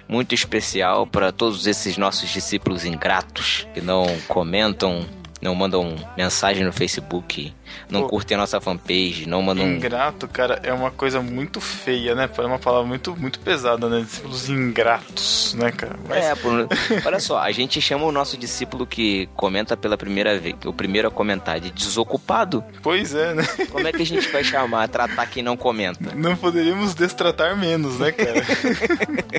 [0.08, 5.04] muito especial para todos esses nossos discípulos ingratos que não comentam,
[5.40, 7.52] não mandam mensagem no Facebook,
[7.90, 8.08] não Pô.
[8.08, 9.66] curtem a nossa fanpage, não mandam.
[9.66, 12.28] Ingrato, cara, é uma coisa muito feia, né?
[12.36, 14.00] É uma palavra muito, muito pesada, né?
[14.00, 15.96] Discípulos ingratos, né, cara?
[16.08, 16.68] Mas É, por-
[17.04, 21.08] olha só, a gente chama o nosso discípulo que comenta pela primeira vez, o primeiro
[21.08, 22.64] a comentar de desocupado.
[22.82, 23.44] Pois é, né?
[23.70, 26.14] Como é que a gente vai chamar, tratar quem não comenta?
[26.14, 28.42] Não poderíamos destratar menos, né, cara?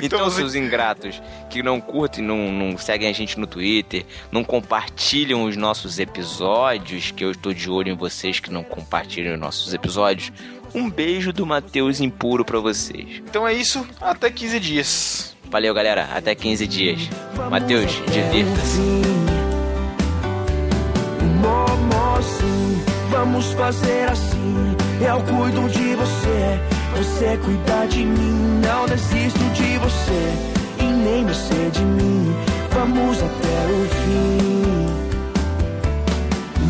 [0.00, 1.20] Então, você- seus ingratos
[1.50, 7.10] que não curtem, não, não seguem a gente no Twitter, não compartilham os nossos episódios,
[7.10, 10.32] que eu estou de olho em vocês que não compartilham os nossos episódios,
[10.74, 13.22] um beijo do Matheus Impuro pra vocês.
[13.28, 15.36] Então é isso, até 15 dias.
[15.50, 16.08] Valeu, galera.
[16.14, 17.08] Até 15 dias.
[17.50, 19.08] Matheus, divirta-se.
[23.38, 24.76] Vamos fazer assim.
[25.00, 26.60] Eu cuido de você,
[26.96, 28.60] você cuida de mim.
[28.64, 30.32] Não desisto de você
[30.80, 32.34] e nem você de mim.
[32.70, 34.47] Vamos até o fim.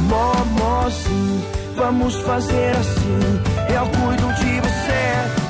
[0.09, 1.44] Momo, sim,
[1.76, 3.40] vamos fazer assim.
[3.74, 5.05] Eu cuido de você,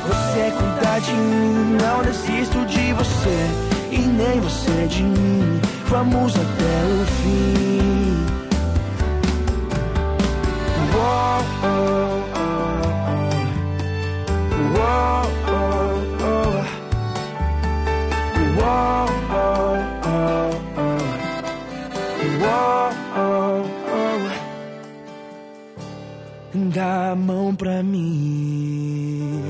[0.08, 1.76] você cuida de mim.
[1.80, 3.46] Não desisto de você
[3.92, 5.60] e nem você de mim.
[5.86, 8.26] Vamos até o fim.
[10.92, 12.72] Whoa, oh, oh,
[22.44, 22.77] oh.
[26.54, 29.42] Dá a mão pra mim.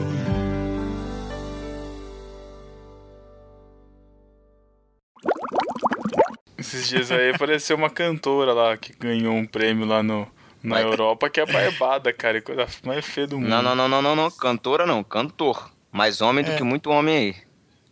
[6.57, 10.27] Esses dias aí apareceu uma cantora lá que ganhou um prêmio lá no,
[10.63, 10.85] na Vai.
[10.85, 12.39] Europa, que é barbada, cara.
[12.39, 13.49] e Coisa mais feia do mundo.
[13.49, 14.31] Não, não, não, não, não, não.
[14.31, 15.71] Cantora não, cantor.
[15.93, 16.57] Mais homem do É.
[16.57, 17.37] que muito homem aí.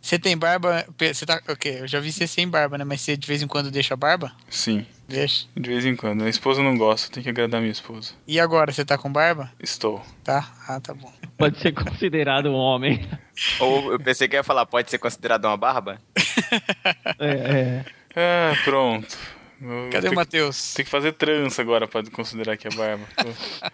[0.01, 0.85] Você tem barba.
[0.99, 1.41] Você tá.
[1.49, 2.83] Ok, eu já vi você sem barba, né?
[2.83, 4.31] Mas você de vez em quando deixa a barba?
[4.49, 5.47] Sim, Deixa.
[5.55, 6.17] de vez em quando.
[6.17, 8.13] Minha esposa não gosta, tem que agradar minha esposa.
[8.27, 9.51] E agora, você tá com barba?
[9.59, 10.01] Estou.
[10.23, 10.51] Tá?
[10.67, 11.11] Ah, tá bom.
[11.37, 13.07] Pode ser considerado um homem.
[13.59, 15.99] Ou eu pensei que ia falar, pode ser considerado uma barba?
[17.19, 17.85] É, é.
[18.15, 19.17] Ah, pronto.
[19.61, 20.73] Eu Cadê o Matheus?
[20.73, 23.03] Tem que fazer trança agora pra considerar que é barba.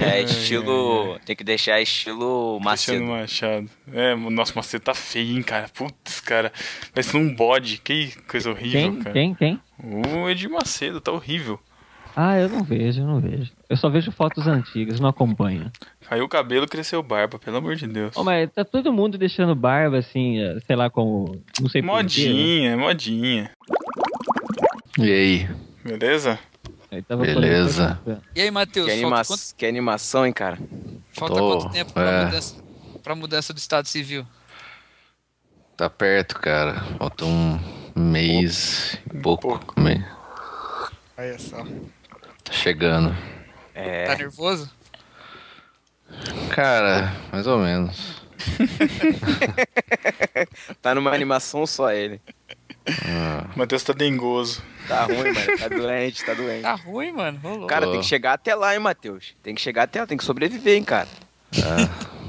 [0.00, 1.18] É, estilo.
[1.26, 3.04] Tem que deixar estilo Macedo.
[3.04, 3.68] Machado.
[3.92, 5.68] É, o nosso Macedo tá feio, hein, cara.
[5.74, 6.52] Putz, cara.
[6.94, 7.78] Parece um bode.
[7.78, 9.02] Que coisa horrível, Quem?
[9.02, 9.12] cara.
[9.12, 9.34] Quem?
[9.34, 9.60] Quem?
[9.82, 11.58] O Edir Macedo tá horrível.
[12.16, 13.50] Ah, eu não vejo, eu não vejo.
[13.68, 15.70] Eu só vejo fotos antigas, não acompanho.
[16.08, 18.16] Caiu o cabelo, cresceu barba, pelo amor de Deus.
[18.16, 21.42] Ô, mas tá todo mundo deixando barba, assim, eh, sei lá, como.
[21.60, 22.76] Não sei por quê, né?
[22.76, 23.50] Modinha, modinha.
[24.98, 25.48] E aí?
[25.84, 26.38] Beleza?
[26.90, 28.00] Aí tava Beleza.
[28.34, 28.86] E aí, Matheus?
[28.86, 29.24] Que, anima...
[29.24, 30.58] quanto, que animação, hein, cara?
[31.12, 32.24] falta Tô, quanto tempo pra, é.
[32.26, 32.54] mudança,
[33.02, 34.24] pra mudança do Estado Civil?
[35.76, 36.80] Tá perto, cara.
[36.98, 37.58] Falta um
[37.96, 39.48] mês e pouco.
[39.58, 39.80] pouco.
[39.80, 40.04] Me-
[41.18, 41.64] Olha só.
[42.44, 43.16] Tá chegando.
[43.74, 44.04] É.
[44.04, 44.70] Tá nervoso?
[46.50, 48.22] Cara, mais ou menos.
[50.80, 52.20] Tá numa animação só ele.
[53.54, 54.62] O Matheus tá dengoso.
[54.88, 55.58] Tá ruim, mano.
[55.58, 56.62] Tá doente, tá doente.
[56.62, 57.40] Tá ruim, mano.
[57.42, 57.66] Rolou.
[57.66, 59.34] Cara, tem que chegar até lá, hein, Matheus?
[59.42, 61.08] Tem que chegar até lá, tem que sobreviver, hein, cara.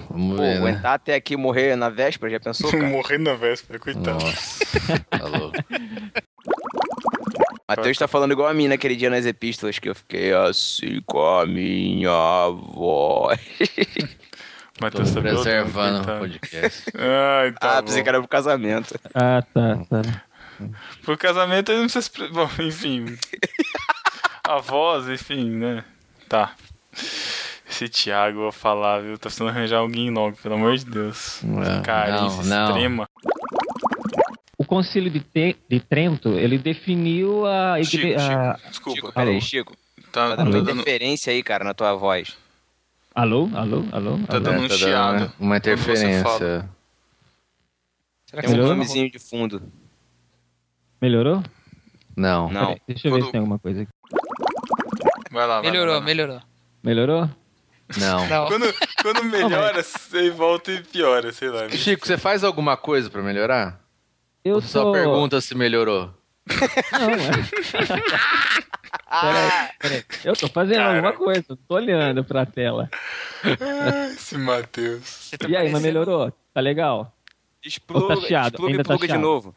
[0.09, 0.57] Vamos Pô, ver, né?
[0.57, 2.83] aguentar até aqui e morrer na véspera, já pensou, cara?
[2.87, 4.23] Morrendo na véspera, coitado.
[4.23, 4.65] Nossa,
[5.09, 5.57] tá louco.
[7.67, 11.19] Matheus tá falando igual a mim naquele dia nas epístolas que eu fiquei assim com
[11.19, 13.39] a minha voz.
[14.79, 16.83] Matheus tá preservando o podcast.
[16.95, 18.93] Ai, tá ah, pensei que era pro casamento.
[19.13, 20.23] Ah, tá, tá.
[21.03, 22.01] Pro casamento ele não precisa.
[22.09, 23.05] se Bom, enfim.
[24.43, 25.83] A voz, enfim, né?
[26.29, 26.53] Tá.
[27.69, 29.17] Esse Thiago, eu vou falar, viu?
[29.17, 31.39] Tá precisando arranjar alguém logo, pelo amor de Deus.
[31.43, 32.67] Não, Carência não, não.
[32.69, 33.09] extrema.
[34.57, 38.03] O Concílio de, Te- de Trento, ele definiu a Chico.
[38.19, 38.95] Chico, desculpa.
[38.95, 39.41] Chico, peraí?
[39.41, 39.75] Chico.
[40.11, 42.37] Tá, Tá dando uma interferência aí, cara, na tua voz.
[43.13, 43.49] Alô?
[43.53, 43.83] Alô?
[43.91, 44.17] Alô?
[44.25, 44.39] Tá Alô?
[44.39, 46.69] dando um É, tá chiado uma, interferência.
[48.29, 49.61] Será que Tem um nomezinho de fundo.
[51.01, 51.43] Melhorou?
[52.15, 52.49] Não.
[52.49, 52.77] Não.
[52.87, 53.91] Deixa eu ver Quando- se tem alguma coisa aqui.
[55.31, 56.05] Vai lá, vai lá, Melhorou, vai lá.
[56.05, 56.41] melhorou.
[56.83, 57.29] Melhorou?
[57.97, 58.27] Não.
[58.27, 58.47] Não.
[58.47, 61.69] Quando, quando melhora, você volta e piora, sei lá.
[61.69, 63.79] Chico, você faz alguma coisa pra melhorar?
[64.43, 64.91] Eu Ou você só tô...
[64.93, 66.11] pergunta se melhorou?
[66.91, 67.31] Não, é.
[69.09, 70.03] Peraí, peraí.
[70.23, 70.95] Eu tô fazendo Cara.
[70.95, 72.89] alguma coisa, tô olhando pra tela.
[73.43, 75.31] Ah, Esse Matheus.
[75.37, 76.31] Tá E aí, mas melhorou?
[76.53, 77.13] Tá legal?
[77.63, 78.53] Expluga, tá chiado?
[78.53, 79.21] expluga Ainda e tá pluga de chiado?
[79.21, 79.55] novo.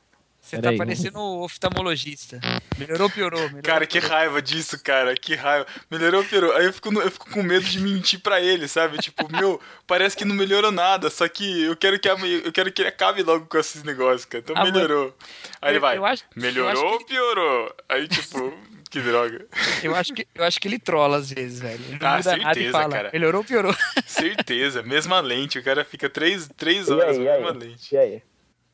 [0.48, 2.40] Você tá parecendo o oftalmologista.
[2.78, 3.40] Melhorou, piorou.
[3.40, 4.16] Melhorou, Cara, que piorou.
[4.16, 5.14] raiva disso, cara.
[5.14, 5.66] Que raiva.
[5.90, 6.52] Melhorou, piorou.
[6.56, 8.98] Aí eu fico, eu fico com medo de mentir pra ele, sabe?
[8.98, 11.10] Tipo, meu, parece que não melhorou nada.
[11.10, 14.24] Só que eu quero que, a- eu quero que ele acabe logo com esses negócios,
[14.24, 14.42] cara.
[14.42, 15.14] Então Ah, melhorou.
[15.60, 15.96] Aí ele vai.
[15.98, 17.74] eu acho- eu melhorou acho ou que- piorou?
[17.88, 18.52] Aí, tipo,
[18.90, 19.46] que droga.
[19.82, 21.84] Eu acho, que, eu acho que ele trola às vezes, velho.
[21.88, 22.88] Ele não Ah, muda nada e certeza, fala.
[22.94, 23.10] cara.
[23.12, 23.74] Melhorou, piorou.
[24.06, 24.82] Certeza.
[24.82, 25.58] Mesma lente.
[25.58, 27.42] O cara fica três, três horas e aí?
[27.42, 27.94] mesma lente.
[27.94, 28.22] E aí?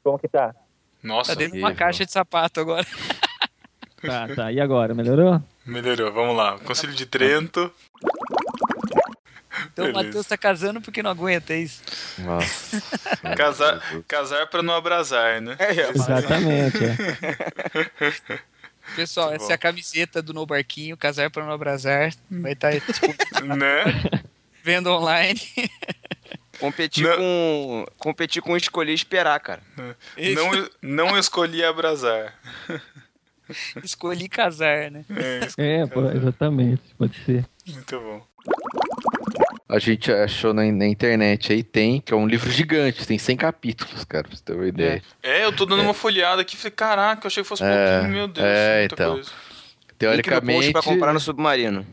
[0.03, 0.55] Como que tá?
[1.05, 2.85] Nossa, Tá dentro de uma caixa de sapato agora.
[4.07, 4.53] Tá, tá.
[4.53, 5.43] E agora, melhorou?
[5.65, 6.13] melhorou.
[6.13, 6.59] Vamos lá.
[6.59, 7.73] Concílio de Trento.
[9.73, 9.93] Então o Beleza.
[10.09, 11.81] Matheus tá casando porque não aguenta é isso.
[12.19, 12.83] Nossa.
[13.35, 15.57] Casar, casar pra não abrasar, né?
[15.95, 16.77] Exatamente.
[16.85, 18.39] é.
[18.95, 19.53] Pessoal, Muito essa bom.
[19.53, 22.13] é a camiseta do No Barquinho, Casar para Não Abrasar.
[22.31, 23.85] Vai estar disponível né?
[24.63, 25.41] vendo online.
[26.65, 27.17] Competir Não.
[27.17, 27.87] com.
[27.99, 29.61] Competir com escolher e esperar, cara.
[30.17, 30.35] Isso.
[30.83, 32.35] Não, não escolhi abrasar.
[33.83, 35.05] Escolhi casar, né?
[35.59, 36.81] É, É, pô, exatamente.
[36.97, 37.45] Pode ser.
[37.69, 38.27] muito bom.
[39.69, 43.37] A gente achou na, na internet aí, tem, que é um livro gigante, tem 100
[43.37, 45.03] capítulos, cara, pra você ter uma ideia.
[45.23, 46.57] É, eu tô dando uma folheada aqui.
[46.57, 48.47] Falei, caraca, eu achei que fosse É, pouquinho, meu Deus.
[48.47, 49.13] é, muita então.
[49.15, 49.31] coisa.
[49.31, 50.73] Link no post Teoricamente.
[50.73, 51.87] pra comprar no submarino.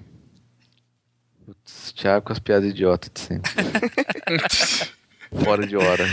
[1.92, 3.52] Putz, Thiago com as piadas idiotas de sempre.
[5.44, 6.06] Fora de hora.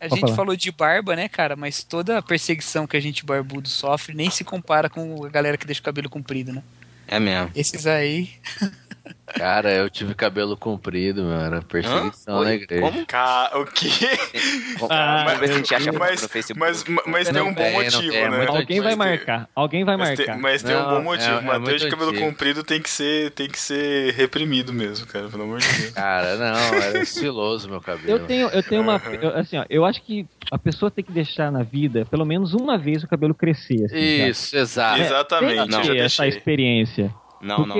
[0.00, 0.36] A Pode gente falar.
[0.36, 1.56] falou de barba, né, cara?
[1.56, 5.56] Mas toda a perseguição que a gente barbudo sofre nem se compara com a galera
[5.56, 6.62] que deixa o cabelo comprido, né?
[7.06, 7.50] É mesmo.
[7.54, 8.30] Esses aí.
[9.26, 12.44] Cara, eu tive cabelo comprido, meu, era perseguição Hã?
[12.44, 12.80] na igreja.
[12.82, 13.06] Como?
[13.06, 13.50] Ca...
[13.54, 13.88] O quê?
[14.90, 16.58] Ah, ver se a gente acha Mas, no Facebook.
[16.58, 18.46] mas, mas tem um bom motivo, tem, é né?
[18.46, 19.48] Alguém vai Mas marcar.
[19.54, 20.40] Alguém vai Mas tem, marcar.
[20.42, 21.30] mas tem um bom motivo.
[21.30, 22.26] é- é Matheus muito de cabelo antigo.
[22.26, 25.28] comprido tem que, ser, tem que ser reprimido mesmo, cara.
[25.28, 25.90] Pelo amor de Deus.
[25.90, 28.08] Cara, não, era estiloso meu cabelo.
[28.08, 29.00] Eu tenho, eu tenho uma.
[29.20, 32.54] eu- assim, ó, eu acho que a pessoa tem que deixar na vida pelo menos
[32.54, 33.84] uma vez o cabelo crescer.
[33.84, 34.28] Assim?
[34.28, 35.00] Isso, exato.
[35.00, 37.12] Exatamente, Tem que ter essa experiência.
[37.42, 37.74] Não, não, não.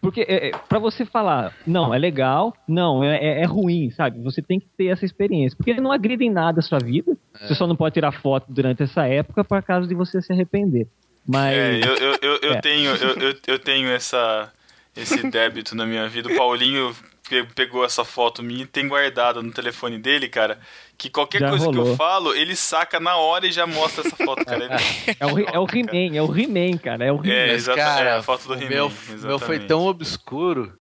[0.00, 0.22] Porque.
[0.22, 4.20] É, é, pra você falar, não, é legal, não, é, é- é ruim, sabe?
[4.22, 5.56] Você tem que ter essa experiência.
[5.56, 7.16] Porque não agrida em nada a sua vida.
[7.40, 7.46] É.
[7.46, 10.86] Você só não pode tirar foto durante essa época por caso de você se arrepender.
[11.26, 11.56] Mas.
[11.56, 12.60] É, eu, eu, eu, eu É.
[12.60, 14.52] tenho, eu, eu, tenho essa,
[14.96, 16.28] esse débito na minha vida.
[16.32, 16.94] O Paulinho
[17.28, 20.58] pe- pegou essa foto minha e tem guardada no telefone dele, cara.
[20.98, 21.96] Que qualquer Já coisa que eu rolou.
[21.96, 24.64] falo, ele saca na hora e já mostra essa foto, cara.
[24.64, 24.74] Ele-
[25.20, 27.04] É o, é o He-Man, é o He-Man, cara.
[27.04, 27.32] É o He-Man.
[27.32, 29.66] É, Mas, exata- cara, é a foto do o He-Man, meu, meu foi exatamente.
[29.68, 30.72] tão obscuro